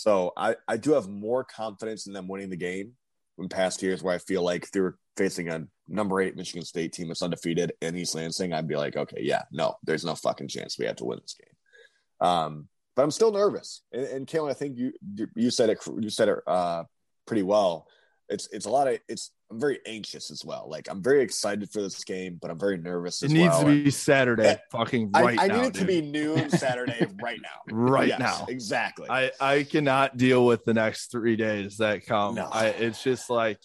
So 0.00 0.32
I, 0.34 0.56
I 0.66 0.78
do 0.78 0.92
have 0.92 1.08
more 1.08 1.44
confidence 1.44 2.06
in 2.06 2.14
them 2.14 2.26
winning 2.26 2.48
the 2.48 2.56
game 2.56 2.92
in 3.38 3.50
past 3.50 3.82
years 3.82 4.02
where 4.02 4.14
I 4.14 4.18
feel 4.18 4.42
like 4.42 4.70
they 4.70 4.80
were 4.80 4.96
facing 5.18 5.50
a 5.50 5.66
number 5.88 6.22
eight 6.22 6.36
Michigan 6.36 6.64
State 6.64 6.94
team 6.94 7.08
that's 7.08 7.20
undefeated 7.20 7.72
in 7.82 7.94
East 7.94 8.14
Lansing, 8.14 8.54
I'd 8.54 8.66
be 8.66 8.76
like, 8.76 8.96
okay, 8.96 9.18
yeah, 9.20 9.42
no, 9.52 9.74
there's 9.82 10.02
no 10.02 10.14
fucking 10.14 10.48
chance 10.48 10.78
we 10.78 10.86
have 10.86 10.96
to 10.96 11.04
win 11.04 11.18
this 11.20 11.34
game. 11.34 12.26
Um, 12.26 12.68
but 12.96 13.02
I'm 13.02 13.10
still 13.10 13.30
nervous. 13.30 13.82
And, 13.92 14.06
and 14.32 14.48
I 14.48 14.54
think 14.54 14.78
you 14.78 14.92
you 15.36 15.50
said 15.50 15.68
it 15.68 15.78
you 16.00 16.08
said 16.08 16.30
it 16.30 16.38
uh, 16.46 16.84
pretty 17.26 17.42
well. 17.42 17.86
It's 18.30 18.48
it's 18.52 18.64
a 18.64 18.70
lot 18.70 18.88
of 18.88 18.98
it's 19.06 19.32
I'm 19.50 19.58
very 19.58 19.80
anxious 19.86 20.30
as 20.30 20.44
well. 20.44 20.66
Like 20.68 20.88
I'm 20.88 21.02
very 21.02 21.22
excited 21.22 21.70
for 21.70 21.82
this 21.82 22.04
game, 22.04 22.38
but 22.40 22.50
I'm 22.52 22.58
very 22.58 22.76
nervous 22.78 23.22
It 23.22 23.30
needs 23.32 23.48
well. 23.54 23.64
to 23.64 23.82
be 23.84 23.90
Saturday, 23.90 24.44
Yeah. 24.44 24.56
fucking 24.70 25.10
right 25.12 25.38
I 25.40 25.46
now. 25.48 25.54
I 25.54 25.56
need 25.62 25.66
it 25.68 25.74
to 25.74 25.84
be 25.84 26.00
noon 26.02 26.50
Saturday 26.50 27.06
right 27.20 27.40
now. 27.42 27.48
Right 27.74 28.08
Yes, 28.08 28.20
now. 28.20 28.46
Exactly. 28.48 29.08
I 29.10 29.32
I 29.40 29.64
cannot 29.64 30.16
deal 30.16 30.46
with 30.46 30.64
the 30.64 30.74
next 30.74 31.10
three 31.10 31.34
days 31.36 31.78
that 31.78 32.06
come. 32.06 32.36
No. 32.36 32.46
I 32.50 32.66
it's 32.66 33.02
just 33.02 33.28
like, 33.28 33.58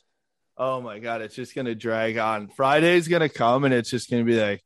oh 0.58 0.82
my 0.82 0.98
god, 1.00 1.22
it's 1.22 1.36
just 1.36 1.54
gonna 1.54 1.76
drag 1.76 2.18
on. 2.18 2.48
Friday's 2.50 3.08
gonna 3.08 3.30
come 3.30 3.64
and 3.64 3.74
it's 3.74 3.90
just 3.92 4.10
gonna 4.10 4.24
be 4.24 4.40
like, 4.42 4.64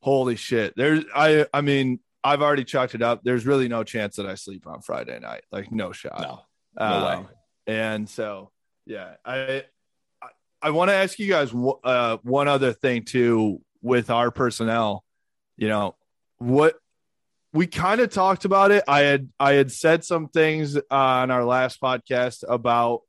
holy 0.00 0.36
shit. 0.36 0.74
There's 0.76 1.04
I 1.14 1.46
I 1.52 1.60
mean 1.60 1.98
I've 2.22 2.42
already 2.42 2.64
chalked 2.64 2.94
it 2.94 3.02
up. 3.02 3.22
There's 3.24 3.46
really 3.46 3.66
no 3.68 3.82
chance 3.82 4.16
that 4.16 4.26
I 4.26 4.34
sleep 4.36 4.66
on 4.68 4.80
Friday 4.80 5.18
night. 5.18 5.42
Like 5.50 5.72
no 5.72 5.90
shot. 5.92 6.20
no. 6.20 6.40
No 6.78 7.04
way. 7.06 7.12
Um, 7.14 7.28
And 7.68 8.08
so, 8.08 8.52
yeah, 8.84 9.14
I 9.24 9.64
I, 10.62 10.70
want 10.70 10.90
to 10.90 10.94
ask 10.94 11.18
you 11.18 11.28
guys 11.28 11.52
uh, 11.84 12.18
one 12.22 12.48
other 12.48 12.72
thing 12.72 13.04
too 13.04 13.60
with 13.82 14.10
our 14.10 14.30
personnel. 14.30 15.04
You 15.56 15.68
know 15.68 15.96
what 16.38 16.76
we 17.52 17.66
kind 17.66 18.00
of 18.00 18.10
talked 18.10 18.44
about 18.44 18.70
it. 18.70 18.84
I 18.86 19.00
had 19.00 19.30
I 19.40 19.52
had 19.52 19.72
said 19.72 20.04
some 20.04 20.28
things 20.28 20.76
on 20.90 21.30
our 21.30 21.44
last 21.44 21.80
podcast 21.80 22.44
about 22.46 23.00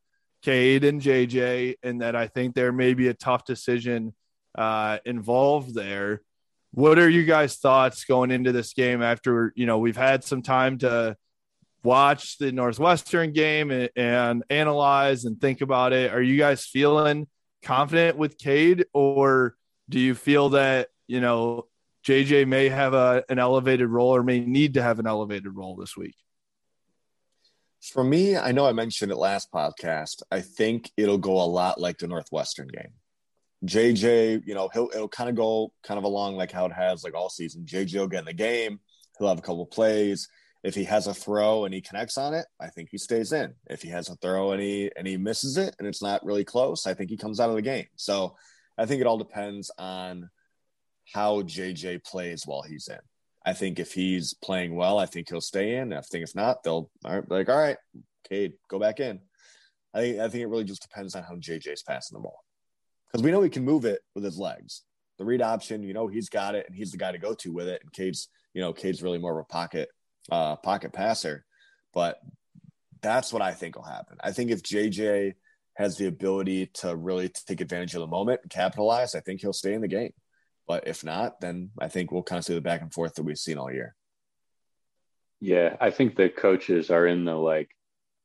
Cade 0.41 0.83
and 0.83 1.01
JJ, 1.01 1.75
and 1.83 2.01
that 2.01 2.15
I 2.15 2.27
think 2.27 2.55
there 2.55 2.71
may 2.71 2.93
be 2.93 3.09
a 3.09 3.13
tough 3.13 3.43
decision 3.43 4.13
uh, 4.57 4.99
involved 5.05 5.73
there. 5.75 6.21
What 6.71 6.99
are 6.99 7.09
you 7.09 7.25
guys' 7.25 7.57
thoughts 7.57 8.05
going 8.05 8.31
into 8.31 8.51
this 8.51 8.73
game 8.73 9.01
after 9.01 9.51
you 9.55 9.65
know 9.65 9.79
we've 9.79 9.97
had 9.97 10.23
some 10.23 10.41
time 10.41 10.77
to 10.79 11.17
watch 11.83 12.37
the 12.37 12.51
Northwestern 12.51 13.31
game 13.31 13.71
and, 13.71 13.89
and 13.95 14.43
analyze 14.49 15.25
and 15.25 15.39
think 15.39 15.61
about 15.61 15.93
it? 15.93 16.13
Are 16.13 16.21
you 16.21 16.37
guys 16.37 16.65
feeling 16.65 17.27
confident 17.67 18.17
with 18.17 18.37
Cade, 18.37 18.85
or 18.93 19.57
do 19.89 19.99
you 19.99 20.15
feel 20.15 20.49
that 20.49 20.87
you 21.05 21.19
know 21.19 21.67
JJ 22.05 22.47
may 22.47 22.69
have 22.69 22.93
a, 22.93 23.23
an 23.27 23.39
elevated 23.39 23.89
role 23.89 24.15
or 24.15 24.23
may 24.23 24.39
need 24.39 24.75
to 24.75 24.81
have 24.81 24.99
an 24.99 25.07
elevated 25.07 25.53
role 25.53 25.75
this 25.75 25.97
week? 25.97 26.15
For 27.81 28.03
me, 28.03 28.37
I 28.37 28.53
know 28.53 28.65
I 28.65 28.71
mentioned 28.71 29.11
it 29.11 29.17
last 29.17 29.51
podcast. 29.51 30.23
I 30.31 30.39
think 30.39 30.91
it'll 30.95 31.17
go 31.17 31.41
a 31.41 31.43
lot 31.43 31.79
like 31.79 31.97
the 31.97 32.07
Northwestern 32.07 32.69
game. 32.69 32.93
JJ, 33.65 34.43
you 34.45 34.55
know, 34.55 34.69
he'll 34.73 34.89
it'll 34.93 35.09
kind 35.09 35.29
of 35.29 35.35
go 35.35 35.73
kind 35.83 35.97
of 35.97 36.05
along 36.05 36.37
like 36.37 36.51
how 36.51 36.65
it 36.67 36.73
has 36.73 37.03
like 37.03 37.15
all 37.15 37.29
season. 37.29 37.65
JJ 37.65 37.99
will 37.99 38.07
get 38.07 38.19
in 38.19 38.25
the 38.25 38.33
game. 38.33 38.79
He'll 39.19 39.27
have 39.27 39.39
a 39.39 39.41
couple 39.41 39.65
plays. 39.65 40.29
If 40.67 40.75
he 40.75 40.83
has 40.83 41.07
a 41.07 41.13
throw 41.13 41.63
and 41.63 41.73
he 41.73 41.79
connects 41.79 42.17
on 42.17 42.33
it, 42.33 42.45
I 42.59 42.67
think 42.67 42.89
he 42.91 42.97
stays 42.97 43.31
in. 43.31 43.53
If 43.69 43.81
he 43.81 43.87
has 43.87 44.09
a 44.09 44.17
throw 44.17 44.51
and 44.51 44.61
he 44.61 44.91
and 44.97 45.07
he 45.07 45.15
misses 45.15 45.55
it 45.55 45.73
and 45.79 45.87
it's 45.87 46.01
not 46.01 46.25
really 46.25 46.43
close, 46.43 46.85
I 46.85 46.93
think 46.93 47.09
he 47.09 47.15
comes 47.15 47.39
out 47.39 47.49
of 47.49 47.55
the 47.55 47.61
game. 47.61 47.85
So 47.95 48.35
I 48.77 48.85
think 48.85 48.99
it 48.99 49.07
all 49.07 49.17
depends 49.17 49.71
on 49.77 50.29
how 51.13 51.41
JJ 51.43 52.03
plays 52.03 52.43
while 52.45 52.63
he's 52.63 52.89
in. 52.89 52.99
I 53.45 53.53
think 53.53 53.79
if 53.79 53.93
he's 53.93 54.33
playing 54.33 54.75
well, 54.75 54.99
I 54.99 55.05
think 55.05 55.29
he'll 55.29 55.39
stay 55.39 55.77
in. 55.77 55.93
I 55.93 56.01
think 56.01 56.25
if 56.25 56.35
not, 56.35 56.63
they'll 56.63 56.91
like, 57.01 57.47
all 57.47 57.57
right, 57.57 57.77
Cade, 58.27 58.55
go 58.69 58.77
back 58.77 58.99
in. 58.99 59.21
I 59.93 60.01
think 60.01 60.19
I 60.19 60.27
think 60.27 60.41
it 60.43 60.47
really 60.47 60.65
just 60.65 60.81
depends 60.81 61.15
on 61.15 61.23
how 61.23 61.35
JJ's 61.35 61.83
passing 61.83 62.17
the 62.17 62.21
ball 62.21 62.43
because 63.09 63.23
we 63.23 63.31
know 63.31 63.41
he 63.41 63.49
can 63.49 63.63
move 63.63 63.85
it 63.85 64.01
with 64.15 64.25
his 64.25 64.37
legs. 64.37 64.83
The 65.17 65.23
read 65.23 65.41
option, 65.41 65.81
you 65.81 65.93
know, 65.93 66.07
he's 66.07 66.27
got 66.27 66.55
it 66.55 66.65
and 66.67 66.75
he's 66.75 66.91
the 66.91 66.97
guy 66.97 67.13
to 67.13 67.17
go 67.17 67.33
to 67.35 67.53
with 67.53 67.69
it. 67.69 67.81
And 67.81 67.93
Cade's, 67.93 68.27
you 68.53 68.59
know, 68.59 68.73
Cade's 68.73 69.01
really 69.01 69.17
more 69.17 69.39
of 69.39 69.45
a 69.45 69.53
pocket 69.53 69.87
uh, 70.31 70.55
pocket 70.57 70.93
passer. 70.93 71.45
But 71.93 72.19
that's 73.01 73.31
what 73.31 73.41
I 73.41 73.53
think 73.53 73.75
will 73.75 73.83
happen. 73.83 74.17
I 74.21 74.31
think 74.31 74.51
if 74.51 74.63
JJ 74.63 75.33
has 75.75 75.97
the 75.97 76.07
ability 76.07 76.67
to 76.73 76.95
really 76.95 77.29
take 77.29 77.61
advantage 77.61 77.93
of 77.93 78.01
the 78.01 78.07
moment 78.07 78.41
and 78.43 78.51
capitalize, 78.51 79.15
I 79.15 79.19
think 79.19 79.41
he'll 79.41 79.53
stay 79.53 79.73
in 79.73 79.81
the 79.81 79.87
game. 79.87 80.13
But 80.67 80.87
if 80.87 81.03
not, 81.03 81.39
then 81.39 81.69
I 81.79 81.87
think 81.87 82.11
we'll 82.11 82.23
kind 82.23 82.39
of 82.39 82.45
see 82.45 82.53
the 82.53 82.61
back 82.61 82.81
and 82.81 82.93
forth 82.93 83.15
that 83.15 83.23
we've 83.23 83.37
seen 83.37 83.57
all 83.57 83.71
year. 83.71 83.95
Yeah, 85.39 85.77
I 85.79 85.91
think 85.91 86.15
the 86.15 86.29
coaches 86.29 86.89
are 86.89 87.05
in 87.05 87.25
the 87.25 87.35
like, 87.35 87.69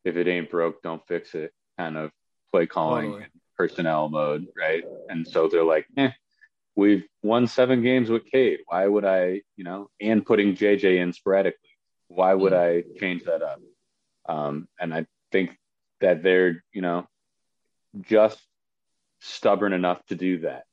if 0.05 0.17
it 0.17 0.27
ain't 0.27 0.51
broke, 0.51 0.83
don't 0.83 1.07
fix 1.07 1.35
it 1.35 1.53
kind 1.79 1.97
of 1.97 2.11
play 2.51 2.67
calling 2.67 3.13
totally. 3.13 3.27
personnel 3.57 4.09
mode, 4.09 4.47
right? 4.59 4.83
And 5.09 5.27
so 5.27 5.47
they're 5.47 5.65
like, 5.65 5.87
eh, 5.97 6.11
we've 6.75 7.05
won 7.23 7.47
seven 7.47 7.83
games 7.83 8.11
with 8.11 8.25
Cade. 8.27 8.61
Why 8.67 8.87
would 8.87 9.05
I, 9.05 9.43
you 9.57 9.65
know, 9.65 9.91
and 10.01 10.25
putting 10.25 10.57
JJ 10.57 11.01
in 11.03 11.13
sporadically? 11.13 11.69
Why 12.15 12.35
would 12.35 12.53
mm-hmm. 12.53 12.95
I 12.95 12.99
change 12.99 13.25
that 13.25 13.43
up? 13.43 13.61
Um, 14.29 14.69
and 14.79 14.95
I 14.95 15.07
think 15.31 15.57
that 16.01 16.23
they're, 16.23 16.63
you 16.73 16.83
know, 16.83 17.07
just 18.01 18.41
stubborn 19.21 19.73
enough 19.73 20.05
to 20.07 20.15
do 20.15 20.41
that. 20.41 20.65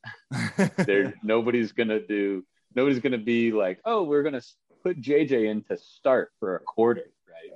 there, 0.85 1.13
nobody's 1.23 1.71
gonna 1.71 1.99
do. 1.99 2.43
Nobody's 2.75 2.99
gonna 2.99 3.17
be 3.17 3.51
like, 3.51 3.79
oh, 3.85 4.03
we're 4.03 4.23
gonna 4.23 4.41
put 4.83 5.01
JJ 5.01 5.49
in 5.49 5.63
to 5.63 5.77
start 5.77 6.31
for 6.39 6.55
a 6.55 6.59
quarter, 6.59 7.05
right? 7.27 7.51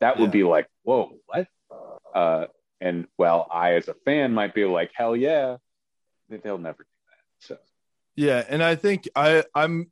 That 0.00 0.18
would 0.18 0.28
yeah. 0.28 0.40
be 0.40 0.44
like, 0.44 0.68
whoa, 0.82 1.12
what? 1.26 1.46
Uh, 2.14 2.46
and 2.80 3.06
well, 3.18 3.46
I 3.50 3.74
as 3.74 3.88
a 3.88 3.94
fan 4.04 4.32
might 4.32 4.54
be 4.54 4.64
like, 4.64 4.90
hell 4.94 5.16
yeah, 5.16 5.56
they'll 6.28 6.58
never 6.58 6.84
do 6.84 6.88
that. 7.10 7.46
So 7.46 7.58
yeah, 8.14 8.44
and 8.48 8.62
I 8.62 8.74
think 8.74 9.08
I 9.14 9.44
I'm 9.54 9.90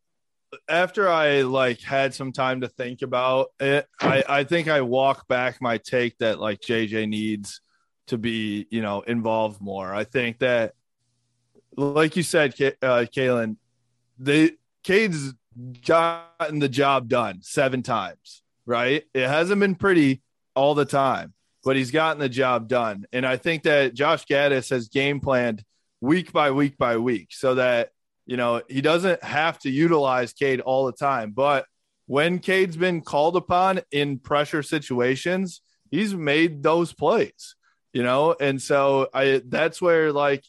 after 0.68 1.08
I 1.08 1.42
like 1.42 1.80
had 1.80 2.14
some 2.14 2.32
time 2.32 2.62
to 2.62 2.68
think 2.68 3.02
about 3.02 3.48
it, 3.60 3.86
I, 4.00 4.24
I 4.28 4.44
think 4.44 4.68
I 4.68 4.80
walk 4.80 5.28
back 5.28 5.60
my 5.60 5.78
take 5.78 6.18
that 6.18 6.40
like 6.40 6.60
JJ 6.60 7.08
needs 7.08 7.60
to 8.08 8.18
be, 8.18 8.66
you 8.70 8.82
know, 8.82 9.00
involved 9.02 9.60
more. 9.60 9.94
I 9.94 10.04
think 10.04 10.38
that, 10.40 10.74
like 11.76 12.16
you 12.16 12.22
said, 12.22 12.52
uh, 12.52 13.06
Kalen, 13.14 13.56
they 14.18 14.52
Cade's 14.82 15.34
gotten 15.86 16.58
the 16.58 16.68
job 16.68 17.08
done 17.08 17.40
seven 17.42 17.82
times, 17.82 18.42
right? 18.66 19.04
It 19.14 19.28
hasn't 19.28 19.60
been 19.60 19.74
pretty 19.74 20.22
all 20.54 20.74
the 20.74 20.84
time, 20.84 21.32
but 21.64 21.76
he's 21.76 21.90
gotten 21.90 22.20
the 22.20 22.28
job 22.28 22.68
done. 22.68 23.06
And 23.12 23.26
I 23.26 23.36
think 23.36 23.64
that 23.64 23.94
Josh 23.94 24.26
Gattis 24.26 24.70
has 24.70 24.88
game 24.88 25.20
planned 25.20 25.64
week 26.00 26.32
by 26.32 26.50
week 26.50 26.76
by 26.76 26.98
week 26.98 27.28
so 27.30 27.54
that 27.54 27.90
you 28.26 28.36
know, 28.36 28.62
he 28.68 28.80
doesn't 28.80 29.22
have 29.22 29.58
to 29.60 29.70
utilize 29.70 30.32
Cade 30.32 30.60
all 30.60 30.86
the 30.86 30.92
time, 30.92 31.32
but 31.32 31.66
when 32.06 32.38
Cade's 32.38 32.76
been 32.76 33.00
called 33.00 33.36
upon 33.36 33.80
in 33.90 34.18
pressure 34.18 34.62
situations, 34.62 35.60
he's 35.90 36.14
made 36.14 36.62
those 36.62 36.92
plays, 36.92 37.54
you 37.92 38.02
know, 38.02 38.34
and 38.38 38.60
so 38.60 39.08
I 39.12 39.42
that's 39.46 39.80
where 39.80 40.12
like, 40.12 40.44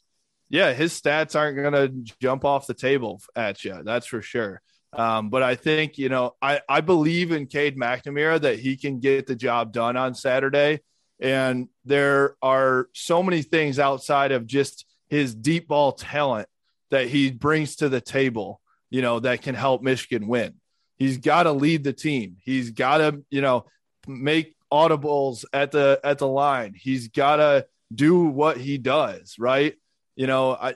yeah, 0.50 0.74
his 0.74 1.00
stats 1.00 1.36
aren't 1.38 1.62
gonna 1.62 1.90
jump 2.22 2.46
off 2.46 2.68
the 2.68 2.74
table 2.74 3.22
at 3.36 3.64
you, 3.64 3.82
that's 3.84 4.08
for 4.08 4.22
sure. 4.22 4.62
Um, 4.94 5.30
but 5.30 5.44
I 5.44 5.56
think 5.56 5.98
you 5.98 6.10
know, 6.10 6.36
I 6.42 6.62
I 6.68 6.82
believe 6.82 7.32
in 7.32 7.48
Cade 7.48 7.78
McNamara 7.78 8.42
that 8.42 8.60
he 8.60 8.78
can 8.78 9.00
get 9.00 9.28
the 9.28 9.36
job 9.36 9.74
done 9.74 9.98
on 9.98 10.14
Saturday, 10.14 10.82
and 11.20 11.68
there 11.84 12.36
are 12.42 12.88
so 12.94 13.22
many 13.22 13.42
things 13.42 13.80
outside 13.80 14.32
of 14.32 14.48
just 14.48 14.86
his 15.10 15.36
deep 15.36 15.68
ball 15.68 15.92
talent 15.92 16.48
that 16.92 17.08
he 17.08 17.32
brings 17.32 17.78
to 17.78 17.90
the 17.90 18.02
table, 18.02 18.62
you 18.90 19.02
know, 19.02 19.20
that 19.20 19.42
can 19.42 19.56
help 19.56 19.82
Michigan 19.82 20.28
win. 20.28 20.56
He's 20.98 21.18
got 21.18 21.44
to 21.44 21.52
lead 21.52 21.84
the 21.84 21.94
team. 21.94 22.38
He's 22.44 22.72
got 22.72 22.98
to, 23.00 23.24
you 23.30 23.42
know, 23.42 23.66
make 24.08 24.56
audibles 24.72 25.46
at 25.54 25.72
the 25.72 26.00
at 26.04 26.20
the 26.20 26.28
line. 26.28 26.74
He's 26.76 27.10
got 27.10 27.38
to 27.38 27.66
do 27.94 28.26
what 28.26 28.58
he 28.58 28.78
does, 28.78 29.36
right? 29.38 29.76
You 30.16 30.28
know, 30.28 30.52
I 30.52 30.76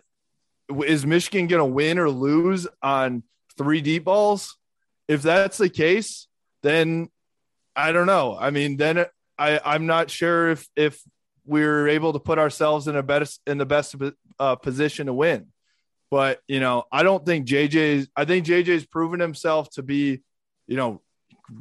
is 0.86 1.06
Michigan 1.06 1.48
going 1.48 1.60
to 1.60 1.66
win 1.66 2.00
or 2.00 2.10
lose 2.10 2.68
on 2.82 3.24
three 3.58 3.82
deep 3.82 4.06
balls? 4.06 4.58
If 5.08 5.22
that's 5.22 5.58
the 5.58 5.70
case, 5.70 6.28
then 6.62 7.10
I 7.76 7.92
don't 7.92 8.06
know. 8.06 8.38
I 8.40 8.52
mean, 8.52 8.78
then 8.78 9.06
I 9.38 9.60
I'm 9.64 9.86
not 9.86 10.12
sure 10.12 10.50
if 10.50 10.68
if 10.76 11.02
we're 11.46 11.88
able 11.88 12.14
to 12.14 12.20
put 12.20 12.38
ourselves 12.38 12.88
in 12.88 12.96
a 12.96 13.04
better 13.04 13.26
in 13.48 13.58
the 13.58 13.66
best 13.66 13.96
uh, 14.38 14.56
position 14.56 15.08
to 15.08 15.14
win. 15.14 15.48
But 16.12 16.40
you 16.48 16.60
know, 16.60 16.84
I 16.92 17.04
don't 17.04 17.26
think 17.26 17.48
JJ's. 17.48 18.08
I 18.16 18.26
think 18.26 18.46
JJ's 18.46 18.86
proven 18.86 19.20
himself 19.20 19.70
to 19.72 19.84
be, 19.84 20.22
you 20.68 20.78
know, 20.78 21.02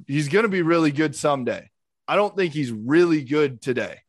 he's 0.06 0.28
going 0.28 0.44
to 0.44 0.48
be 0.48 0.62
really 0.62 0.90
good 0.90 1.14
someday. 1.14 1.70
I 2.06 2.16
don't 2.16 2.34
think 2.34 2.54
he's 2.54 2.72
really 2.72 3.22
good 3.22 3.60
today. 3.60 4.00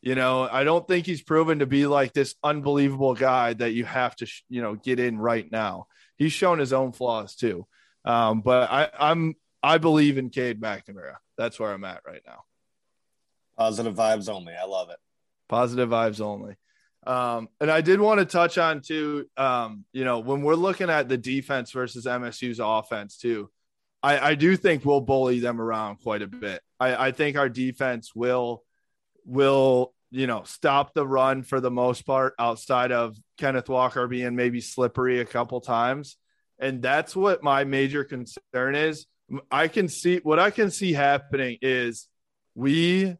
You 0.00 0.14
know, 0.16 0.48
I 0.50 0.64
don't 0.64 0.88
think 0.88 1.06
he's 1.06 1.22
proven 1.22 1.60
to 1.60 1.66
be 1.66 1.86
like 1.86 2.12
this 2.12 2.34
unbelievable 2.42 3.14
guy 3.14 3.52
that 3.54 3.72
you 3.72 3.84
have 3.84 4.16
to, 4.16 4.26
you 4.48 4.60
know, 4.60 4.74
get 4.74 4.98
in 4.98 5.18
right 5.18 5.50
now. 5.50 5.86
He's 6.16 6.32
shown 6.32 6.58
his 6.58 6.72
own 6.72 6.92
flaws 6.92 7.36
too. 7.36 7.66
Um, 8.04 8.40
but 8.40 8.70
I, 8.70 8.90
I'm 8.98 9.36
I 9.62 9.78
believe 9.78 10.18
in 10.18 10.30
Cade 10.30 10.60
McNamara. 10.60 11.16
That's 11.38 11.60
where 11.60 11.72
I'm 11.72 11.84
at 11.84 12.02
right 12.04 12.22
now. 12.26 12.40
Positive 13.56 13.94
vibes 13.94 14.28
only. 14.28 14.54
I 14.54 14.64
love 14.64 14.90
it. 14.90 14.98
Positive 15.48 15.88
vibes 15.88 16.20
only. 16.20 16.56
Um, 17.06 17.48
and 17.60 17.70
I 17.70 17.80
did 17.80 18.00
want 18.00 18.20
to 18.20 18.26
touch 18.26 18.58
on 18.58 18.80
too, 18.80 19.26
um, 19.36 19.84
you 19.92 20.04
know, 20.04 20.20
when 20.20 20.42
we're 20.42 20.54
looking 20.54 20.88
at 20.88 21.08
the 21.08 21.18
defense 21.18 21.72
versus 21.72 22.06
MSU's 22.06 22.60
offense 22.62 23.16
too, 23.16 23.50
I, 24.02 24.30
I 24.30 24.34
do 24.34 24.56
think 24.56 24.84
we'll 24.84 25.00
bully 25.00 25.40
them 25.40 25.60
around 25.60 25.96
quite 25.96 26.22
a 26.22 26.26
bit. 26.26 26.62
I, 26.78 27.08
I 27.08 27.12
think 27.12 27.36
our 27.36 27.48
defense 27.48 28.14
will 28.14 28.62
will 29.24 29.94
you 30.10 30.26
know 30.26 30.42
stop 30.44 30.94
the 30.94 31.06
run 31.06 31.44
for 31.44 31.60
the 31.60 31.70
most 31.70 32.02
part 32.02 32.34
outside 32.38 32.90
of 32.90 33.16
Kenneth 33.38 33.68
Walker 33.68 34.08
being 34.08 34.34
maybe 34.34 34.60
slippery 34.60 35.20
a 35.20 35.24
couple 35.24 35.60
times. 35.60 36.16
And 36.58 36.82
that's 36.82 37.16
what 37.16 37.42
my 37.42 37.64
major 37.64 38.04
concern 38.04 38.74
is. 38.74 39.06
I 39.50 39.68
can 39.68 39.88
see 39.88 40.18
what 40.18 40.38
I 40.38 40.50
can 40.50 40.70
see 40.70 40.92
happening 40.92 41.58
is 41.62 42.08
we 42.54 43.16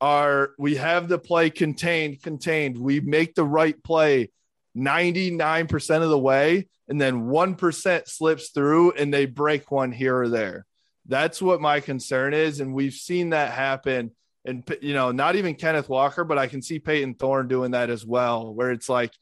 are 0.00 0.50
we 0.58 0.76
have 0.76 1.08
the 1.08 1.18
play 1.18 1.50
contained, 1.50 2.22
contained. 2.22 2.76
We 2.76 3.00
make 3.00 3.34
the 3.34 3.44
right 3.44 3.82
play 3.82 4.30
99% 4.76 6.02
of 6.02 6.10
the 6.10 6.18
way, 6.18 6.68
and 6.88 7.00
then 7.00 7.24
1% 7.24 8.08
slips 8.08 8.50
through 8.50 8.92
and 8.92 9.12
they 9.12 9.26
break 9.26 9.70
one 9.70 9.92
here 9.92 10.16
or 10.16 10.28
there. 10.28 10.66
That's 11.06 11.40
what 11.40 11.60
my 11.60 11.80
concern 11.80 12.34
is. 12.34 12.60
And 12.60 12.74
we've 12.74 12.92
seen 12.92 13.30
that 13.30 13.52
happen. 13.52 14.12
And, 14.44 14.68
you 14.80 14.94
know, 14.94 15.12
not 15.12 15.34
even 15.36 15.54
Kenneth 15.54 15.88
Walker, 15.88 16.24
but 16.24 16.38
I 16.38 16.46
can 16.46 16.62
see 16.62 16.78
Payton 16.78 17.14
Thorne 17.14 17.48
doing 17.48 17.72
that 17.72 17.90
as 17.90 18.04
well, 18.04 18.54
where 18.54 18.70
it's 18.70 18.88
like 18.88 19.12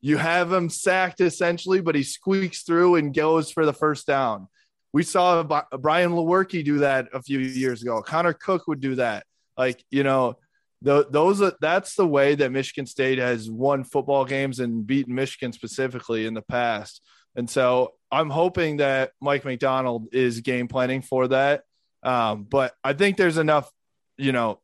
you 0.00 0.18
have 0.18 0.52
him 0.52 0.68
sacked 0.68 1.20
essentially, 1.20 1.80
but 1.80 1.94
he 1.94 2.02
squeaks 2.02 2.62
through 2.62 2.96
and 2.96 3.14
goes 3.14 3.50
for 3.50 3.64
the 3.64 3.72
first 3.72 4.06
down. 4.06 4.48
We 4.92 5.02
saw 5.02 5.42
Brian 5.42 6.12
Lewerke 6.12 6.64
do 6.64 6.78
that 6.78 7.08
a 7.12 7.22
few 7.22 7.38
years 7.38 7.82
ago. 7.82 8.02
Connor 8.02 8.34
Cook 8.34 8.68
would 8.68 8.80
do 8.80 8.96
that. 8.96 9.24
Like, 9.56 9.84
you 9.90 10.02
know, 10.02 10.38
the, 10.82 11.06
those 11.08 11.40
are, 11.40 11.54
that's 11.60 11.94
the 11.94 12.06
way 12.06 12.34
that 12.34 12.52
Michigan 12.52 12.86
State 12.86 13.18
has 13.18 13.50
won 13.50 13.84
football 13.84 14.24
games 14.24 14.60
and 14.60 14.86
beaten 14.86 15.14
Michigan 15.14 15.52
specifically 15.52 16.26
in 16.26 16.34
the 16.34 16.42
past. 16.42 17.00
And 17.36 17.48
so 17.48 17.94
I'm 18.10 18.30
hoping 18.30 18.78
that 18.78 19.12
Mike 19.20 19.44
Macdonald 19.44 20.08
is 20.12 20.40
game 20.40 20.68
planning 20.68 21.02
for 21.02 21.28
that. 21.28 21.62
Um, 22.02 22.44
but 22.44 22.74
I 22.84 22.92
think 22.92 23.16
there's 23.16 23.38
enough, 23.38 23.70
you 24.18 24.32
know, 24.32 24.60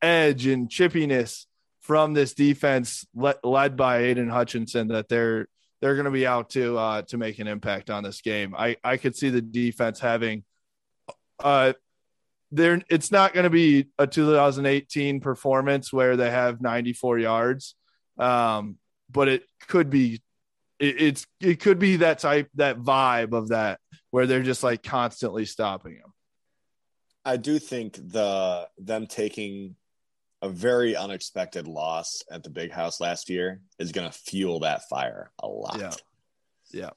edge 0.00 0.46
and 0.46 0.68
chippiness 0.68 1.46
from 1.80 2.14
this 2.14 2.34
defense 2.34 3.06
le- 3.14 3.34
led 3.42 3.76
by 3.76 3.98
Aidan 3.98 4.28
Hutchinson 4.28 4.88
that 4.88 5.08
they're 5.08 5.48
they're 5.80 5.96
going 5.96 6.06
to 6.06 6.10
be 6.10 6.26
out 6.26 6.50
to 6.50 6.78
uh, 6.78 7.02
to 7.02 7.18
make 7.18 7.38
an 7.40 7.46
impact 7.46 7.90
on 7.90 8.02
this 8.02 8.22
game. 8.22 8.54
I 8.56 8.76
I 8.82 8.96
could 8.96 9.16
see 9.16 9.28
the 9.28 9.42
defense 9.42 10.00
having 10.00 10.44
uh 11.42 11.74
they're 12.54 12.80
it's 12.88 13.10
not 13.10 13.34
going 13.34 13.44
to 13.44 13.50
be 13.50 13.86
a 13.98 14.06
2018 14.06 15.20
performance 15.20 15.92
where 15.92 16.16
they 16.16 16.30
have 16.30 16.60
94 16.60 17.18
yards, 17.18 17.74
um, 18.18 18.78
but 19.10 19.28
it 19.28 19.44
could 19.68 19.90
be. 19.90 20.22
It, 20.78 21.00
it's 21.00 21.26
it 21.40 21.60
could 21.60 21.78
be 21.78 21.96
that 21.96 22.18
type 22.18 22.48
that 22.54 22.78
vibe 22.78 23.32
of 23.32 23.48
that 23.48 23.80
where 24.10 24.26
they're 24.26 24.42
just 24.42 24.62
like 24.62 24.82
constantly 24.82 25.44
stopping 25.44 25.94
him. 25.94 26.12
I 27.24 27.36
do 27.36 27.58
think 27.58 27.94
the 27.94 28.68
them 28.78 29.06
taking 29.06 29.76
a 30.42 30.48
very 30.48 30.94
unexpected 30.94 31.66
loss 31.66 32.22
at 32.30 32.42
the 32.42 32.50
big 32.50 32.70
house 32.70 33.00
last 33.00 33.30
year 33.30 33.60
is 33.78 33.92
going 33.92 34.10
to 34.10 34.16
fuel 34.16 34.60
that 34.60 34.82
fire 34.90 35.30
a 35.38 35.48
lot. 35.48 35.78
Yeah. 35.80 35.94
Yeah. 36.70 36.90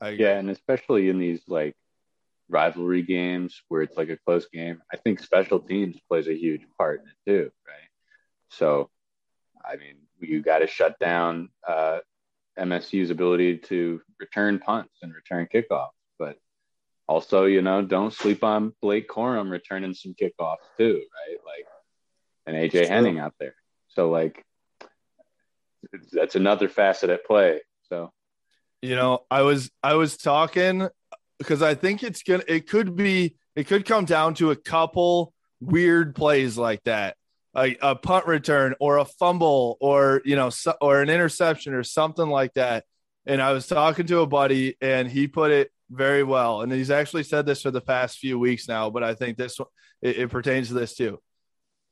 I 0.00 0.08
Yeah, 0.10 0.38
and 0.38 0.50
especially 0.50 1.08
in 1.08 1.18
these 1.18 1.42
like 1.46 1.76
rivalry 2.50 3.02
games 3.02 3.62
where 3.68 3.82
it's 3.82 3.96
like 3.96 4.10
a 4.10 4.16
close 4.16 4.46
game, 4.52 4.82
I 4.92 4.96
think 4.96 5.20
special 5.20 5.60
teams 5.60 5.96
plays 6.08 6.28
a 6.28 6.34
huge 6.34 6.62
part 6.76 7.00
in 7.02 7.08
it 7.08 7.30
too, 7.30 7.50
right? 7.66 7.88
So, 8.48 8.90
I 9.64 9.76
mean, 9.76 9.96
you 10.20 10.42
got 10.42 10.58
to 10.58 10.66
shut 10.66 10.98
down 10.98 11.50
uh, 11.66 11.98
MSU's 12.58 13.10
ability 13.10 13.58
to 13.58 14.00
return 14.18 14.58
punts 14.58 14.98
and 15.02 15.14
return 15.14 15.48
kickoffs, 15.52 15.88
but 16.18 16.36
also, 17.08 17.44
you 17.44 17.62
know, 17.62 17.82
don't 17.82 18.12
sleep 18.12 18.44
on 18.44 18.74
Blake 18.82 19.08
Corum 19.08 19.50
returning 19.50 19.94
some 19.94 20.14
kickoffs 20.14 20.66
too, 20.76 21.02
right? 21.28 21.38
Like, 21.46 21.66
and 22.46 22.56
AJ 22.56 22.88
Henning 22.88 23.18
out 23.18 23.34
there. 23.38 23.54
So, 23.88 24.10
like, 24.10 24.44
that's 26.12 26.36
another 26.36 26.68
facet 26.68 27.10
at 27.10 27.24
play. 27.24 27.60
So, 27.88 28.12
you 28.82 28.96
know 28.96 29.20
i 29.30 29.42
was 29.42 29.70
i 29.82 29.94
was 29.94 30.16
talking 30.16 30.88
because 31.40 31.62
i 31.62 31.74
think 31.74 32.04
it's 32.04 32.22
gonna 32.22 32.44
it 32.46 32.68
could 32.68 32.94
be 32.94 33.34
it 33.56 33.66
could 33.66 33.84
come 33.84 34.04
down 34.04 34.34
to 34.34 34.52
a 34.52 34.56
couple 34.56 35.34
weird 35.60 36.14
plays 36.14 36.56
like 36.56 36.82
that. 36.84 37.16
Like 37.52 37.78
a 37.82 37.96
punt 37.96 38.26
return 38.26 38.74
or 38.78 38.98
a 38.98 39.04
fumble 39.04 39.76
or 39.80 40.22
you 40.24 40.36
know 40.36 40.50
so, 40.50 40.74
or 40.80 41.02
an 41.02 41.10
interception 41.10 41.74
or 41.74 41.82
something 41.82 42.28
like 42.28 42.54
that. 42.54 42.84
And 43.26 43.42
i 43.42 43.52
was 43.52 43.66
talking 43.66 44.06
to 44.06 44.20
a 44.20 44.26
buddy 44.26 44.76
and 44.80 45.10
he 45.10 45.26
put 45.26 45.50
it 45.50 45.70
very 45.90 46.22
well. 46.22 46.62
And 46.62 46.72
he's 46.72 46.90
actually 46.90 47.24
said 47.24 47.46
this 47.46 47.62
for 47.62 47.72
the 47.72 47.80
past 47.80 48.18
few 48.18 48.38
weeks 48.38 48.68
now 48.68 48.90
but 48.90 49.02
i 49.02 49.14
think 49.14 49.36
this 49.36 49.58
it, 50.00 50.18
it 50.18 50.30
pertains 50.30 50.68
to 50.68 50.74
this 50.74 50.94
too. 50.94 51.20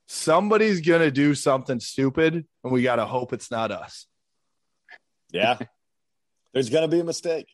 Somebody's 0.07 0.80
gonna 0.80 1.11
do 1.11 1.34
something 1.34 1.80
stupid 1.80 2.46
and 2.62 2.72
we 2.72 2.82
gotta 2.82 3.05
hope 3.05 3.32
it's 3.32 3.51
not 3.51 3.72
us. 3.72 4.07
Yeah. 5.32 5.59
There's 6.55 6.70
going 6.70 6.82
to 6.82 6.88
be 6.88 7.01
a 7.01 7.05
mistake. 7.05 7.46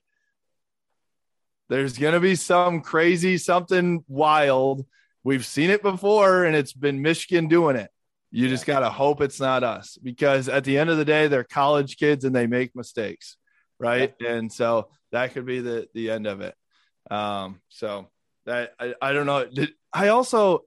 There's 1.68 1.98
going 1.98 2.14
to 2.14 2.20
be 2.20 2.34
some 2.34 2.80
crazy, 2.80 3.38
something 3.38 4.04
wild. 4.08 4.86
We've 5.22 5.46
seen 5.46 5.70
it 5.70 5.82
before, 5.82 6.44
and 6.44 6.54
it's 6.54 6.72
been 6.72 7.00
Michigan 7.00 7.48
doing 7.48 7.76
it. 7.76 7.90
You 8.30 8.48
just 8.48 8.66
got 8.66 8.80
to 8.80 8.90
hope 8.90 9.20
it's 9.20 9.40
not 9.40 9.62
us 9.62 9.96
because 10.02 10.48
at 10.48 10.64
the 10.64 10.76
end 10.76 10.90
of 10.90 10.98
the 10.98 11.04
day, 11.04 11.28
they're 11.28 11.44
college 11.44 11.96
kids 11.96 12.24
and 12.24 12.34
they 12.34 12.46
make 12.46 12.74
mistakes. 12.74 13.36
Right. 13.78 14.12
And 14.26 14.52
so 14.52 14.90
that 15.12 15.34
could 15.34 15.46
be 15.46 15.60
the, 15.60 15.88
the 15.94 16.10
end 16.10 16.26
of 16.26 16.40
it. 16.40 16.54
Um, 17.10 17.60
so 17.68 18.08
that 18.44 18.72
I, 18.78 18.94
I 19.00 19.12
don't 19.12 19.26
know. 19.26 19.46
Did, 19.46 19.70
I 19.92 20.08
also, 20.08 20.64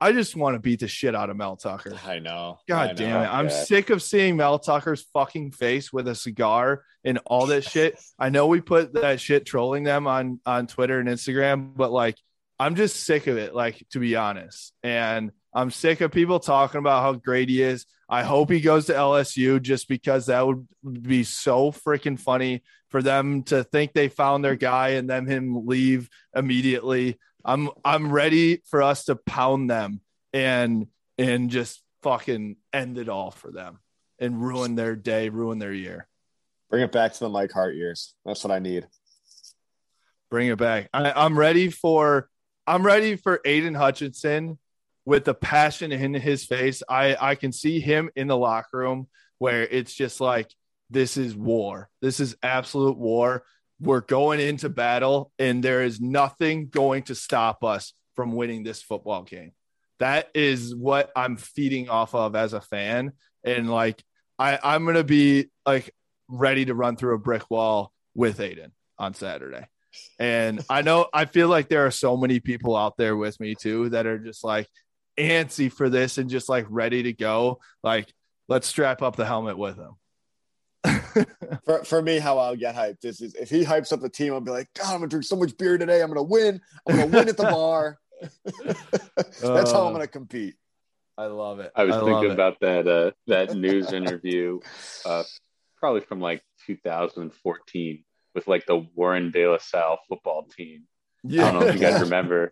I 0.00 0.12
just 0.12 0.34
want 0.34 0.54
to 0.54 0.60
beat 0.60 0.80
the 0.80 0.88
shit 0.88 1.14
out 1.14 1.28
of 1.28 1.36
Mel 1.36 1.56
Tucker. 1.56 1.94
I 2.06 2.20
know. 2.20 2.58
God 2.66 2.90
I 2.90 2.92
damn 2.94 3.10
know. 3.10 3.22
it. 3.22 3.26
I'm 3.26 3.48
yeah. 3.48 3.64
sick 3.64 3.90
of 3.90 4.02
seeing 4.02 4.36
Mel 4.36 4.58
Tucker's 4.58 5.02
fucking 5.12 5.52
face 5.52 5.92
with 5.92 6.08
a 6.08 6.14
cigar 6.14 6.84
and 7.04 7.18
all 7.26 7.46
that 7.46 7.64
shit. 7.64 8.00
I 8.18 8.30
know 8.30 8.46
we 8.46 8.60
put 8.62 8.94
that 8.94 9.20
shit 9.20 9.44
trolling 9.44 9.84
them 9.84 10.06
on 10.06 10.40
on 10.46 10.66
Twitter 10.66 11.00
and 11.00 11.08
Instagram, 11.08 11.76
but 11.76 11.92
like 11.92 12.16
I'm 12.58 12.76
just 12.76 12.96
sick 12.96 13.26
of 13.26 13.36
it, 13.36 13.54
like 13.54 13.86
to 13.90 13.98
be 13.98 14.16
honest. 14.16 14.72
And 14.82 15.32
I'm 15.52 15.70
sick 15.70 16.00
of 16.00 16.12
people 16.12 16.38
talking 16.38 16.78
about 16.78 17.02
how 17.02 17.12
great 17.14 17.48
he 17.48 17.62
is. 17.62 17.86
I 18.08 18.22
hope 18.22 18.50
he 18.50 18.60
goes 18.60 18.86
to 18.86 18.92
LSU 18.92 19.60
just 19.60 19.88
because 19.88 20.26
that 20.26 20.46
would 20.46 20.66
be 21.02 21.24
so 21.24 21.72
freaking 21.72 22.18
funny 22.18 22.62
for 22.88 23.02
them 23.02 23.42
to 23.44 23.64
think 23.64 23.92
they 23.92 24.08
found 24.08 24.44
their 24.44 24.56
guy 24.56 24.90
and 24.90 25.08
then 25.08 25.26
him 25.26 25.66
leave 25.66 26.08
immediately. 26.34 27.18
I'm 27.44 27.70
I'm 27.84 28.12
ready 28.12 28.62
for 28.66 28.82
us 28.82 29.04
to 29.04 29.16
pound 29.16 29.70
them 29.70 30.00
and 30.32 30.86
and 31.18 31.50
just 31.50 31.82
fucking 32.02 32.56
end 32.72 32.98
it 32.98 33.08
all 33.08 33.30
for 33.30 33.50
them 33.50 33.78
and 34.18 34.42
ruin 34.42 34.74
their 34.74 34.96
day, 34.96 35.28
ruin 35.28 35.58
their 35.58 35.72
year. 35.72 36.06
Bring 36.68 36.82
it 36.82 36.92
back 36.92 37.12
to 37.14 37.20
the 37.20 37.28
Mike 37.28 37.52
Hart 37.52 37.74
years. 37.74 38.14
That's 38.24 38.44
what 38.44 38.52
I 38.52 38.58
need. 38.58 38.86
Bring 40.30 40.48
it 40.48 40.58
back. 40.58 40.88
I, 40.92 41.12
I'm 41.12 41.38
ready 41.38 41.70
for 41.70 42.28
I'm 42.66 42.84
ready 42.84 43.16
for 43.16 43.40
Aidan 43.44 43.74
Hutchinson 43.74 44.58
with 45.04 45.24
the 45.24 45.34
passion 45.34 45.92
in 45.92 46.14
his 46.14 46.44
face. 46.44 46.82
I 46.88 47.16
I 47.20 47.34
can 47.34 47.52
see 47.52 47.80
him 47.80 48.10
in 48.16 48.26
the 48.26 48.36
locker 48.36 48.78
room 48.78 49.08
where 49.38 49.62
it's 49.62 49.94
just 49.94 50.20
like 50.20 50.52
this 50.90 51.16
is 51.16 51.34
war. 51.34 51.88
This 52.02 52.20
is 52.20 52.36
absolute 52.42 52.98
war. 52.98 53.44
We're 53.80 54.02
going 54.02 54.40
into 54.40 54.68
battle, 54.68 55.32
and 55.38 55.62
there 55.62 55.82
is 55.82 56.00
nothing 56.00 56.68
going 56.68 57.04
to 57.04 57.14
stop 57.14 57.64
us 57.64 57.94
from 58.14 58.32
winning 58.32 58.62
this 58.62 58.82
football 58.82 59.22
game. 59.22 59.52
That 60.00 60.28
is 60.34 60.74
what 60.74 61.10
I'm 61.16 61.36
feeding 61.36 61.88
off 61.88 62.14
of 62.14 62.34
as 62.34 62.52
a 62.52 62.60
fan. 62.60 63.12
And 63.44 63.70
like 63.70 64.02
I, 64.38 64.58
I'm 64.62 64.84
gonna 64.84 65.04
be 65.04 65.50
like 65.64 65.94
ready 66.28 66.64
to 66.66 66.74
run 66.74 66.96
through 66.96 67.14
a 67.14 67.18
brick 67.18 67.50
wall 67.50 67.92
with 68.14 68.40
Aidan 68.40 68.72
on 68.98 69.14
Saturday. 69.14 69.66
And 70.18 70.64
I 70.68 70.82
know 70.82 71.08
I 71.12 71.24
feel 71.24 71.48
like 71.48 71.68
there 71.68 71.86
are 71.86 71.90
so 71.90 72.16
many 72.16 72.40
people 72.40 72.76
out 72.76 72.96
there 72.96 73.16
with 73.16 73.38
me 73.40 73.54
too 73.54 73.88
that 73.90 74.06
are 74.06 74.18
just 74.18 74.44
like 74.44 74.68
antsy 75.20 75.72
for 75.72 75.88
this 75.88 76.18
and 76.18 76.30
just 76.30 76.48
like 76.48 76.66
ready 76.68 77.04
to 77.04 77.12
go. 77.12 77.60
Like, 77.82 78.12
let's 78.48 78.66
strap 78.66 79.02
up 79.02 79.16
the 79.16 79.26
helmet 79.26 79.58
with 79.58 79.76
him. 79.76 79.94
For, 81.64 81.84
for 81.84 82.00
me, 82.00 82.18
how 82.18 82.38
I'll 82.38 82.56
get 82.56 82.74
hyped 82.74 83.04
is, 83.04 83.20
is 83.20 83.34
if 83.34 83.50
he 83.50 83.64
hypes 83.64 83.92
up 83.92 84.00
the 84.00 84.08
team, 84.08 84.32
I'll 84.32 84.40
be 84.40 84.50
like, 84.50 84.68
God, 84.74 84.86
I'm 84.86 84.98
gonna 85.00 85.08
drink 85.08 85.24
so 85.24 85.36
much 85.36 85.56
beer 85.58 85.76
today. 85.76 86.00
I'm 86.00 86.08
gonna 86.08 86.22
win. 86.22 86.60
I'm 86.88 86.96
gonna 86.96 87.08
win 87.08 87.28
at 87.28 87.36
the 87.36 87.42
bar. 87.42 87.98
That's 88.64 89.72
how 89.72 89.86
I'm 89.86 89.92
gonna 89.92 90.06
compete. 90.06 90.54
I 91.18 91.26
love 91.26 91.60
it. 91.60 91.70
I 91.76 91.84
was 91.84 91.96
love 91.96 92.06
thinking 92.06 92.30
about 92.30 92.60
that 92.60 92.88
uh, 92.88 93.10
that 93.26 93.54
news 93.56 93.92
interview, 93.92 94.60
uh, 95.04 95.24
probably 95.78 96.00
from 96.00 96.20
like 96.20 96.42
2014 96.66 98.04
with 98.34 98.48
like 98.48 98.64
the 98.66 98.86
Warren 98.94 99.30
De 99.30 99.46
La 99.46 99.58
Salle 99.58 99.98
football 100.08 100.44
team. 100.44 100.84
I 101.26 101.36
don't 101.36 101.60
know 101.60 101.66
if 101.66 101.74
you 101.74 101.80
guys 101.80 102.00
remember. 102.00 102.50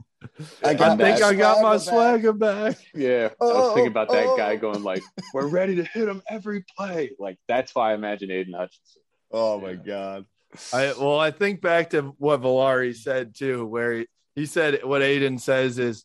I 0.64 0.70
I 0.70 0.96
think 0.96 1.22
I 1.22 1.34
got 1.34 1.62
my 1.62 1.76
swagger 1.76 1.78
swagger 1.78 2.32
back. 2.32 2.76
back. 2.76 2.86
Yeah, 2.94 3.28
I 3.32 3.34
Oh, 3.40 3.66
was 3.66 3.74
thinking 3.74 3.90
about 3.92 4.08
that 4.10 4.26
oh. 4.26 4.36
guy 4.36 4.54
oh. 4.54 4.58
going 4.58 4.82
like, 4.82 5.02
"We're 5.34 5.46
ready 5.46 5.76
to 5.76 5.84
hit 5.84 6.08
him 6.08 6.22
every 6.28 6.64
play." 6.76 7.10
Like 7.18 7.38
that's 7.48 7.74
why 7.74 7.92
I 7.92 7.94
imagine 7.94 8.30
Aidan 8.30 8.54
Hutchinson. 8.54 9.02
Oh 9.30 9.60
my 9.60 9.74
god. 9.74 10.26
I 10.72 10.94
well, 10.98 11.18
I 11.20 11.30
think 11.30 11.60
back 11.60 11.90
to 11.90 12.14
what 12.18 12.40
Valari 12.40 12.94
said 12.96 13.34
too, 13.34 13.66
where 13.66 13.92
he, 13.92 14.06
he 14.34 14.46
said 14.46 14.82
what 14.84 15.02
Aidan 15.02 15.38
says 15.38 15.78
is, 15.78 16.04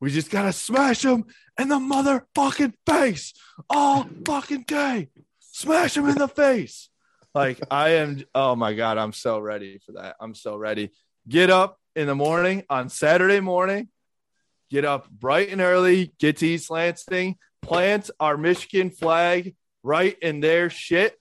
"We 0.00 0.10
just 0.10 0.30
gotta 0.30 0.52
smash 0.52 1.04
him 1.04 1.26
in 1.58 1.68
the 1.68 1.76
motherfucking 1.78 2.74
face 2.86 3.32
all 3.70 4.06
fucking 4.24 4.62
day, 4.62 5.10
smash 5.40 5.96
him 5.96 6.08
in 6.08 6.16
the 6.18 6.28
face." 6.28 6.88
Like 7.34 7.60
I 7.70 7.90
am. 7.90 8.24
Oh 8.34 8.56
my 8.56 8.72
god, 8.74 8.98
I'm 8.98 9.12
so 9.12 9.38
ready 9.38 9.78
for 9.84 9.92
that. 9.92 10.16
I'm 10.20 10.34
so 10.34 10.56
ready. 10.56 10.90
Get 11.28 11.50
up 11.50 11.78
in 11.96 12.06
the 12.06 12.14
morning 12.14 12.62
on 12.68 12.88
Saturday 12.90 13.40
morning. 13.40 13.88
Get 14.70 14.84
up 14.84 15.08
bright 15.10 15.48
and 15.48 15.60
early. 15.62 16.12
Get 16.18 16.36
to 16.38 16.46
East 16.46 16.70
Lansing. 16.70 17.36
Plant 17.62 18.10
our 18.20 18.36
Michigan 18.36 18.90
flag 18.90 19.56
right 19.82 20.16
in 20.20 20.40
their 20.40 20.68
shit 20.70 21.18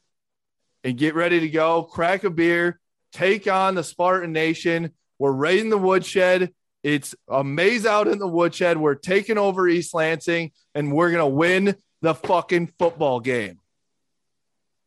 and 0.83 0.97
get 0.97 1.15
ready 1.15 1.39
to 1.39 1.49
go. 1.49 1.83
Crack 1.83 2.23
a 2.25 2.29
beer, 2.29 2.79
take 3.13 3.47
on 3.47 3.73
the 3.73 3.83
Spartan 3.83 4.33
Nation. 4.33 4.91
We're 5.17 5.31
raiding 5.31 5.69
the 5.69 5.77
woodshed. 5.77 6.53
It's 6.83 7.15
a 7.29 7.43
maize 7.43 7.85
out 7.85 8.07
in 8.07 8.19
the 8.19 8.27
woodshed. 8.27 8.77
We're 8.77 8.95
taking 8.95 9.37
over 9.39 9.67
East 9.67 9.93
Lansing 9.95 10.51
and 10.75 10.91
we're 10.91 11.09
going 11.09 11.23
to 11.23 11.35
win 11.35 11.75
the 12.01 12.13
fucking 12.13 12.73
football 12.77 13.19
game. 13.21 13.59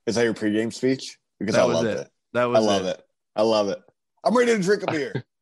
Is 0.07 0.15
that 0.15 0.23
your 0.23 0.35
pregame 0.35 0.73
speech? 0.73 1.19
Because 1.41 1.55
That 1.55 1.63
I 1.63 1.67
was 1.67 1.75
loved 1.77 1.89
it. 1.89 1.99
it. 1.99 2.11
That 2.35 2.43
I 2.43 2.47
was 2.47 2.65
love 2.65 2.85
it. 2.85 3.03
I 3.35 3.43
love 3.43 3.69
it. 3.69 3.83
I'm 4.23 4.37
ready 4.37 4.55
to 4.55 4.63
drink 4.63 4.83
a 4.87 4.93
beer. 4.93 5.25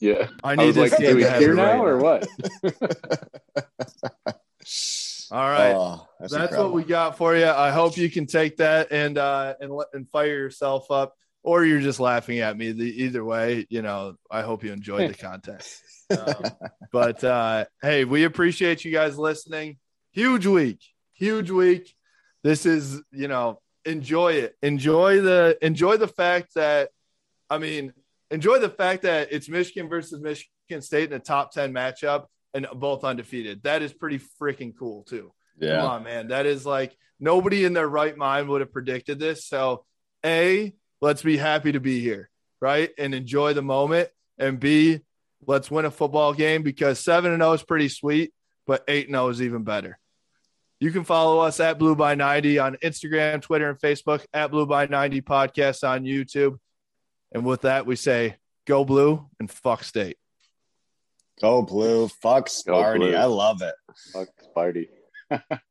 Yeah, 0.00 0.28
I 0.44 0.52
I 0.52 0.56
need 0.56 0.66
was 0.66 0.76
this 0.76 0.92
like, 0.92 1.00
game 1.00 1.16
we 1.16 1.22
to 1.22 1.30
have 1.30 1.40
hear 1.40 1.52
it 1.52 1.56
now 1.56 1.84
right 1.84 1.88
or 1.88 1.98
what?" 1.98 2.28
All 5.30 5.48
right. 5.48 5.74
Oh, 5.74 6.06
that's 6.18 6.32
That's 6.32 6.56
what 6.56 6.72
we 6.72 6.84
got 6.84 7.18
for 7.18 7.36
you. 7.36 7.46
I 7.46 7.70
hope 7.70 7.96
you 7.96 8.10
can 8.10 8.26
take 8.26 8.56
that 8.58 8.92
and 8.92 9.18
uh 9.18 9.54
and 9.60 9.70
let- 9.72 9.88
and 9.92 10.08
fire 10.10 10.26
yourself 10.26 10.90
up 10.90 11.14
or 11.42 11.64
you're 11.64 11.80
just 11.80 12.00
laughing 12.00 12.38
at 12.40 12.56
me. 12.56 12.72
The 12.72 13.04
either 13.04 13.24
way, 13.24 13.66
you 13.68 13.82
know, 13.82 14.14
I 14.30 14.42
hope 14.42 14.64
you 14.64 14.72
enjoyed 14.72 15.10
the 15.10 15.14
content. 15.14 15.64
Um, 16.10 16.42
but 16.90 17.22
uh 17.22 17.66
hey, 17.82 18.06
we 18.06 18.24
appreciate 18.24 18.82
you 18.82 18.90
guys 18.90 19.18
listening. 19.18 19.76
Huge 20.12 20.46
week. 20.46 20.80
Huge 21.12 21.50
week. 21.50 21.94
This 22.42 22.64
is, 22.64 23.02
you 23.12 23.28
know, 23.28 23.60
enjoy 23.84 24.32
it. 24.32 24.56
Enjoy 24.62 25.20
the 25.20 25.58
enjoy 25.60 25.98
the 25.98 26.08
fact 26.08 26.54
that 26.54 26.88
I 27.50 27.58
mean, 27.58 27.92
enjoy 28.30 28.58
the 28.58 28.68
fact 28.68 29.02
that 29.02 29.28
it's 29.32 29.48
Michigan 29.48 29.88
versus 29.88 30.20
Michigan 30.20 30.82
State 30.82 31.10
in 31.10 31.16
a 31.16 31.18
top 31.18 31.52
10 31.52 31.72
matchup 31.72 32.26
and 32.54 32.66
both 32.74 33.04
undefeated. 33.04 33.62
That 33.62 33.82
is 33.82 33.92
pretty 33.92 34.20
freaking 34.40 34.72
cool, 34.78 35.04
too. 35.04 35.32
Come 35.80 35.90
on, 35.90 36.04
man. 36.04 36.28
That 36.28 36.46
is 36.46 36.64
like 36.64 36.96
nobody 37.18 37.64
in 37.64 37.72
their 37.72 37.88
right 37.88 38.16
mind 38.16 38.48
would 38.48 38.60
have 38.60 38.72
predicted 38.72 39.18
this. 39.18 39.46
So, 39.46 39.84
A, 40.24 40.74
let's 41.00 41.22
be 41.22 41.36
happy 41.36 41.72
to 41.72 41.80
be 41.80 42.00
here, 42.00 42.30
right? 42.60 42.90
And 42.98 43.14
enjoy 43.14 43.54
the 43.54 43.62
moment. 43.62 44.08
And 44.38 44.60
B, 44.60 45.00
let's 45.46 45.70
win 45.70 45.84
a 45.84 45.90
football 45.90 46.32
game 46.32 46.62
because 46.62 47.00
7 47.00 47.32
and 47.32 47.42
0 47.42 47.52
is 47.54 47.62
pretty 47.62 47.88
sweet, 47.88 48.32
but 48.66 48.84
8 48.86 49.08
and 49.08 49.14
0 49.14 49.28
is 49.28 49.42
even 49.42 49.64
better. 49.64 49.98
You 50.80 50.92
can 50.92 51.02
follow 51.02 51.40
us 51.40 51.58
at 51.58 51.78
Blue 51.78 51.96
by 51.96 52.14
90 52.14 52.60
on 52.60 52.76
Instagram, 52.76 53.42
Twitter, 53.42 53.68
and 53.68 53.80
Facebook, 53.80 54.24
at 54.32 54.52
Blue 54.52 54.64
by 54.64 54.86
90 54.86 55.22
podcast 55.22 55.86
on 55.88 56.04
YouTube. 56.04 56.58
And 57.32 57.44
with 57.44 57.62
that, 57.62 57.86
we 57.86 57.96
say 57.96 58.36
go 58.66 58.84
blue 58.84 59.26
and 59.38 59.50
fuck 59.50 59.84
state. 59.84 60.16
Go 61.40 61.62
blue. 61.62 62.08
Fuck 62.08 62.48
Sparty. 62.48 62.96
Blue. 62.96 63.14
I 63.14 63.24
love 63.24 63.62
it. 63.62 63.74
Fuck 64.12 64.28
Sparty. 64.56 64.88